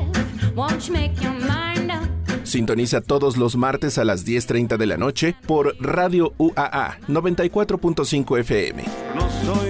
won't 0.55 0.87
you 0.87 0.95
make 0.95 1.15
your 1.21 1.35
mind 1.35 1.91
up? 1.91 2.09
Sintoniza 2.47 3.01
todos 3.01 3.37
los 3.37 3.57
martes 3.57 3.99
a 3.99 4.05
las 4.05 4.25
10.30 4.25 4.77
de 4.77 4.87
la 4.87 4.97
noche 4.97 5.35
por 5.47 5.75
Radio 5.81 6.33
UAA 6.39 6.99
94.5 7.09 8.39
FM. 8.39 8.85
No 9.17 9.29
soy 9.45 9.66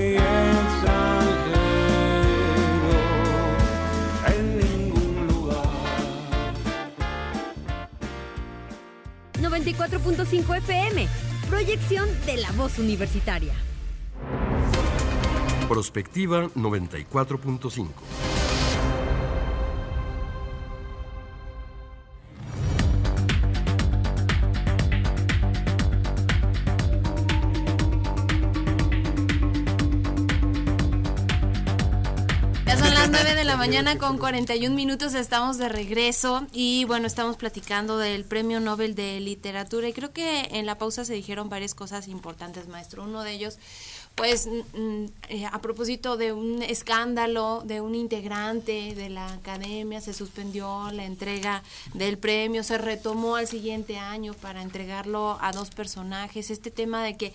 94.5 9.75 10.57
FM. 10.59 11.09
Proyección 11.49 12.09
de 12.25 12.37
la 12.37 12.53
voz 12.53 12.79
universitaria. 12.79 13.53
Prospectiva 15.69 16.49
94.5. 16.55 18.46
mañana 33.77 33.99
con 33.99 34.17
41 34.17 34.75
minutos, 34.75 35.13
estamos 35.13 35.59
de 35.59 35.69
regreso 35.69 36.47
y 36.51 36.87
bueno, 36.87 37.07
estamos 37.07 37.37
platicando 37.37 37.99
del 37.99 38.25
Premio 38.25 38.59
Nobel 38.59 38.95
de 38.95 39.21
Literatura 39.21 39.87
y 39.87 39.93
creo 39.93 40.15
que 40.15 40.49
en 40.53 40.65
la 40.65 40.79
pausa 40.79 41.05
se 41.05 41.13
dijeron 41.13 41.51
varias 41.51 41.75
cosas 41.75 42.09
importantes, 42.09 42.69
maestro. 42.69 43.03
Uno 43.03 43.23
de 43.23 43.33
ellos, 43.33 43.59
pues 44.15 44.49
eh, 45.29 45.45
a 45.45 45.61
propósito 45.61 46.17
de 46.17 46.33
un 46.33 46.63
escándalo 46.63 47.65
de 47.67 47.83
un 47.83 47.95
integrante 47.95 48.95
de 48.95 49.11
la 49.11 49.31
academia, 49.31 50.01
se 50.01 50.15
suspendió 50.15 50.91
la 50.93 51.05
entrega 51.05 51.63
del 51.93 52.17
premio, 52.17 52.63
se 52.63 52.79
retomó 52.79 53.37
al 53.37 53.47
siguiente 53.47 53.99
año 53.99 54.33
para 54.33 54.63
entregarlo 54.63 55.37
a 55.43 55.53
dos 55.53 55.69
personajes. 55.69 56.51
Este 56.51 56.71
tema 56.71 57.05
de 57.05 57.19
que 57.19 57.35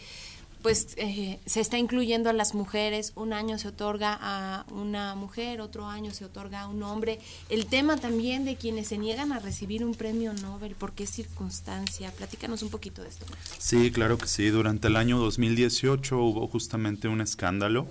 pues 0.61 0.93
eh, 0.97 1.39
se 1.45 1.59
está 1.59 1.77
incluyendo 1.77 2.29
a 2.29 2.33
las 2.33 2.53
mujeres, 2.53 3.13
un 3.15 3.33
año 3.33 3.57
se 3.57 3.69
otorga 3.69 4.17
a 4.21 4.65
una 4.71 5.15
mujer, 5.15 5.61
otro 5.61 5.87
año 5.87 6.11
se 6.11 6.25
otorga 6.25 6.61
a 6.61 6.67
un 6.67 6.83
hombre. 6.83 7.19
El 7.49 7.65
tema 7.65 7.97
también 7.97 8.45
de 8.45 8.55
quienes 8.55 8.87
se 8.87 8.97
niegan 8.97 9.31
a 9.31 9.39
recibir 9.39 9.83
un 9.83 9.93
premio 9.93 10.33
Nobel, 10.33 10.75
¿por 10.75 10.93
qué 10.93 11.07
circunstancia? 11.07 12.11
Platícanos 12.11 12.61
un 12.63 12.69
poquito 12.69 13.01
de 13.01 13.09
esto. 13.09 13.25
Sí, 13.57 13.91
claro 13.91 14.17
que 14.17 14.27
sí. 14.27 14.49
Durante 14.49 14.87
el 14.87 14.95
año 14.95 15.17
2018 15.17 16.17
hubo 16.17 16.47
justamente 16.47 17.07
un 17.07 17.21
escándalo. 17.21 17.87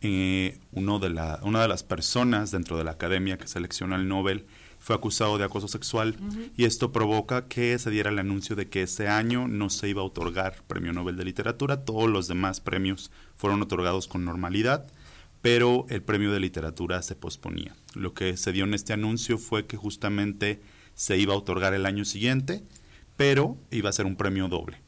Eh, 0.00 0.58
uno 0.72 1.00
de 1.00 1.10
la, 1.10 1.40
una 1.42 1.60
de 1.60 1.68
las 1.68 1.82
personas 1.82 2.52
dentro 2.52 2.78
de 2.78 2.84
la 2.84 2.92
academia 2.92 3.36
que 3.36 3.48
selecciona 3.48 3.96
el 3.96 4.06
Nobel 4.06 4.46
fue 4.78 4.96
acusado 4.96 5.38
de 5.38 5.44
acoso 5.44 5.68
sexual 5.68 6.16
y 6.56 6.64
esto 6.64 6.92
provoca 6.92 7.46
que 7.46 7.78
se 7.78 7.90
diera 7.90 8.10
el 8.10 8.18
anuncio 8.18 8.56
de 8.56 8.68
que 8.68 8.82
ese 8.82 9.08
año 9.08 9.48
no 9.48 9.70
se 9.70 9.88
iba 9.88 10.02
a 10.02 10.04
otorgar 10.04 10.62
premio 10.66 10.92
Nobel 10.92 11.16
de 11.16 11.24
Literatura, 11.24 11.84
todos 11.84 12.08
los 12.08 12.28
demás 12.28 12.60
premios 12.60 13.10
fueron 13.36 13.62
otorgados 13.62 14.08
con 14.08 14.24
normalidad, 14.24 14.86
pero 15.42 15.86
el 15.88 16.02
premio 16.02 16.32
de 16.32 16.40
literatura 16.40 17.02
se 17.02 17.14
posponía. 17.14 17.74
Lo 17.94 18.14
que 18.14 18.36
se 18.36 18.52
dio 18.52 18.64
en 18.64 18.74
este 18.74 18.92
anuncio 18.92 19.38
fue 19.38 19.66
que 19.66 19.76
justamente 19.76 20.60
se 20.94 21.16
iba 21.16 21.34
a 21.34 21.38
otorgar 21.38 21.74
el 21.74 21.86
año 21.86 22.04
siguiente, 22.04 22.62
pero 23.16 23.56
iba 23.70 23.88
a 23.88 23.92
ser 23.92 24.06
un 24.06 24.16
premio 24.16 24.48
doble. 24.48 24.80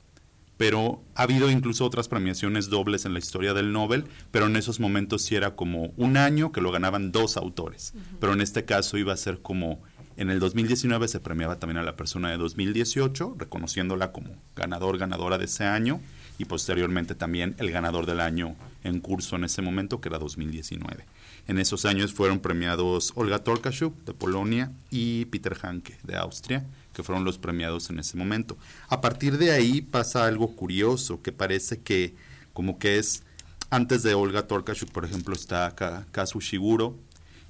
Pero 0.61 1.02
ha 1.14 1.22
habido 1.22 1.50
incluso 1.50 1.86
otras 1.86 2.06
premiaciones 2.08 2.68
dobles 2.68 3.06
en 3.06 3.14
la 3.14 3.18
historia 3.18 3.54
del 3.54 3.72
Nobel, 3.72 4.04
pero 4.30 4.44
en 4.44 4.56
esos 4.56 4.78
momentos 4.78 5.22
sí 5.22 5.34
era 5.34 5.56
como 5.56 5.94
un 5.96 6.18
año 6.18 6.52
que 6.52 6.61
lo 6.61 6.70
ganaban 6.70 7.12
dos 7.12 7.38
autores. 7.38 7.94
Pero 8.20 8.34
en 8.34 8.42
este 8.42 8.66
caso 8.66 8.98
iba 8.98 9.14
a 9.14 9.16
ser 9.16 9.40
como 9.40 9.80
en 10.18 10.28
el 10.28 10.38
2019 10.38 11.08
se 11.08 11.18
premiaba 11.18 11.58
también 11.58 11.78
a 11.78 11.82
la 11.82 11.96
persona 11.96 12.30
de 12.30 12.36
2018, 12.36 13.36
reconociéndola 13.38 14.12
como 14.12 14.36
ganador, 14.54 14.98
ganadora 14.98 15.38
de 15.38 15.46
ese 15.46 15.64
año, 15.64 15.98
y 16.36 16.44
posteriormente 16.44 17.14
también 17.14 17.54
el 17.56 17.70
ganador 17.70 18.04
del 18.04 18.20
año 18.20 18.54
en 18.84 19.00
curso 19.00 19.36
en 19.36 19.44
ese 19.44 19.62
momento, 19.62 20.02
que 20.02 20.11
era 20.11 20.18
2019. 20.18 21.06
En 21.48 21.58
esos 21.58 21.86
años 21.86 22.12
fueron 22.12 22.40
premiados 22.40 23.12
Olga 23.14 23.38
Torkashuk 23.38 24.04
de 24.04 24.12
Polonia 24.12 24.72
y 24.90 25.24
Peter 25.24 25.56
Hanke 25.62 25.96
de 26.02 26.16
Austria, 26.16 26.66
que 26.93 27.03
fueron 27.03 27.24
los 27.24 27.38
premiados 27.38 27.91
en 27.91 27.99
ese 27.99 28.16
momento. 28.16 28.57
A 28.88 29.01
partir 29.01 29.38
de 29.38 29.53
ahí 29.53 29.80
pasa 29.80 30.26
algo 30.26 30.55
curioso, 30.57 31.22
que 31.22 31.32
parece 31.32 31.80
que 31.80 32.14
como 32.53 32.78
que 32.78 32.99
es, 32.99 33.22
antes 33.70 34.03
de 34.03 34.14
Olga 34.14 34.47
Torkashuk, 34.47 34.91
por 34.91 35.05
ejemplo, 35.05 35.34
está 35.34 35.74
Ka- 35.74 36.07
Kazu 36.11 36.41
Shiguro, 36.41 36.99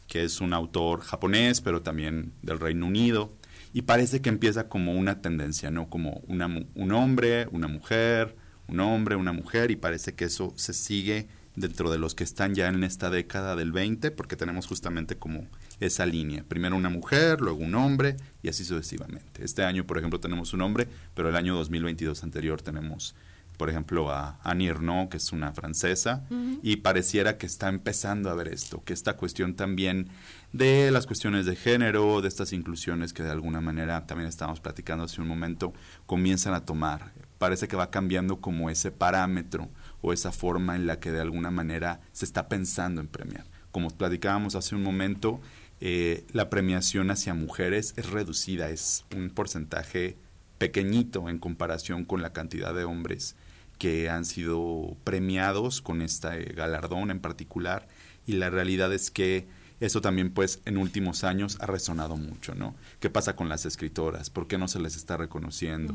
que 0.06 0.24
es 0.24 0.40
un 0.40 0.52
autor 0.52 1.00
japonés, 1.00 1.60
pero 1.60 1.82
también 1.82 2.32
del 2.42 2.60
Reino 2.60 2.86
Unido, 2.86 3.32
y 3.72 3.82
parece 3.82 4.20
que 4.20 4.28
empieza 4.28 4.68
como 4.68 4.92
una 4.94 5.22
tendencia, 5.22 5.70
¿no? 5.70 5.88
Como 5.88 6.20
una, 6.26 6.46
un 6.74 6.92
hombre, 6.92 7.46
una 7.52 7.68
mujer, 7.68 8.34
un 8.68 8.80
hombre, 8.80 9.14
una 9.16 9.32
mujer, 9.32 9.70
y 9.70 9.76
parece 9.76 10.14
que 10.14 10.24
eso 10.24 10.52
se 10.56 10.72
sigue 10.74 11.28
dentro 11.56 11.90
de 11.90 11.98
los 11.98 12.14
que 12.14 12.24
están 12.24 12.54
ya 12.54 12.68
en 12.68 12.82
esta 12.84 13.10
década 13.10 13.54
del 13.56 13.72
20, 13.72 14.10
porque 14.10 14.36
tenemos 14.36 14.66
justamente 14.66 15.16
como 15.16 15.46
esa 15.80 16.06
línea. 16.06 16.44
Primero 16.46 16.76
una 16.76 16.90
mujer, 16.90 17.40
luego 17.40 17.58
un 17.58 17.74
hombre, 17.74 18.16
y 18.42 18.48
así 18.48 18.64
sucesivamente. 18.64 19.44
Este 19.44 19.64
año, 19.64 19.84
por 19.84 19.98
ejemplo, 19.98 20.20
tenemos 20.20 20.52
un 20.52 20.62
hombre, 20.62 20.86
pero 21.14 21.28
el 21.28 21.36
año 21.36 21.56
2022 21.56 22.22
anterior 22.22 22.62
tenemos 22.62 23.14
por 23.60 23.68
ejemplo, 23.68 24.10
a 24.10 24.38
Annie 24.42 24.68
Ernaux, 24.68 25.10
que 25.10 25.18
es 25.18 25.32
una 25.32 25.52
francesa, 25.52 26.24
y 26.62 26.76
pareciera 26.76 27.36
que 27.36 27.44
está 27.44 27.68
empezando 27.68 28.30
a 28.30 28.34
ver 28.34 28.48
esto, 28.48 28.82
que 28.82 28.94
esta 28.94 29.18
cuestión 29.18 29.54
también 29.54 30.08
de 30.54 30.90
las 30.90 31.06
cuestiones 31.06 31.44
de 31.44 31.56
género, 31.56 32.22
de 32.22 32.28
estas 32.28 32.54
inclusiones 32.54 33.12
que 33.12 33.22
de 33.22 33.30
alguna 33.30 33.60
manera 33.60 34.06
también 34.06 34.30
estábamos 34.30 34.60
platicando 34.60 35.04
hace 35.04 35.20
un 35.20 35.28
momento, 35.28 35.74
comienzan 36.06 36.54
a 36.54 36.64
tomar. 36.64 37.12
Parece 37.36 37.68
que 37.68 37.76
va 37.76 37.90
cambiando 37.90 38.40
como 38.40 38.70
ese 38.70 38.92
parámetro 38.92 39.68
o 40.00 40.14
esa 40.14 40.32
forma 40.32 40.74
en 40.74 40.86
la 40.86 40.98
que 40.98 41.12
de 41.12 41.20
alguna 41.20 41.50
manera 41.50 42.00
se 42.12 42.24
está 42.24 42.48
pensando 42.48 43.02
en 43.02 43.08
premiar. 43.08 43.44
Como 43.72 43.90
platicábamos 43.90 44.54
hace 44.54 44.74
un 44.74 44.82
momento, 44.82 45.38
eh, 45.80 46.24
la 46.32 46.50
premiación 46.50 47.10
hacia 47.10 47.34
mujeres 47.34 47.94
es 47.96 48.10
reducida, 48.10 48.70
es 48.70 49.04
un 49.16 49.30
porcentaje 49.30 50.16
pequeñito 50.58 51.28
en 51.28 51.38
comparación 51.38 52.04
con 52.04 52.20
la 52.20 52.32
cantidad 52.32 52.74
de 52.74 52.84
hombres 52.84 53.34
que 53.78 54.10
han 54.10 54.26
sido 54.26 54.94
premiados 55.04 55.80
con 55.80 56.02
este 56.02 56.52
galardón 56.52 57.10
en 57.10 57.20
particular 57.20 57.88
y 58.26 58.32
la 58.34 58.50
realidad 58.50 58.92
es 58.92 59.10
que 59.10 59.48
eso 59.80 60.02
también 60.02 60.30
pues 60.30 60.60
en 60.66 60.76
últimos 60.76 61.24
años 61.24 61.56
ha 61.60 61.66
resonado 61.66 62.18
mucho, 62.18 62.54
¿no? 62.54 62.74
¿Qué 63.00 63.08
pasa 63.08 63.34
con 63.34 63.48
las 63.48 63.64
escritoras? 63.64 64.28
¿Por 64.28 64.46
qué 64.46 64.58
no 64.58 64.68
se 64.68 64.78
les 64.78 64.94
está 64.96 65.16
reconociendo? 65.16 65.94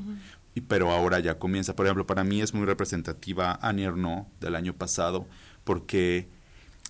y, 0.55 0.61
pero 0.61 0.91
ahora 0.91 1.19
ya 1.19 1.37
comienza. 1.37 1.75
Por 1.75 1.85
ejemplo, 1.85 2.07
para 2.07 2.23
mí 2.23 2.41
es 2.41 2.55
muy 2.55 2.65
representativa 2.65 3.59
Annie 3.61 3.85
Ernaux 3.85 4.25
del 4.39 4.55
año 4.55 4.73
pasado 4.73 5.27
porque 5.63 6.27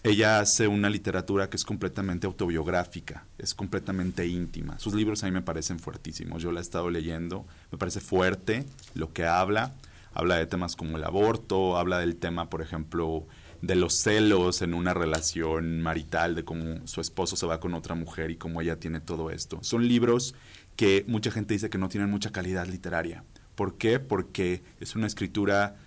ella 0.06 0.40
hace 0.40 0.68
una 0.68 0.90
literatura 0.90 1.50
que 1.50 1.58
es 1.58 1.66
completamente 1.66 2.28
autobiográfica, 2.28 3.26
es 3.40 3.56
completamente 3.56 4.28
íntima. 4.28 4.78
Sus 4.78 4.94
libros 4.94 5.24
a 5.24 5.26
mí 5.26 5.32
me 5.32 5.42
parecen 5.42 5.80
fuertísimos. 5.80 6.44
Yo 6.44 6.52
la 6.52 6.60
he 6.60 6.62
estado 6.62 6.92
leyendo, 6.92 7.48
me 7.72 7.80
parece 7.80 8.00
fuerte 8.02 8.66
lo 8.94 9.14
que 9.14 9.26
habla. 9.26 9.74
Habla 10.14 10.38
de 10.38 10.46
temas 10.46 10.76
como 10.76 10.98
el 10.98 11.04
aborto, 11.04 11.76
habla 11.76 12.00
del 12.00 12.18
tema, 12.18 12.52
por 12.52 12.62
ejemplo, 12.62 13.26
de 13.62 13.76
los 13.76 13.96
celos 13.96 14.62
en 14.62 14.76
una 14.76 14.94
relación 14.94 15.82
marital, 15.82 16.36
de 16.36 16.46
cómo 16.46 16.86
su 16.88 17.02
esposo 17.02 17.36
se 17.36 17.48
va 17.48 17.60
con 17.60 17.74
otra 17.74 17.96
mujer 17.96 18.30
y 18.30 18.36
cómo 18.36 18.62
ella 18.62 18.80
tiene 18.80 19.00
todo 19.00 19.32
esto. 19.32 19.58
Son 19.62 19.88
libros 19.88 20.36
que 20.76 21.04
mucha 21.08 21.32
gente 21.32 21.56
dice 21.56 21.72
que 21.72 21.80
no 21.80 21.90
tienen 21.90 22.12
mucha 22.12 22.32
calidad 22.32 22.68
literaria. 22.68 23.24
¿Por 23.56 23.78
qué? 23.78 24.00
Porque 24.00 24.64
es 24.80 24.96
una 24.96 25.08
escritura 25.08 25.78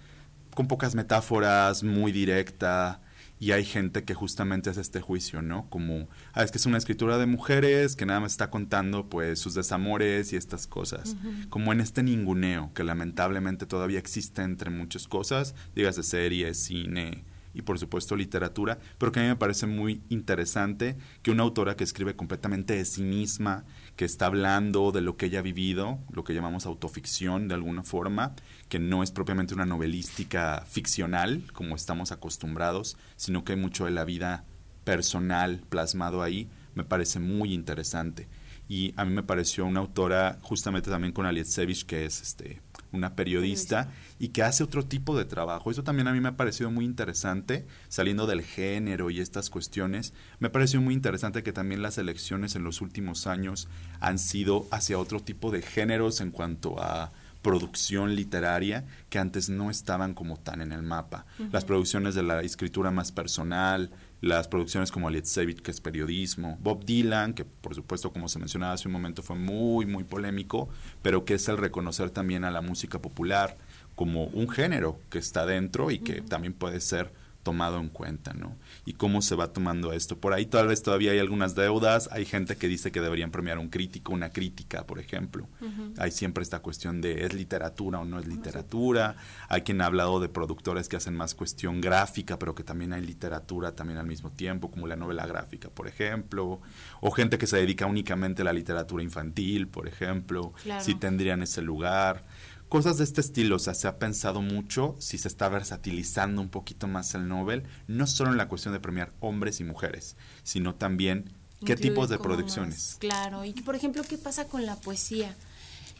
con 0.55 0.67
pocas 0.67 0.97
metáforas, 0.97 1.85
muy 1.85 2.11
directa, 2.11 3.01
y 3.41 3.53
hay 3.53 3.65
gente 3.65 4.05
que 4.05 4.15
justamente 4.15 4.71
hace 4.71 4.81
este 4.81 5.01
juicio, 5.01 5.43
¿no? 5.43 5.69
Como, 5.71 6.09
ah, 6.33 6.43
es 6.43 6.51
que 6.51 6.59
es 6.59 6.67
una 6.67 6.79
escritura 6.79 7.19
de 7.19 7.27
mujeres 7.27 7.95
que 7.97 8.07
nada 8.07 8.21
más 8.21 8.33
está 8.33 8.51
contando 8.51 9.09
pues 9.09 9.39
sus 9.39 9.55
desamores 9.55 10.33
y 10.33 10.37
estas 10.37 10.67
cosas. 10.67 11.17
Como 11.49 11.73
en 11.73 11.81
este 11.81 12.03
ninguneo 12.03 12.73
que 12.75 12.85
lamentablemente 12.85 13.67
todavía 13.67 13.99
existe 13.99 14.43
entre 14.43 14.71
muchas 14.71 15.07
cosas, 15.07 15.55
digas 15.75 15.97
de 15.97 16.03
series, 16.03 16.59
cine 16.59 17.25
y 17.55 17.63
por 17.63 17.79
supuesto 17.79 18.15
literatura, 18.15 18.79
pero 18.99 19.11
que 19.11 19.21
a 19.21 19.23
mí 19.23 19.29
me 19.29 19.37
parece 19.37 19.67
muy 19.67 20.03
interesante 20.09 20.97
que 21.23 21.31
una 21.31 21.43
autora 21.43 21.77
que 21.77 21.85
escribe 21.85 22.15
completamente 22.15 22.75
de 22.75 22.85
sí 22.85 23.03
misma, 23.03 23.65
que 23.97 24.05
está 24.05 24.27
hablando 24.27 24.93
de 24.93 25.01
lo 25.01 25.17
que 25.17 25.27
ella 25.27 25.41
ha 25.41 25.43
vivido, 25.43 25.99
lo 26.13 26.25
que 26.25 26.35
llamamos 26.35 26.67
autoficción 26.67 27.49
de 27.49 27.55
alguna 27.55 27.83
forma, 27.83 28.35
que 28.69 28.79
no 28.79 29.03
es 29.03 29.11
propiamente 29.11 29.55
una 29.55 29.67
novelística 29.67 30.65
ficcional 30.69 31.43
como 31.53 31.77
estamos 31.77 32.13
acostumbrados, 32.13 32.97
sino 33.17 33.45
que 33.45 33.53
hay 33.53 33.59
mucho 33.59 33.87
de 33.87 33.91
la 33.91 34.05
vida 34.05 34.45
personal 34.85 35.63
plasmado 35.69 36.23
ahí, 36.23 36.49
me 36.75 36.85
parece 36.85 37.21
muy 37.21 37.53
interesante. 37.53 38.29
Y 38.69 38.93
a 38.97 39.05
mí 39.05 39.15
me 39.15 39.23
pareció 39.23 39.65
una 39.65 39.81
autora 39.81 40.39
justamente 40.43 40.91
también 40.91 41.13
con 41.13 41.25
Alietsevich, 41.25 41.87
que 41.87 42.05
es 42.05 42.21
este 42.21 42.61
una 42.93 43.15
periodista 43.15 43.91
y 44.19 44.29
que 44.29 44.43
hace 44.43 44.65
otro 44.65 44.85
tipo 44.85 45.17
de 45.17 45.25
trabajo. 45.25 45.71
Eso 45.71 45.85
también 45.85 46.09
a 46.09 46.13
mí 46.13 46.21
me 46.21 46.29
ha 46.29 46.37
parecido 46.37 46.71
muy 46.71 46.85
interesante, 46.85 47.67
saliendo 47.89 48.27
del 48.27 48.43
género 48.43 49.11
y 49.11 49.21
estas 49.21 49.51
cuestiones. 49.51 50.13
Me 50.39 50.51
pareció 50.51 50.81
muy 50.81 50.95
interesante 50.95 51.43
que 51.43 51.53
también 51.53 51.83
las 51.83 51.99
elecciones 51.99 52.57
en 52.57 52.65
los 52.65 52.81
últimos 52.81 53.27
años 53.27 53.69
han 54.01 54.19
sido 54.19 54.67
hacia 54.71 54.99
otro 54.99 55.21
tipo 55.21 55.51
de 55.51 55.63
géneros 55.63 56.21
en 56.21 56.31
cuanto 56.31 56.81
a 56.81 57.13
producción 57.43 58.15
literaria 58.15 58.85
que 59.09 59.19
antes 59.19 59.49
no 59.49 59.71
estaban 59.71 60.15
como 60.15 60.37
tan 60.37 60.61
en 60.61 60.73
el 60.73 60.83
mapa. 60.83 61.27
Las 61.53 61.65
producciones 61.65 62.15
de 62.15 62.23
la 62.23 62.43
escritura 62.43 62.91
más 62.91 63.13
personal, 63.13 63.91
las 64.21 64.49
producciones 64.49 64.91
como 64.91 65.09
Alietsevich, 65.09 65.63
que 65.63 65.71
es 65.71 65.81
periodismo, 65.81 66.59
Bob 66.61 66.85
Dylan, 66.85 67.35
que 67.35 67.45
por 67.45 67.75
supuesto, 67.75 68.11
como 68.11 68.29
se 68.29 68.39
mencionaba 68.39 68.73
hace 68.73 68.89
un 68.89 68.93
momento, 68.93 69.23
fue 69.23 69.37
muy, 69.37 69.87
muy 69.87 70.05
polémico, 70.05 70.69
pero 71.03 71.25
que 71.25 71.35
es 71.35 71.49
el 71.49 71.57
reconocer 71.57 72.11
también 72.11 72.45
a 72.45 72.51
la 72.51 72.61
música 72.61 73.01
popular 73.01 73.57
como 73.95 74.25
un 74.25 74.49
género 74.49 75.01
que 75.11 75.19
está 75.19 75.47
dentro 75.47 75.91
y 75.91 75.99
que 76.01 76.23
también 76.23 76.53
puede 76.53 76.81
ser 76.81 77.13
tomado 77.49 77.81
en 77.81 77.89
cuenta, 77.89 78.35
¿no? 78.35 78.59
Y 78.85 78.93
cómo 78.93 79.23
se 79.23 79.35
va 79.35 79.55
tomando 79.55 79.95
esto. 79.95 80.19
Por 80.19 80.35
ahí 80.35 80.45
tal 80.45 80.67
vez 80.67 80.83
todavía 80.83 81.13
hay 81.13 81.19
algunas 81.19 81.55
deudas, 81.55 82.11
hay 82.13 82.27
gente 82.27 82.57
que 82.57 82.69
dice 82.69 82.93
que 82.93 83.01
deberían 83.01 83.31
premiar 83.31 83.57
un 83.59 83.71
crítico, 83.71 84.13
una 84.13 84.29
crítica, 84.29 84.87
por 84.87 84.99
ejemplo. 84.99 85.49
Hay 85.97 86.11
siempre 86.11 86.43
esta 86.43 86.59
cuestión 86.59 87.01
de 87.01 87.25
es 87.25 87.33
literatura 87.33 88.01
o 88.01 88.05
no 88.05 88.19
es 88.19 88.27
literatura. 88.27 89.17
Hay 89.49 89.63
quien 89.63 89.81
ha 89.81 89.87
hablado 89.87 90.21
de 90.21 90.29
productores 90.29 90.91
que 90.91 90.97
hacen 90.97 91.17
más 91.17 91.35
cuestión 91.35 91.81
gráfica, 91.81 92.39
pero 92.39 92.55
que 92.55 92.65
también 92.65 92.93
hay 92.93 93.01
literatura 93.01 93.75
también 93.75 93.99
al 93.99 94.07
mismo 94.07 94.31
tiempo, 94.31 94.71
como 94.71 94.87
la 94.87 94.97
novela 94.97 95.27
gráfica, 95.27 95.71
por 95.71 95.89
ejemplo. 95.89 96.61
O 97.01 97.11
gente 97.11 97.39
que 97.39 97.47
se 97.47 97.57
dedica 97.57 97.87
únicamente 97.87 98.43
a 98.43 98.45
la 98.45 98.53
literatura 98.53 99.03
infantil, 99.03 99.69
por 99.69 99.89
ejemplo. 99.89 100.53
Claro. 100.63 100.85
Si 100.85 100.97
tendrían 100.97 101.43
ese 101.43 101.63
lugar 101.63 102.27
cosas 102.69 102.99
de 102.99 103.05
este 103.05 103.21
estilo, 103.21 103.57
o 103.57 103.59
sea, 103.59 103.75
se 103.75 103.89
ha 103.89 103.99
pensado 103.99 104.43
mucho 104.43 104.97
si 104.99 105.19
se 105.19 105.29
está 105.29 105.49
versatilizando 105.49 106.41
un 106.41 106.49
poquito 106.49 106.87
más 106.87 107.15
el 107.15 107.29
Nobel, 107.29 107.65
no 107.87 108.07
solo 108.07 108.31
en 108.31 108.37
la 108.37 108.49
cuestión 108.49 108.75
de 108.75 108.81
premiar 108.81 109.13
hombres 109.21 109.61
y 109.61 109.65
mujeres, 109.65 110.17
sino 110.43 110.75
también 110.75 111.25
qué 111.65 111.73
Incluir 111.73 111.79
tipos 111.79 112.09
de 112.09 112.19
producciones. 112.19 112.75
más, 112.75 112.97
claro, 112.99 113.45
y 113.45 113.53
por 113.53 113.75
ejemplo, 113.75 114.03
¿qué 114.09 114.19
pasa 114.19 114.47
con 114.47 114.67
la 114.67 114.77
poesía? 114.77 115.35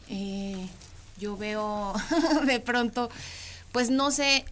Eh, 0.09 0.67
yo 1.19 1.37
veo 1.37 1.93
de 2.45 2.59
pronto, 2.59 3.09
pues 3.71 3.89
no 3.89 4.11
sé, 4.11 4.45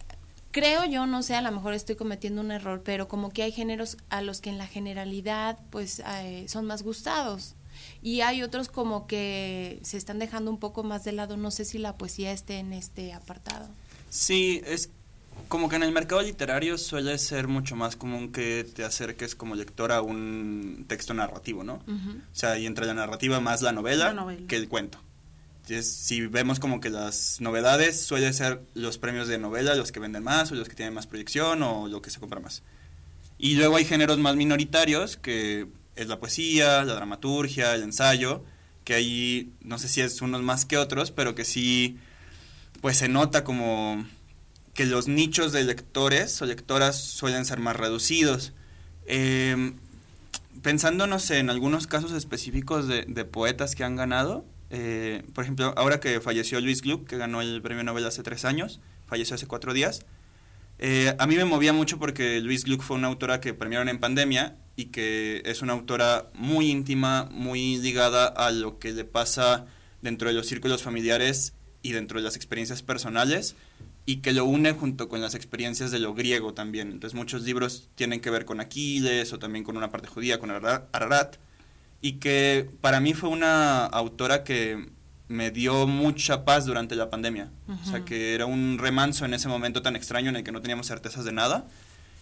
creo 0.50 0.84
yo, 0.84 1.06
no 1.06 1.22
sé, 1.22 1.34
a 1.34 1.42
lo 1.42 1.52
mejor 1.52 1.74
estoy 1.74 1.96
cometiendo 1.96 2.40
un 2.40 2.50
error, 2.50 2.82
pero 2.84 3.08
como 3.08 3.30
que 3.30 3.42
hay 3.42 3.52
géneros 3.52 3.96
a 4.10 4.22
los 4.22 4.40
que 4.40 4.50
en 4.50 4.58
la 4.58 4.66
generalidad 4.66 5.58
pues 5.70 6.02
eh, 6.04 6.46
son 6.48 6.66
más 6.66 6.82
gustados. 6.82 7.54
Y 8.02 8.20
hay 8.20 8.42
otros 8.42 8.68
como 8.68 9.06
que 9.06 9.80
se 9.82 9.96
están 9.96 10.18
dejando 10.18 10.50
un 10.50 10.58
poco 10.58 10.84
más 10.84 11.04
de 11.04 11.12
lado. 11.12 11.36
No 11.36 11.50
sé 11.50 11.64
si 11.64 11.78
la 11.78 11.96
poesía 11.96 12.32
esté 12.32 12.58
en 12.58 12.72
este 12.72 13.12
apartado. 13.12 13.68
Sí, 14.08 14.62
es 14.64 14.90
como 15.48 15.68
que 15.68 15.76
en 15.76 15.82
el 15.82 15.92
mercado 15.92 16.22
literario 16.22 16.78
suele 16.78 17.16
ser 17.18 17.48
mucho 17.48 17.74
más 17.76 17.96
común 17.96 18.32
que 18.32 18.64
te 18.74 18.84
acerques 18.84 19.34
como 19.34 19.54
lector 19.54 19.92
a 19.92 20.02
un 20.02 20.84
texto 20.88 21.14
narrativo, 21.14 21.64
¿no? 21.64 21.74
Ujú. 21.86 22.10
O 22.18 22.34
sea, 22.34 22.58
y 22.58 22.66
entre 22.66 22.86
la 22.86 22.94
narrativa 22.94 23.40
más 23.40 23.62
la 23.62 23.72
novela, 23.72 24.06
La 24.06 24.14
novela. 24.14 24.46
que 24.46 24.56
el 24.56 24.68
cuento. 24.68 24.98
Entonces, 25.62 25.92
si 25.92 26.22
vemos 26.26 26.60
como 26.60 26.80
que 26.80 26.88
las 26.90 27.40
novedades 27.40 28.00
suelen 28.00 28.32
ser 28.32 28.62
los 28.74 28.96
premios 28.98 29.28
de 29.28 29.38
novela, 29.38 29.74
los 29.74 29.92
que 29.92 30.00
venden 30.00 30.22
más, 30.24 30.50
o 30.50 30.54
los 30.54 30.68
que 30.68 30.74
tienen 30.74 30.94
más 30.94 31.06
proyección, 31.06 31.62
o 31.62 31.88
lo 31.88 32.00
que 32.00 32.10
se 32.10 32.20
compra 32.20 32.40
más. 32.40 32.62
Y 33.38 33.54
luego 33.54 33.76
hay 33.76 33.84
géneros 33.84 34.18
más 34.18 34.34
minoritarios, 34.34 35.16
que 35.18 35.66
es 35.98 36.08
la 36.08 36.18
poesía, 36.18 36.84
la 36.84 36.94
dramaturgia, 36.94 37.74
el 37.74 37.82
ensayo, 37.82 38.44
que 38.84 38.94
ahí 38.94 39.52
no 39.60 39.78
sé 39.78 39.88
si 39.88 40.00
es 40.00 40.22
unos 40.22 40.42
más 40.42 40.64
que 40.64 40.78
otros, 40.78 41.10
pero 41.10 41.34
que 41.34 41.44
sí, 41.44 41.98
pues 42.80 42.96
se 42.96 43.08
nota 43.08 43.44
como 43.44 44.06
que 44.74 44.86
los 44.86 45.08
nichos 45.08 45.52
de 45.52 45.64
lectores 45.64 46.40
o 46.40 46.46
lectoras 46.46 46.96
suelen 46.98 47.44
ser 47.44 47.58
más 47.58 47.76
reducidos. 47.76 48.52
Pensando, 50.62 51.06
no 51.06 51.18
sé, 51.18 51.38
en 51.38 51.50
algunos 51.50 51.86
casos 51.86 52.12
específicos 52.12 52.88
de, 52.88 53.04
de 53.06 53.24
poetas 53.24 53.74
que 53.74 53.84
han 53.84 53.96
ganado, 53.96 54.44
eh, 54.70 55.22
por 55.34 55.44
ejemplo, 55.44 55.72
ahora 55.76 56.00
que 56.00 56.20
falleció 56.20 56.60
Luis 56.60 56.82
Gluck, 56.82 57.06
que 57.06 57.16
ganó 57.16 57.40
el 57.40 57.62
premio 57.62 57.84
Nobel 57.84 58.06
hace 58.06 58.22
tres 58.22 58.44
años, 58.44 58.80
falleció 59.06 59.34
hace 59.34 59.46
cuatro 59.46 59.72
días, 59.72 60.04
eh, 60.78 61.14
a 61.18 61.26
mí 61.26 61.36
me 61.36 61.44
movía 61.44 61.72
mucho 61.72 61.98
porque 61.98 62.40
Luis 62.40 62.64
Gluck 62.64 62.82
fue 62.82 62.96
una 62.96 63.08
autora 63.08 63.40
que 63.40 63.54
premiaron 63.54 63.88
en 63.88 63.98
pandemia 63.98 64.56
y 64.78 64.86
que 64.86 65.42
es 65.44 65.60
una 65.60 65.72
autora 65.72 66.28
muy 66.34 66.70
íntima, 66.70 67.28
muy 67.32 67.78
ligada 67.78 68.26
a 68.28 68.52
lo 68.52 68.78
que 68.78 68.92
le 68.92 69.04
pasa 69.04 69.66
dentro 70.02 70.28
de 70.28 70.34
los 70.34 70.46
círculos 70.46 70.84
familiares 70.84 71.52
y 71.82 71.90
dentro 71.92 72.18
de 72.20 72.24
las 72.24 72.36
experiencias 72.36 72.82
personales 72.82 73.56
y 74.06 74.18
que 74.18 74.32
lo 74.32 74.44
une 74.44 74.70
junto 74.72 75.08
con 75.08 75.20
las 75.20 75.34
experiencias 75.34 75.90
de 75.90 75.98
lo 75.98 76.14
griego 76.14 76.54
también. 76.54 76.92
Entonces 76.92 77.16
muchos 77.16 77.42
libros 77.42 77.88
tienen 77.96 78.20
que 78.20 78.30
ver 78.30 78.44
con 78.44 78.60
Aquiles 78.60 79.32
o 79.32 79.40
también 79.40 79.64
con 79.64 79.76
una 79.76 79.90
parte 79.90 80.06
judía, 80.06 80.38
con 80.38 80.50
Ara- 80.52 80.86
Ararat, 80.92 81.36
y 82.00 82.12
que 82.12 82.70
para 82.80 83.00
mí 83.00 83.14
fue 83.14 83.30
una 83.30 83.84
autora 83.84 84.44
que 84.44 84.90
me 85.26 85.50
dio 85.50 85.88
mucha 85.88 86.44
paz 86.44 86.66
durante 86.66 86.94
la 86.94 87.10
pandemia. 87.10 87.50
O 87.82 87.84
sea, 87.84 88.04
que 88.04 88.34
era 88.36 88.46
un 88.46 88.78
remanso 88.78 89.24
en 89.24 89.34
ese 89.34 89.48
momento 89.48 89.82
tan 89.82 89.96
extraño 89.96 90.30
en 90.30 90.36
el 90.36 90.44
que 90.44 90.52
no 90.52 90.62
teníamos 90.62 90.86
certezas 90.86 91.24
de 91.24 91.32
nada. 91.32 91.66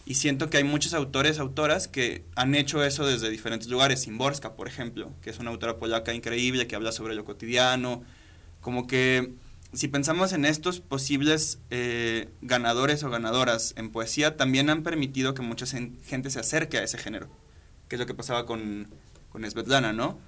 Y 0.09 0.15
siento 0.15 0.49
que 0.49 0.57
hay 0.57 0.65
muchos 0.65 0.95
autores, 0.95 1.41
autoras 1.41 1.89
que 1.89 2.25
han 2.37 2.55
hecho 2.55 2.85
eso 2.85 3.05
desde 3.05 3.29
diferentes 3.29 3.69
lugares. 3.69 4.03
Simborska, 4.03 4.55
por 4.55 4.69
ejemplo, 4.69 5.13
que 5.21 5.31
es 5.31 5.41
una 5.41 5.51
autora 5.51 5.79
polaca 5.79 6.15
increíble 6.15 6.69
que 6.69 6.77
habla 6.77 6.93
sobre 6.93 7.17
lo 7.17 7.25
cotidiano. 7.25 8.05
Como 8.61 8.87
que 8.87 9.35
si 9.73 9.89
pensamos 9.89 10.33
en 10.33 10.45
estos 10.45 10.79
posibles 10.81 11.59
eh, 11.71 12.29
ganadores 12.41 13.03
o 13.03 13.11
ganadoras 13.11 13.75
en 13.77 13.91
poesía, 13.91 14.37
también 14.37 14.71
han 14.71 14.85
permitido 14.85 15.35
que 15.35 15.43
mucha 15.43 15.67
gente 15.67 16.31
se 16.31 16.39
acerque 16.39 16.79
a 16.79 16.85
ese 16.85 16.99
género, 16.99 17.29
que 17.89 17.97
es 17.97 18.01
lo 18.01 18.07
que 18.07 18.15
pasaba 18.15 18.47
con, 18.47 18.89
con 19.29 19.45
Svetlana, 19.51 19.93
¿no? 19.93 20.21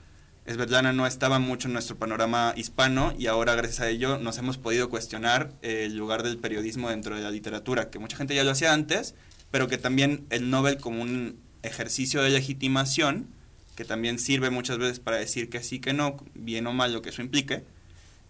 Svetlana 0.44 0.92
no 0.92 1.06
estaba 1.06 1.38
mucho 1.38 1.68
en 1.68 1.74
nuestro 1.74 1.96
panorama 1.96 2.52
hispano 2.56 3.14
y 3.18 3.26
ahora 3.26 3.54
gracias 3.54 3.80
a 3.80 3.88
ello 3.88 4.18
nos 4.18 4.38
hemos 4.38 4.56
podido 4.58 4.88
cuestionar 4.88 5.52
el 5.62 5.94
lugar 5.96 6.22
del 6.22 6.38
periodismo 6.38 6.88
dentro 6.88 7.14
de 7.14 7.22
la 7.22 7.30
literatura, 7.30 7.90
que 7.90 7.98
mucha 7.98 8.16
gente 8.16 8.34
ya 8.34 8.44
lo 8.44 8.50
hacía 8.50 8.72
antes, 8.72 9.14
pero 9.50 9.68
que 9.68 9.78
también 9.78 10.26
el 10.30 10.50
Nobel 10.50 10.78
como 10.78 11.02
un 11.02 11.38
ejercicio 11.62 12.22
de 12.22 12.30
legitimación, 12.30 13.28
que 13.74 13.84
también 13.84 14.18
sirve 14.18 14.50
muchas 14.50 14.78
veces 14.78 15.00
para 15.00 15.18
decir 15.18 15.50
que 15.50 15.62
sí, 15.62 15.78
que 15.78 15.92
no, 15.92 16.16
bien 16.34 16.66
o 16.66 16.72
mal 16.72 16.92
lo 16.92 17.02
que 17.02 17.10
eso 17.10 17.22
implique, 17.22 17.64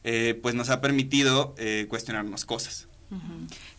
eh, 0.05 0.39
pues 0.43 0.55
nos 0.55 0.71
ha 0.71 0.81
permitido 0.81 1.55
eh, 1.59 1.87
cuestionarnos 1.89 2.45
cosas. 2.45 2.89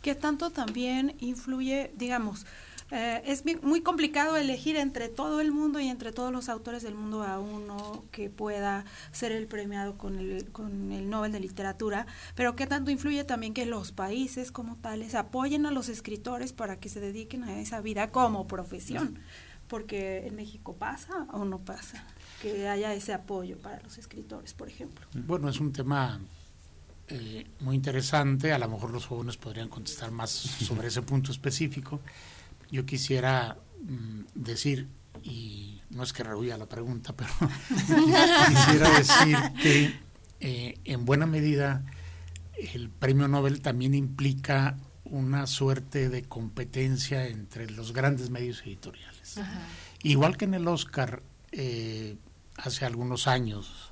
que 0.01 0.15
tanto 0.15 0.49
también 0.49 1.15
influye, 1.19 1.91
digamos, 1.95 2.45
eh, 2.91 3.21
es 3.25 3.43
muy 3.61 3.81
complicado 3.81 4.35
elegir 4.35 4.75
entre 4.75 5.09
todo 5.09 5.41
el 5.41 5.51
mundo 5.51 5.79
y 5.79 5.87
entre 5.87 6.11
todos 6.11 6.31
los 6.31 6.49
autores 6.49 6.81
del 6.81 6.95
mundo 6.95 7.23
a 7.23 7.39
uno 7.39 8.03
que 8.11 8.29
pueda 8.29 8.85
ser 9.11 9.31
el 9.31 9.45
premiado 9.47 9.97
con 9.97 10.17
el, 10.17 10.49
con 10.51 10.91
el 10.91 11.09
Nobel 11.09 11.31
de 11.31 11.39
Literatura, 11.39 12.07
pero 12.35 12.55
que 12.55 12.65
tanto 12.65 12.89
influye 12.89 13.23
también 13.23 13.53
que 13.53 13.65
los 13.65 13.91
países 13.91 14.51
como 14.51 14.75
tales 14.75 15.13
apoyen 15.13 15.65
a 15.65 15.71
los 15.71 15.87
escritores 15.87 16.51
para 16.51 16.79
que 16.79 16.89
se 16.89 16.99
dediquen 16.99 17.43
a 17.43 17.59
esa 17.59 17.79
vida 17.81 18.11
como 18.11 18.47
profesión, 18.47 19.19
porque 19.67 20.25
en 20.25 20.35
México 20.35 20.75
pasa 20.75 21.27
o 21.31 21.45
no 21.45 21.59
pasa, 21.59 22.03
que 22.41 22.67
haya 22.67 22.93
ese 22.93 23.13
apoyo 23.13 23.57
para 23.59 23.81
los 23.81 23.99
escritores, 23.99 24.53
por 24.53 24.67
ejemplo. 24.67 25.05
Bueno, 25.13 25.49
es 25.49 25.59
un 25.59 25.71
tema 25.71 26.19
eh, 27.07 27.45
muy 27.59 27.75
interesante. 27.75 28.53
A 28.53 28.59
lo 28.59 28.69
mejor 28.69 28.91
los 28.91 29.05
jóvenes 29.05 29.37
podrían 29.37 29.67
contestar 29.67 30.11
más 30.11 30.29
sobre 30.29 30.87
ese 30.87 31.01
punto 31.01 31.31
específico. 31.31 31.99
Yo 32.71 32.85
quisiera 32.85 33.57
mm, 33.81 34.21
decir, 34.35 34.87
y 35.23 35.81
no 35.89 36.03
es 36.03 36.13
que 36.13 36.23
rehuya 36.23 36.57
la 36.57 36.67
pregunta, 36.67 37.15
pero 37.15 37.31
quisiera 37.69 38.89
decir 38.97 39.37
que 39.61 39.99
eh, 40.39 40.79
en 40.85 41.05
buena 41.05 41.25
medida 41.25 41.83
el 42.73 42.89
premio 42.89 43.27
Nobel 43.27 43.61
también 43.61 43.93
implica 43.93 44.77
una 45.05 45.47
suerte 45.47 46.09
de 46.09 46.23
competencia 46.23 47.27
entre 47.27 47.69
los 47.69 47.93
grandes 47.93 48.29
medios 48.29 48.61
editoriales. 48.61 49.39
Igual 50.03 50.37
que 50.37 50.45
en 50.45 50.53
el 50.53 50.67
Oscar, 50.67 51.23
eh, 51.51 52.17
hace 52.57 52.85
algunos 52.85 53.27
años, 53.27 53.91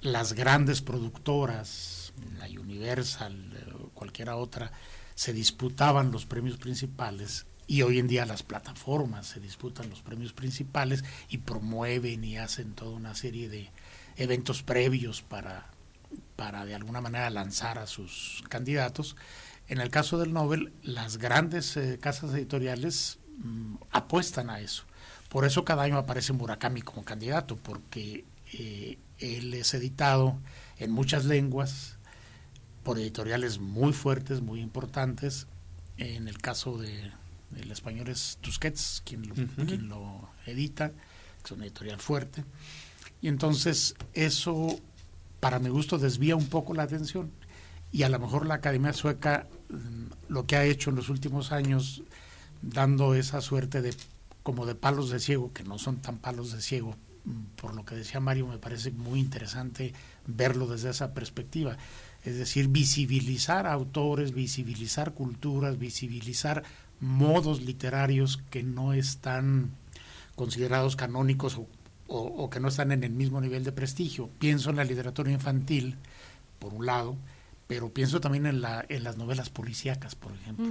las 0.00 0.34
grandes 0.34 0.82
productoras, 0.82 2.12
la 2.38 2.46
Universal, 2.46 3.52
eh, 3.56 3.72
o 3.74 3.88
cualquiera 3.90 4.36
otra, 4.36 4.72
se 5.14 5.32
disputaban 5.32 6.12
los 6.12 6.26
premios 6.26 6.58
principales 6.58 7.46
y 7.68 7.82
hoy 7.82 7.98
en 7.98 8.08
día 8.08 8.24
las 8.24 8.42
plataformas 8.42 9.26
se 9.26 9.40
disputan 9.40 9.90
los 9.90 10.00
premios 10.00 10.32
principales 10.32 11.04
y 11.28 11.38
promueven 11.38 12.24
y 12.24 12.38
hacen 12.38 12.72
toda 12.72 12.96
una 12.96 13.14
serie 13.14 13.50
de 13.50 13.70
eventos 14.16 14.62
previos 14.62 15.20
para, 15.20 15.66
para 16.34 16.64
de 16.64 16.74
alguna 16.74 17.02
manera 17.02 17.28
lanzar 17.28 17.78
a 17.78 17.86
sus 17.86 18.42
candidatos. 18.48 19.16
En 19.68 19.82
el 19.82 19.90
caso 19.90 20.18
del 20.18 20.32
Nobel, 20.32 20.72
las 20.82 21.18
grandes 21.18 21.76
eh, 21.76 21.98
casas 22.00 22.32
editoriales 22.32 23.18
mm, 23.36 23.74
apuestan 23.90 24.48
a 24.48 24.60
eso. 24.60 24.84
Por 25.28 25.44
eso 25.44 25.66
cada 25.66 25.82
año 25.82 25.98
aparece 25.98 26.32
Murakami 26.32 26.80
como 26.80 27.04
candidato, 27.04 27.56
porque 27.56 28.24
eh, 28.54 28.98
él 29.18 29.52
es 29.52 29.74
editado 29.74 30.38
en 30.78 30.90
muchas 30.90 31.26
lenguas 31.26 31.98
por 32.82 32.98
editoriales 32.98 33.58
muy 33.58 33.92
fuertes, 33.92 34.40
muy 34.40 34.62
importantes. 34.62 35.46
En 35.98 36.28
el 36.28 36.38
caso 36.38 36.78
de, 36.78 37.12
del 37.50 37.70
español 37.70 38.08
es 38.08 38.38
Tusquets 38.40 39.02
quien 39.04 39.26
lo, 39.28 39.34
Ujú. 39.34 39.66
quien 39.66 39.88
lo 39.88 40.28
edita, 40.46 40.92
es 41.44 41.50
una 41.50 41.64
editorial 41.64 41.98
fuerte. 42.00 42.44
Y 43.20 43.28
entonces 43.28 43.94
eso, 44.14 44.78
para 45.40 45.58
mi 45.58 45.68
gusto, 45.68 45.98
desvía 45.98 46.36
un 46.36 46.46
poco 46.46 46.74
la 46.74 46.84
atención. 46.84 47.30
Y 47.90 48.02
a 48.02 48.08
lo 48.08 48.18
mejor 48.18 48.46
la 48.46 48.54
Academia 48.54 48.92
Sueca 48.92 49.46
mm, 49.70 50.32
lo 50.32 50.46
que 50.46 50.56
ha 50.56 50.64
hecho 50.64 50.90
en 50.90 50.96
los 50.96 51.08
últimos 51.08 51.52
años, 51.52 52.02
dando 52.62 53.14
esa 53.14 53.40
suerte 53.40 53.82
de 53.82 53.94
como 54.42 54.66
de 54.66 54.74
palos 54.74 55.10
de 55.10 55.20
ciego, 55.20 55.52
que 55.52 55.64
no 55.64 55.78
son 55.78 55.96
tan 55.96 56.18
palos 56.18 56.52
de 56.52 56.60
ciego, 56.62 56.96
mm, 57.24 57.56
por 57.60 57.74
lo 57.74 57.84
que 57.84 57.94
decía 57.94 58.20
Mario, 58.20 58.46
me 58.46 58.58
parece 58.58 58.90
muy 58.90 59.20
interesante 59.20 59.92
verlo 60.26 60.66
desde 60.66 60.90
esa 60.90 61.12
perspectiva. 61.12 61.76
Es 62.24 62.36
decir, 62.36 62.68
visibilizar 62.68 63.66
autores, 63.66 64.32
visibilizar 64.32 65.14
culturas, 65.14 65.78
visibilizar 65.78 66.62
modos 67.00 67.60
literarios 67.62 68.38
que 68.50 68.62
no 68.62 68.92
están 68.92 69.70
considerados 70.34 70.96
canónicos 70.96 71.56
o, 71.56 71.66
o- 72.06 72.18
o 72.44 72.50
que 72.50 72.60
no 72.60 72.68
están 72.68 72.92
en 72.92 73.04
el 73.04 73.10
mismo 73.12 73.40
nivel 73.40 73.64
de 73.64 73.72
prestigio. 73.72 74.30
Pienso 74.38 74.70
en 74.70 74.76
la 74.76 74.84
literatura 74.84 75.30
infantil, 75.30 75.96
por 76.58 76.72
un 76.74 76.86
lado, 76.86 77.16
pero 77.66 77.90
pienso 77.90 78.20
también 78.20 78.46
en, 78.46 78.60
la, 78.60 78.84
en 78.88 79.04
las 79.04 79.16
novelas 79.16 79.50
policíacas, 79.50 80.14
por 80.14 80.32
ejemplo. 80.32 80.66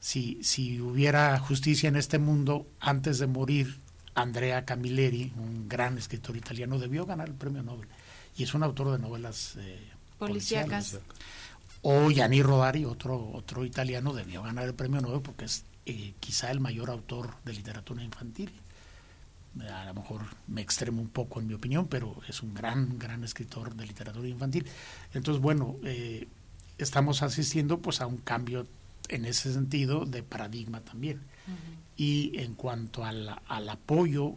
Si, 0.00 0.38
si 0.42 0.80
hubiera 0.80 1.38
justicia 1.38 1.88
en 1.88 1.96
este 1.96 2.18
mundo, 2.18 2.66
antes 2.80 3.18
de 3.18 3.26
morir, 3.28 3.78
Andrea 4.14 4.64
Camilleri, 4.64 5.32
un 5.36 5.68
gran 5.68 5.96
escritor 5.96 6.36
italiano, 6.36 6.78
debió 6.78 7.06
ganar 7.06 7.28
el 7.28 7.34
premio 7.34 7.62
Nobel. 7.62 7.88
Y 8.36 8.42
es 8.42 8.52
un 8.54 8.62
autor 8.62 8.90
de 8.92 8.98
novelas 8.98 9.54
eh, 9.58 9.88
Policíacas. 10.18 10.92
O 11.82 12.10
Gianni 12.10 12.42
Rodari, 12.42 12.84
otro, 12.84 13.30
otro 13.32 13.64
italiano, 13.64 14.12
debió 14.12 14.42
ganar 14.42 14.64
el 14.64 14.74
premio 14.74 15.00
Nobel 15.00 15.20
porque 15.20 15.46
es 15.46 15.64
eh, 15.84 16.14
quizá 16.20 16.50
el 16.52 16.60
mayor 16.60 16.90
autor 16.90 17.34
de 17.44 17.52
literatura 17.52 18.02
infantil. 18.04 18.52
A 19.68 19.84
lo 19.86 19.94
mejor 19.94 20.22
me 20.46 20.62
extremo 20.62 21.02
un 21.02 21.08
poco 21.08 21.40
en 21.40 21.48
mi 21.48 21.54
opinión, 21.54 21.86
pero 21.88 22.16
es 22.28 22.42
un 22.42 22.54
gran, 22.54 22.98
gran 22.98 23.24
escritor 23.24 23.74
de 23.74 23.84
literatura 23.84 24.28
infantil. 24.28 24.66
Entonces, 25.12 25.42
bueno, 25.42 25.76
eh, 25.84 26.28
estamos 26.78 27.22
asistiendo 27.22 27.78
pues 27.78 28.00
a 28.00 28.06
un 28.06 28.18
cambio 28.18 28.66
en 29.08 29.24
ese 29.24 29.52
sentido 29.52 30.06
de 30.06 30.22
paradigma 30.22 30.80
también. 30.80 31.20
Y 31.96 32.38
en 32.38 32.54
cuanto 32.54 33.04
al, 33.04 33.40
al 33.48 33.68
apoyo, 33.68 34.36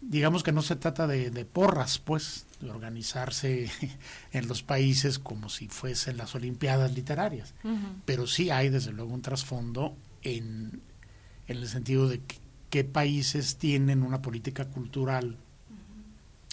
digamos 0.00 0.42
que 0.42 0.52
no 0.52 0.62
se 0.62 0.76
trata 0.76 1.06
de, 1.06 1.30
de 1.30 1.44
porras, 1.44 1.98
pues, 1.98 2.46
de 2.60 2.70
organizarse 2.70 3.70
en 4.32 4.48
los 4.48 4.62
países 4.62 5.18
como 5.18 5.48
si 5.48 5.68
fuesen 5.68 6.16
las 6.16 6.34
Olimpiadas 6.34 6.92
literarias, 6.94 7.54
pero 8.04 8.26
sí 8.26 8.50
hay 8.50 8.68
desde 8.68 8.92
luego 8.92 9.12
un 9.12 9.22
trasfondo 9.22 9.96
en, 10.22 10.80
en 11.48 11.56
el 11.56 11.68
sentido 11.68 12.08
de 12.08 12.20
que- 12.20 12.38
qué 12.70 12.84
países 12.84 13.56
tienen 13.56 14.02
una 14.02 14.22
política 14.22 14.66
cultural 14.66 15.36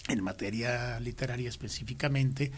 en 0.08 0.22
materia 0.24 0.98
literaria 1.00 1.48
específicamente 1.48 2.50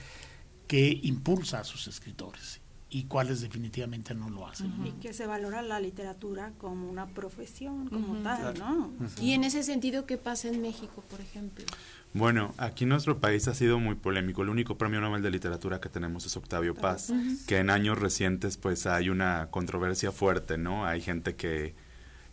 que 0.67 0.99
impulsa 1.03 1.61
a 1.61 1.65
sus 1.65 1.89
escritores 1.89 2.60
y 2.91 3.05
cuáles 3.05 3.41
definitivamente 3.41 4.15
no 4.15 4.29
lo 4.29 4.49
hacen. 4.49 4.75
Y 4.85 4.91
que 5.01 5.13
se 5.13 5.25
valora 5.25 5.63
la 5.63 5.79
literatura 5.79 6.53
como 6.59 6.91
una 6.91 7.07
profesión, 7.07 7.89
como 7.89 8.17
tal, 8.23 8.59
¿no? 8.59 8.93
Y 9.21 9.33
en 9.33 9.45
ese 9.45 9.63
sentido, 9.63 10.07
¿qué 10.07 10.17
pasa 10.17 10.49
en 10.49 10.61
México, 10.61 11.05
por 11.09 11.21
ejemplo? 11.21 11.65
Bueno, 12.13 12.53
aquí 12.59 12.87
nuestro 12.87 13.21
país 13.21 13.47
ha 13.47 13.55
sido 13.55 13.79
muy 13.79 13.95
polémico. 13.95 14.43
El 14.43 14.49
único 14.49 14.77
premio 14.77 15.01
Nobel 15.01 15.23
de 15.23 15.31
literatura 15.31 15.81
que 15.81 15.89
tenemos 15.89 16.27
es 16.27 16.37
Octavio 16.37 16.75
Paz, 16.75 17.13
que 17.47 17.59
en 17.59 17.71
años 17.71 17.97
recientes 17.97 18.57
pues 18.57 18.87
hay 18.87 19.09
una 19.09 19.49
controversia 19.53 20.11
fuerte, 20.11 20.59
¿no? 20.59 20.85
Hay 20.85 21.01
gente 21.01 21.37
que 21.37 21.75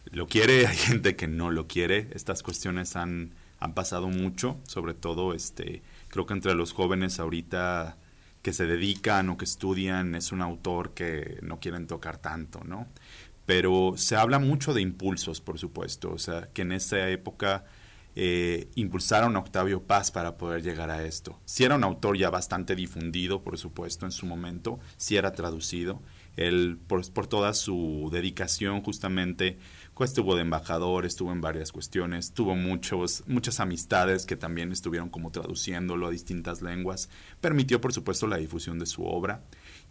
lo 0.10 0.28
quiere, 0.28 0.66
hay 0.68 0.76
gente 0.76 1.16
que 1.16 1.28
no 1.28 1.52
lo 1.52 1.68
quiere. 1.68 2.10
Estas 2.14 2.42
cuestiones 2.42 2.96
han, 2.96 3.36
han 3.60 3.76
pasado 3.76 4.08
mucho, 4.08 4.58
sobre 4.64 4.96
todo 4.96 5.36
este, 5.36 5.84
creo 6.10 6.26
que 6.26 6.34
entre 6.34 6.56
los 6.56 6.74
jóvenes 6.74 7.20
ahorita 7.20 7.98
que 8.42 8.54
se 8.54 8.66
dedican 8.66 9.30
o 9.30 9.38
que 9.38 9.46
estudian 9.46 10.16
es 10.16 10.32
un 10.32 10.42
autor 10.42 10.94
que 10.94 11.40
no 11.42 11.60
quieren 11.60 11.88
tocar 11.88 12.18
tanto, 12.18 12.64
¿no? 12.64 12.88
Pero 13.46 13.94
se 13.98 14.16
habla 14.16 14.40
mucho 14.40 14.74
de 14.74 14.82
impulsos, 14.82 15.42
por 15.42 15.58
supuesto, 15.58 16.12
o 16.12 16.18
sea, 16.18 16.50
que 16.54 16.64
en 16.64 16.74
esa 16.74 17.10
época 17.10 17.66
eh, 18.20 18.68
impulsaron 18.74 19.36
a 19.36 19.40
Octavio 19.40 19.84
Paz 19.84 20.10
para 20.10 20.38
poder 20.38 20.64
llegar 20.64 20.90
a 20.90 21.04
esto. 21.04 21.40
Si 21.46 21.64
era 21.64 21.76
un 21.76 21.84
autor 21.84 22.18
ya 22.18 22.32
bastante 22.32 22.76
difundido, 22.76 23.44
por 23.44 23.60
supuesto, 23.60 24.08
en 24.08 24.12
su 24.12 24.26
momento, 24.26 24.80
si 24.98 25.18
era 25.18 25.34
traducido. 25.34 26.02
Él, 26.36 26.80
por, 26.88 27.08
por 27.14 27.28
toda 27.28 27.54
su 27.54 28.10
dedicación, 28.12 28.82
justamente, 28.82 29.60
estuvo 30.04 30.36
de 30.36 30.42
embajador, 30.42 31.06
estuvo 31.06 31.32
en 31.32 31.42
varias 31.42 31.72
cuestiones, 31.72 32.32
tuvo 32.32 32.56
muchos, 32.56 33.24
muchas 33.28 33.60
amistades 33.60 34.26
que 34.26 34.36
también 34.36 34.72
estuvieron 34.72 35.10
como 35.10 35.32
traduciéndolo 35.32 36.08
a 36.08 36.12
distintas 36.12 36.62
lenguas. 36.62 37.10
Permitió, 37.42 37.82
por 37.82 37.94
supuesto, 37.94 38.28
la 38.28 38.38
difusión 38.38 38.80
de 38.80 38.86
su 38.86 39.04
obra. 39.06 39.42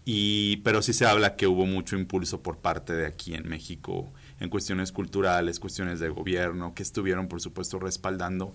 Y, 0.05 0.59
pero 0.59 0.83
sí 0.83 0.93
se 0.93 1.07
habla 1.07 1.35
que 1.35 1.49
hubo 1.49 1.67
mucho 1.67 1.97
impulso 1.97 2.41
por 2.41 2.59
parte 2.59 2.93
de 2.93 3.07
aquí 3.07 3.35
en 3.35 3.49
México 3.49 4.13
en 4.39 4.49
cuestiones 4.49 4.93
culturales, 4.93 5.59
cuestiones 5.59 5.99
de 5.99 6.09
gobierno, 6.09 6.75
que 6.75 6.85
estuvieron, 6.85 7.27
por 7.27 7.41
supuesto, 7.41 7.79
respaldando 7.81 8.53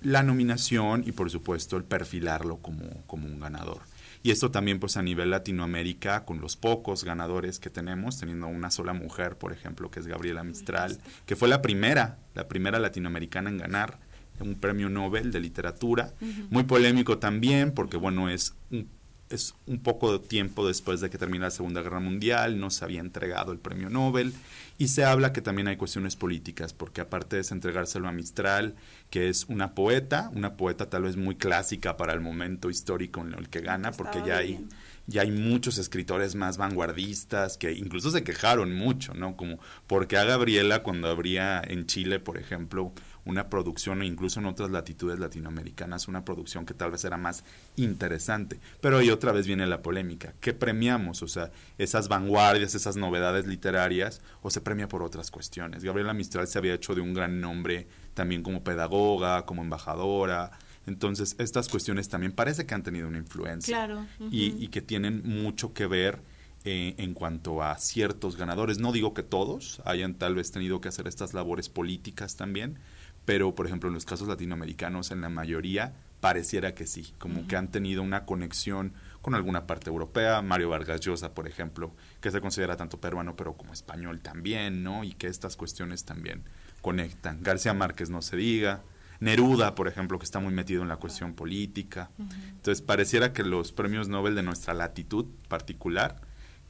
la 0.00 0.22
nominación 0.22 1.02
y, 1.06 1.12
por 1.12 1.30
supuesto, 1.30 1.76
el 1.76 1.84
perfilarlo 1.84 2.58
como, 2.58 3.04
como 3.06 3.26
un 3.26 3.40
ganador. 3.40 3.82
Y 4.24 4.30
esto 4.30 4.50
también 4.50 4.80
pues 4.80 4.96
a 4.96 5.02
nivel 5.02 5.28
Latinoamérica, 5.28 6.24
con 6.24 6.40
los 6.40 6.56
pocos 6.56 7.04
ganadores 7.04 7.60
que 7.60 7.68
tenemos, 7.68 8.18
teniendo 8.18 8.46
una 8.46 8.70
sola 8.70 8.94
mujer, 8.94 9.36
por 9.36 9.52
ejemplo, 9.52 9.90
que 9.90 10.00
es 10.00 10.06
Gabriela 10.06 10.42
Mistral, 10.42 10.98
que 11.26 11.36
fue 11.36 11.46
la 11.46 11.60
primera, 11.60 12.16
la 12.34 12.48
primera 12.48 12.78
latinoamericana 12.78 13.50
en 13.50 13.58
ganar 13.58 13.98
un 14.40 14.54
premio 14.54 14.88
Nobel 14.88 15.30
de 15.30 15.40
literatura. 15.40 16.14
Muy 16.48 16.62
polémico 16.62 17.18
también, 17.18 17.72
porque 17.72 17.98
bueno, 17.98 18.30
es 18.30 18.56
un 18.70 18.88
es 19.34 19.54
un 19.66 19.78
poco 19.80 20.12
de 20.12 20.26
tiempo 20.26 20.66
después 20.66 21.00
de 21.00 21.10
que 21.10 21.18
termina 21.18 21.46
la 21.46 21.50
Segunda 21.50 21.82
Guerra 21.82 22.00
Mundial, 22.00 22.58
no 22.58 22.70
se 22.70 22.84
había 22.84 23.00
entregado 23.00 23.52
el 23.52 23.58
premio 23.58 23.90
Nobel 23.90 24.32
y 24.78 24.88
se 24.88 25.04
habla 25.04 25.32
que 25.32 25.42
también 25.42 25.68
hay 25.68 25.76
cuestiones 25.76 26.16
políticas, 26.16 26.72
porque 26.72 27.00
aparte 27.00 27.36
de 27.36 27.46
entregárselo 27.50 28.08
a 28.08 28.12
Mistral, 28.12 28.74
que 29.10 29.28
es 29.28 29.44
una 29.48 29.74
poeta, 29.74 30.30
una 30.34 30.56
poeta 30.56 30.90
tal 30.90 31.02
vez 31.02 31.16
muy 31.16 31.36
clásica 31.36 31.96
para 31.96 32.12
el 32.12 32.20
momento 32.20 32.70
histórico 32.70 33.20
en 33.20 33.34
el 33.34 33.48
que 33.48 33.60
gana, 33.60 33.92
porque 33.92 34.22
ya 34.26 34.38
hay, 34.38 34.66
ya 35.06 35.22
hay 35.22 35.30
muchos 35.30 35.78
escritores 35.78 36.34
más 36.34 36.56
vanguardistas 36.56 37.56
que 37.56 37.72
incluso 37.72 38.10
se 38.10 38.24
quejaron 38.24 38.74
mucho, 38.74 39.14
¿no? 39.14 39.36
Como 39.36 39.58
porque 39.86 40.16
a 40.16 40.24
Gabriela 40.24 40.82
cuando 40.82 41.08
habría 41.08 41.62
en 41.64 41.86
Chile, 41.86 42.18
por 42.18 42.38
ejemplo, 42.38 42.92
una 43.26 43.48
producción 43.48 44.00
o 44.00 44.04
incluso 44.04 44.40
en 44.40 44.46
otras 44.46 44.70
latitudes 44.70 45.18
latinoamericanas 45.18 46.08
una 46.08 46.24
producción 46.24 46.66
que 46.66 46.74
tal 46.74 46.90
vez 46.90 47.04
era 47.04 47.16
más 47.16 47.42
interesante. 47.76 48.58
Pero 48.80 48.98
ahí 48.98 49.10
otra 49.10 49.32
vez 49.32 49.46
viene 49.46 49.66
la 49.66 49.82
polémica. 49.82 50.34
¿Qué 50.40 50.52
premiamos? 50.52 51.22
O 51.22 51.28
sea, 51.28 51.50
esas 51.78 52.08
vanguardias, 52.08 52.74
esas 52.74 52.96
novedades 52.96 53.46
literarias 53.46 54.20
o 54.42 54.50
se 54.50 54.60
premia 54.60 54.88
por 54.88 55.02
otras 55.02 55.30
cuestiones. 55.30 55.84
Gabriela 55.84 56.14
Mistral 56.14 56.46
se 56.48 56.58
había 56.58 56.74
hecho 56.74 56.94
de 56.94 57.00
un 57.00 57.14
gran 57.14 57.40
nombre 57.40 57.86
también 58.14 58.42
como 58.42 58.62
pedagoga, 58.62 59.44
como 59.46 59.62
embajadora. 59.62 60.50
Entonces, 60.86 61.34
estas 61.38 61.68
cuestiones 61.68 62.08
también 62.08 62.32
parece 62.32 62.66
que 62.66 62.74
han 62.74 62.82
tenido 62.82 63.08
una 63.08 63.18
influencia 63.18 63.74
Claro. 63.74 64.06
y, 64.30 64.62
y 64.62 64.68
que 64.68 64.82
tienen 64.82 65.22
mucho 65.24 65.72
que 65.72 65.86
ver 65.86 66.18
eh, 66.66 66.94
en 66.98 67.14
cuanto 67.14 67.62
a 67.62 67.76
ciertos 67.78 68.36
ganadores. 68.36 68.78
No 68.78 68.92
digo 68.92 69.14
que 69.14 69.22
todos 69.22 69.80
hayan 69.84 70.14
tal 70.14 70.34
vez 70.34 70.50
tenido 70.50 70.80
que 70.80 70.88
hacer 70.88 71.06
estas 71.06 71.32
labores 71.34 71.68
políticas 71.70 72.36
también, 72.36 72.78
pero 73.24 73.54
por 73.54 73.66
ejemplo 73.66 73.88
en 73.88 73.94
los 73.94 74.04
casos 74.04 74.28
latinoamericanos 74.28 75.10
en 75.10 75.20
la 75.20 75.28
mayoría 75.28 75.94
pareciera 76.20 76.74
que 76.74 76.86
sí, 76.86 77.12
como 77.18 77.46
que 77.46 77.56
han 77.56 77.70
tenido 77.70 78.02
una 78.02 78.24
conexión 78.24 78.94
con 79.20 79.34
alguna 79.34 79.66
parte 79.66 79.90
europea, 79.90 80.40
Mario 80.40 80.70
Vargas 80.70 81.00
Llosa, 81.00 81.34
por 81.34 81.46
ejemplo, 81.46 81.94
que 82.22 82.30
se 82.30 82.40
considera 82.40 82.76
tanto 82.76 82.98
peruano 82.98 83.36
pero 83.36 83.58
como 83.58 83.74
español 83.74 84.20
también, 84.20 84.82
¿no? 84.82 85.04
Y 85.04 85.12
que 85.12 85.26
estas 85.26 85.56
cuestiones 85.56 86.04
también 86.04 86.42
conectan. 86.80 87.42
García 87.42 87.74
Márquez 87.74 88.08
no 88.08 88.22
se 88.22 88.36
diga, 88.36 88.82
Neruda, 89.20 89.74
por 89.74 89.88
ejemplo, 89.88 90.18
que 90.18 90.24
está 90.24 90.40
muy 90.40 90.52
metido 90.52 90.82
en 90.82 90.88
la 90.88 90.96
cuestión 90.96 91.34
política. 91.34 92.10
Entonces, 92.18 92.82
pareciera 92.82 93.32
que 93.32 93.42
los 93.42 93.72
premios 93.72 94.08
Nobel 94.08 94.34
de 94.34 94.42
nuestra 94.42 94.74
latitud 94.74 95.26
particular 95.48 96.20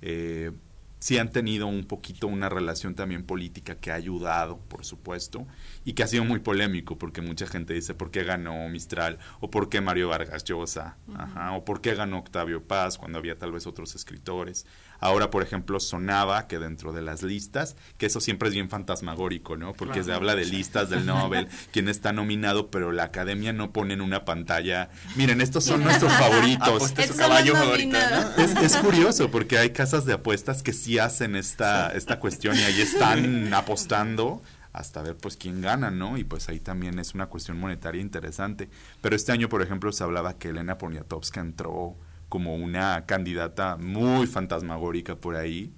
eh, 0.02 0.52
sí 1.04 1.18
han 1.18 1.28
tenido 1.28 1.66
un 1.66 1.84
poquito 1.84 2.28
una 2.28 2.48
relación 2.48 2.94
también 2.94 3.24
política 3.26 3.74
que 3.74 3.92
ha 3.92 3.94
ayudado, 3.94 4.58
por 4.70 4.86
supuesto, 4.86 5.46
y 5.84 5.92
que 5.92 6.02
ha 6.02 6.06
sido 6.06 6.24
muy 6.24 6.38
polémico, 6.38 6.96
porque 6.96 7.20
mucha 7.20 7.46
gente 7.46 7.74
dice, 7.74 7.92
¿por 7.92 8.10
qué 8.10 8.24
ganó 8.24 8.70
Mistral? 8.70 9.18
¿O 9.40 9.50
por 9.50 9.68
qué 9.68 9.82
Mario 9.82 10.08
Vargas 10.08 10.44
Llosa? 10.44 10.96
Ajá, 11.14 11.52
¿O 11.52 11.64
por 11.66 11.82
qué 11.82 11.94
ganó 11.94 12.20
Octavio 12.20 12.62
Paz 12.62 12.96
cuando 12.96 13.18
había 13.18 13.36
tal 13.36 13.52
vez 13.52 13.66
otros 13.66 13.94
escritores? 13.94 14.64
Ahora, 15.00 15.30
por 15.30 15.42
ejemplo, 15.42 15.80
sonaba 15.80 16.46
que 16.46 16.58
dentro 16.58 16.92
de 16.92 17.02
las 17.02 17.22
listas, 17.22 17.76
que 17.98 18.06
eso 18.06 18.20
siempre 18.20 18.48
es 18.48 18.54
bien 18.54 18.68
fantasmagórico, 18.68 19.56
¿no? 19.56 19.72
Porque 19.74 20.02
se 20.02 20.12
habla 20.12 20.34
de 20.34 20.44
listas 20.44 20.90
del 20.90 21.06
Nobel, 21.06 21.48
quién 21.72 21.88
está 21.88 22.12
nominado, 22.12 22.70
pero 22.70 22.92
la 22.92 23.04
academia 23.04 23.52
no 23.52 23.72
pone 23.72 23.94
en 23.94 24.00
una 24.00 24.24
pantalla, 24.24 24.90
miren, 25.16 25.40
estos 25.40 25.64
son 25.64 25.84
nuestros 25.84 26.12
favoritos. 26.18 26.92
Su 27.06 27.16
caballo 27.16 27.54
favorito, 27.54 27.98
es 28.38 28.76
curioso 28.76 29.30
porque 29.30 29.58
hay 29.58 29.70
casas 29.70 30.04
de 30.04 30.14
apuestas 30.14 30.62
que 30.62 30.72
sí 30.72 30.98
hacen 30.98 31.36
esta, 31.36 31.88
esta 31.92 32.20
cuestión 32.20 32.56
y 32.56 32.62
ahí 32.62 32.80
están 32.80 33.52
apostando 33.52 34.42
hasta 34.74 35.02
ver 35.02 35.16
pues 35.16 35.36
quién 35.36 35.60
gana, 35.60 35.90
¿no? 35.90 36.18
Y 36.18 36.24
pues 36.24 36.48
ahí 36.48 36.58
también 36.58 36.98
es 36.98 37.14
una 37.14 37.26
cuestión 37.26 37.58
monetaria 37.58 38.00
interesante. 38.00 38.68
Pero 39.00 39.14
este 39.14 39.30
año, 39.30 39.48
por 39.48 39.62
ejemplo, 39.62 39.92
se 39.92 40.02
hablaba 40.02 40.36
que 40.36 40.48
Elena 40.48 40.78
Poniatowska 40.78 41.40
entró 41.40 41.96
como 42.34 42.56
una 42.56 43.06
candidata 43.06 43.76
muy 43.76 44.26
fantasmagórica 44.26 45.14
por 45.14 45.36
ahí. 45.36 45.70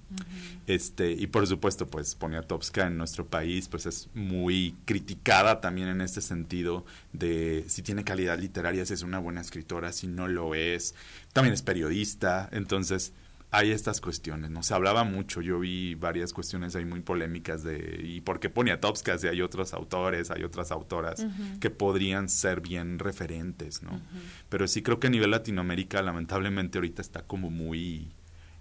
Este, 0.65 1.11
y 1.11 1.27
por 1.27 1.45
supuesto, 1.45 1.85
pues 1.85 2.15
Poniatowska 2.15 2.87
en 2.87 2.97
nuestro 2.97 3.27
país 3.27 3.67
pues 3.67 3.85
es 3.85 4.09
muy 4.15 4.73
criticada 4.85 5.61
también 5.61 5.87
en 5.87 6.01
este 6.01 6.19
sentido 6.19 6.83
de 7.13 7.63
si 7.67 7.83
tiene 7.83 8.03
calidad 8.03 8.39
literaria, 8.39 8.87
si 8.87 8.95
es 8.95 9.03
una 9.03 9.19
buena 9.19 9.41
escritora, 9.41 9.93
si 9.93 10.07
no 10.07 10.27
lo 10.27 10.55
es. 10.55 10.95
También 11.31 11.53
es 11.53 11.61
periodista, 11.61 12.49
entonces 12.51 13.13
hay 13.49 13.71
estas 13.71 14.01
cuestiones, 14.01 14.49
¿no? 14.51 14.61
Se 14.61 14.73
hablaba 14.73 15.03
mucho, 15.03 15.41
yo 15.41 15.59
vi 15.59 15.95
varias 15.95 16.33
cuestiones 16.33 16.75
ahí 16.75 16.85
muy 16.85 16.99
polémicas 16.99 17.63
de 17.63 18.01
¿y 18.03 18.21
por 18.21 18.39
qué 18.39 18.49
Poniatowska 18.49 19.17
si 19.17 19.27
hay 19.27 19.41
otros 19.41 19.73
autores, 19.73 20.31
hay 20.31 20.43
otras 20.43 20.71
autoras 20.71 21.25
que 21.61 21.69
podrían 21.69 22.27
ser 22.27 22.59
bien 22.61 22.99
referentes, 22.99 23.83
¿no? 23.83 24.01
Pero 24.49 24.67
sí 24.67 24.81
creo 24.81 24.99
que 24.99 25.07
a 25.07 25.09
nivel 25.09 25.31
Latinoamérica 25.31 26.01
lamentablemente 26.01 26.77
ahorita 26.77 27.01
está 27.01 27.23
como 27.23 27.49
muy 27.49 28.11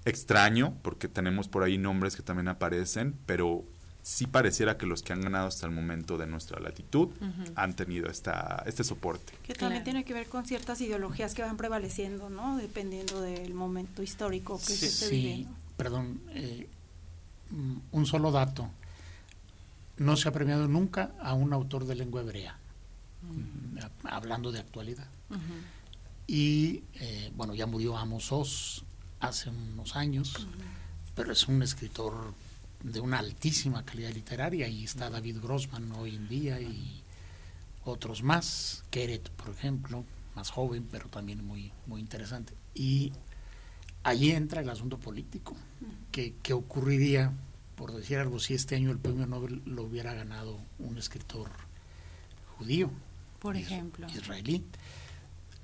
extraño 0.05 0.78
porque 0.82 1.09
tenemos 1.09 1.49
por 1.49 1.64
ahí 1.64 1.78
nombres 1.78 2.14
que 2.14 2.22
también 2.22 2.47
aparecen, 2.47 3.16
pero 3.26 3.64
sí 4.09 4.28
pareciera 4.28 4.78
que 4.78 4.86
los 4.86 5.02
que 5.02 5.12
han 5.12 5.20
ganado 5.20 5.48
hasta 5.48 5.66
el 5.66 5.72
momento 5.72 6.16
de 6.16 6.28
nuestra 6.28 6.61
latitud 6.61 7.09
han 7.57 7.74
tenido 7.74 8.09
esta, 8.09 8.62
este 8.64 8.84
soporte. 8.84 9.32
Que 9.42 9.52
también 9.54 9.82
tiene 9.82 10.04
que 10.04 10.14
ver 10.14 10.28
con 10.28 10.46
ciertas 10.46 10.80
ideologías 10.80 11.34
que 11.34 11.42
van 11.42 11.57
prevaleciendo, 11.57 12.30
¿no? 12.30 12.57
Dependiendo 12.57 13.20
del 13.20 13.52
momento 13.52 14.04
histórico 14.04 14.59
que 14.59 14.64
se 14.74 14.86
esté 14.86 15.09
Sí, 15.09 15.16
viviendo. 15.16 15.50
perdón, 15.76 16.20
eh, 16.28 16.68
mm, 17.50 17.76
un 17.90 18.07
solo 18.07 18.30
dato. 18.30 18.70
No 19.96 20.16
se 20.16 20.28
ha 20.28 20.32
premiado 20.32 20.68
nunca 20.68 21.11
a 21.20 21.34
un 21.34 21.52
autor 21.52 21.84
de 21.84 21.96
lengua 21.96 22.20
hebrea, 22.20 22.57
mm, 23.22 23.78
a- 24.07 24.14
hablando 24.16 24.52
de 24.52 24.61
actualidad. 24.61 25.09
Y 26.28 26.84
eh, 26.94 27.32
bueno, 27.34 27.54
ya 27.57 27.66
murió 27.66 27.96
Amos 27.96 28.30
Oz 28.30 28.84
hace 29.18 29.50
unos 29.50 29.96
años, 29.96 30.46
pero 31.16 31.32
es 31.32 31.48
un 31.48 31.61
escritor 31.64 32.34
de 32.93 33.01
una 33.01 33.18
altísima 33.18 33.84
calidad 33.84 34.12
literaria 34.12 34.68
y 34.68 34.84
está 34.84 35.11
David 35.11 35.39
Grossman 35.43 35.91
hoy 35.93 36.14
en 36.14 36.28
día 36.28 36.61
y 36.61 37.03
otros 37.84 38.22
más, 38.22 38.84
Keret, 38.91 39.28
por 39.30 39.51
ejemplo, 39.51 40.05
más 40.34 40.51
joven, 40.51 40.87
pero 40.91 41.09
también 41.09 41.45
muy, 41.45 41.72
muy 41.87 42.01
interesante. 42.01 42.53
Y 42.74 43.12
allí 44.03 44.30
entra 44.30 44.61
el 44.61 44.70
asunto 44.70 44.99
político. 44.99 45.57
¿Qué, 46.12 46.34
qué 46.43 46.53
ocurriría, 46.53 47.32
por 47.74 47.93
decir 47.93 48.18
algo, 48.18 48.39
si 48.39 48.55
este 48.55 48.76
año 48.76 48.91
el 48.91 48.99
premio 48.99 49.26
Nobel 49.26 49.62
lo 49.66 49.82
hubiera 49.82 50.14
ganado 50.14 50.59
un 50.78 50.99
escritor 50.99 51.51
judío? 52.57 52.91
Por 53.41 53.57
ejemplo. 53.57 54.07
Israelí. 54.09 54.64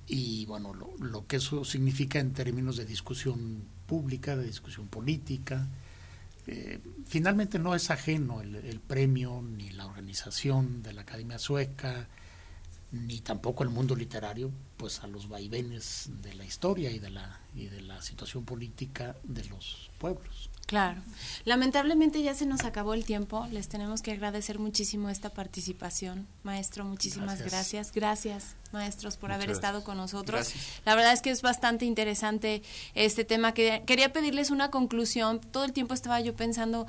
Y 0.09 0.45
bueno, 0.47 0.75
lo, 0.75 0.93
lo 0.99 1.27
que 1.27 1.37
eso 1.37 1.65
significa 1.65 2.19
en 2.19 2.33
términos 2.33 2.77
de 2.77 2.85
discusión 2.85 3.65
pública, 3.87 4.37
de 4.37 4.45
discusión 4.45 4.89
política. 4.89 5.69
Eh, 6.47 6.81
finalmente 7.07 7.59
no 7.59 7.75
es 7.75 7.91
ajeno 7.91 8.41
el, 8.41 8.57
el 8.57 8.81
premio 8.81 9.43
ni 9.43 9.71
la 9.71 9.87
organización 9.87 10.83
de 10.83 10.93
la 10.93 11.03
Academia 11.03 11.39
Sueca, 11.39 12.09
ni 12.93 13.21
tampoco 13.21 13.63
el 13.65 13.71
mundo 13.71 13.97
literario, 13.97 14.51
pues 14.77 15.03
a 15.03 15.07
los 15.07 15.29
vaivenes 15.29 16.11
de 16.23 16.35
la 16.35 16.45
historia 16.45 16.91
y 16.91 16.99
de 16.99 17.11
la, 17.11 17.41
y 17.55 17.67
de 17.67 17.81
la 17.81 18.03
situación 18.03 18.45
política 18.45 19.17
de 19.25 19.45
los 19.47 19.91
pueblos. 19.99 20.51
Claro. 20.67 21.03
Lamentablemente 21.45 22.23
ya 22.23 22.35
se 22.35 22.47
nos 22.47 22.65
acabó 22.65 22.95
el 22.95 23.05
tiempo. 23.05 23.47
Les 23.51 23.69
tenemos 23.69 24.01
que 24.01 24.13
agradecer 24.13 24.59
muchísimo 24.59 25.11
esta 25.11 25.29
participación. 25.29 26.27
Maestro, 26.45 26.85
muchísimas 26.85 27.41
Gracias. 27.41 27.93
gracias. 27.93 27.93
Gracias, 27.93 28.57
maestros, 28.73 29.17
por 29.17 29.29
Muchas 29.29 29.37
haber 29.37 29.49
gracias. 29.49 29.65
estado 29.65 29.85
con 29.85 29.97
nosotros. 29.99 30.41
Gracias. 30.41 30.81
La 30.87 30.95
verdad 30.95 31.13
es 31.13 31.21
que 31.21 31.31
es 31.31 31.43
bastante 31.43 31.85
interesante 31.85 32.63
este 32.95 33.25
tema. 33.25 33.53
Que, 33.53 33.83
quería 33.87 34.13
pedirles 34.13 34.51
una 34.51 34.71
conclusión. 34.71 35.41
Todo 35.41 35.65
el 35.65 35.73
tiempo 35.73 35.95
estaba 35.95 36.21
yo 36.21 36.35
pensando, 36.35 36.87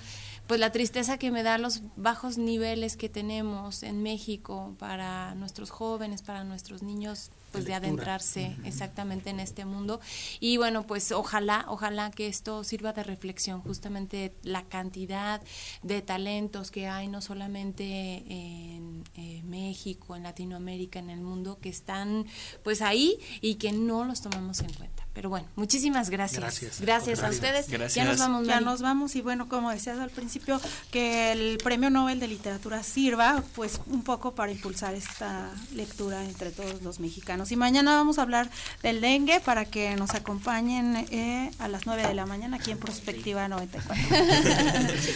pues 0.47 0.59
la 0.59 0.71
tristeza 0.71 1.17
que 1.17 1.31
me 1.31 1.43
da 1.43 1.57
los 1.57 1.81
bajos 1.97 2.37
niveles 2.37 2.95
que 2.95 3.09
tenemos 3.09 3.83
en 3.83 4.01
México 4.01 4.75
para 4.79 5.35
nuestros 5.35 5.71
jóvenes, 5.71 6.21
para 6.21 6.43
nuestros 6.43 6.83
niños, 6.83 7.31
pues 7.53 7.65
de 7.65 7.75
adentrarse 7.75 8.57
exactamente 8.65 9.29
en 9.29 9.39
este 9.39 9.63
mundo. 9.63 10.01
Y 10.39 10.57
bueno, 10.57 10.85
pues 10.85 11.11
ojalá, 11.11 11.65
ojalá 11.69 12.11
que 12.11 12.27
esto 12.27 12.63
sirva 12.63 12.91
de 12.91 13.03
reflexión, 13.03 13.61
justamente 13.61 14.33
la 14.41 14.63
cantidad 14.63 15.41
de 15.83 16.01
talentos 16.01 16.71
que 16.71 16.87
hay, 16.87 17.07
no 17.07 17.21
solamente 17.21 17.83
en 18.27 19.03
eh, 19.15 19.41
México, 19.45 20.15
en 20.15 20.23
Latinoamérica, 20.23 20.99
en 20.99 21.11
el 21.11 21.21
mundo, 21.21 21.59
que 21.61 21.69
están 21.69 22.25
pues 22.63 22.81
ahí 22.81 23.17
y 23.39 23.55
que 23.55 23.71
no 23.71 24.03
los 24.03 24.21
tomamos 24.21 24.59
en 24.61 24.73
cuenta. 24.73 25.05
Pero 25.13 25.29
bueno, 25.29 25.47
muchísimas 25.55 26.09
gracias. 26.09 26.41
Gracias. 26.41 26.81
Gracias, 26.81 27.19
a 27.19 27.29
Gracias. 27.29 27.65
ustedes. 27.69 27.93
Ya 27.93 28.03
nos 28.05 28.17
vamos, 28.17 28.47
Ya 28.47 28.53
Mari. 28.55 28.65
nos 28.65 28.81
vamos 28.81 29.15
y 29.15 29.21
bueno, 29.21 29.47
como 29.47 29.69
decías 29.69 29.99
al 29.99 30.09
principio, 30.09 30.59
que 30.89 31.31
el 31.31 31.59
Premio 31.59 31.91
Nobel 31.91 32.19
de 32.19 32.27
Literatura 32.27 32.81
sirva 32.81 33.43
pues 33.53 33.79
un 33.85 34.01
poco 34.01 34.33
para 34.33 34.51
impulsar 34.51 34.95
esta 34.95 35.51
lectura 35.71 36.23
entre 36.25 36.49
todos 36.49 36.81
los 36.81 36.99
mexicanos 36.99 37.42
Y 37.51 37.55
mañana 37.55 37.95
vamos 37.95 38.19
a 38.19 38.23
hablar 38.23 38.49
del 38.81 39.01
dengue 39.01 39.39
para 39.39 39.65
que 39.65 39.95
nos 39.95 40.15
acompañen 40.15 41.05
eh, 41.11 41.51
a 41.59 41.67
las 41.67 41.85
9 41.85 42.07
de 42.07 42.13
la 42.13 42.25
mañana 42.25 42.57
aquí 42.57 42.71
en 42.71 42.77
Prospectiva 42.77 43.47
94. 43.47 43.95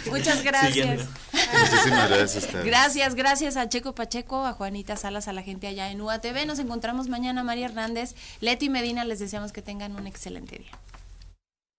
Muchas 0.12 0.44
gracias. 0.44 1.08
Muchísimas 1.32 2.10
gracias 2.10 2.36
a 2.36 2.46
ustedes. 2.46 2.66
Gracias, 2.66 3.16
gracias 3.16 3.58
a 3.58 3.70
Checo 3.70 3.96
Pacheco, 3.96 4.46
a 4.46 4.54
Juanita 4.54 4.96
Salas, 4.96 5.28
a 5.28 5.34
la 5.34 5.44
gente 5.44 5.68
allá 5.68 5.92
en 5.92 6.02
UATV. 6.02 6.46
Nos 6.46 6.60
encontramos 6.60 7.08
mañana, 7.08 7.44
María 7.44 7.66
Hernández, 7.66 8.16
Leti 8.42 8.70
Medina. 8.70 9.06
Les 9.06 9.20
deseamos 9.20 9.52
que 9.52 9.62
tengan 9.62 9.96
un 9.96 10.08
excelente 10.08 10.58
día. 10.58 10.72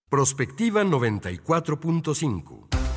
Prospectiva 0.09 0.84
94.5. 0.84 2.88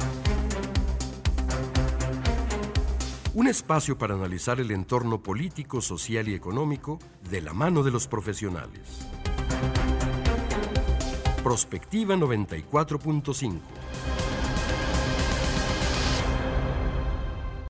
Un 3.33 3.47
espacio 3.47 3.97
para 3.97 4.13
analizar 4.13 4.59
el 4.59 4.71
entorno 4.71 5.23
político, 5.23 5.79
social 5.79 6.27
y 6.27 6.33
económico 6.33 6.99
de 7.29 7.41
la 7.41 7.53
mano 7.53 7.81
de 7.81 7.89
los 7.89 8.05
profesionales. 8.05 9.07
Prospectiva 11.41 12.15
94.5. 12.15 13.59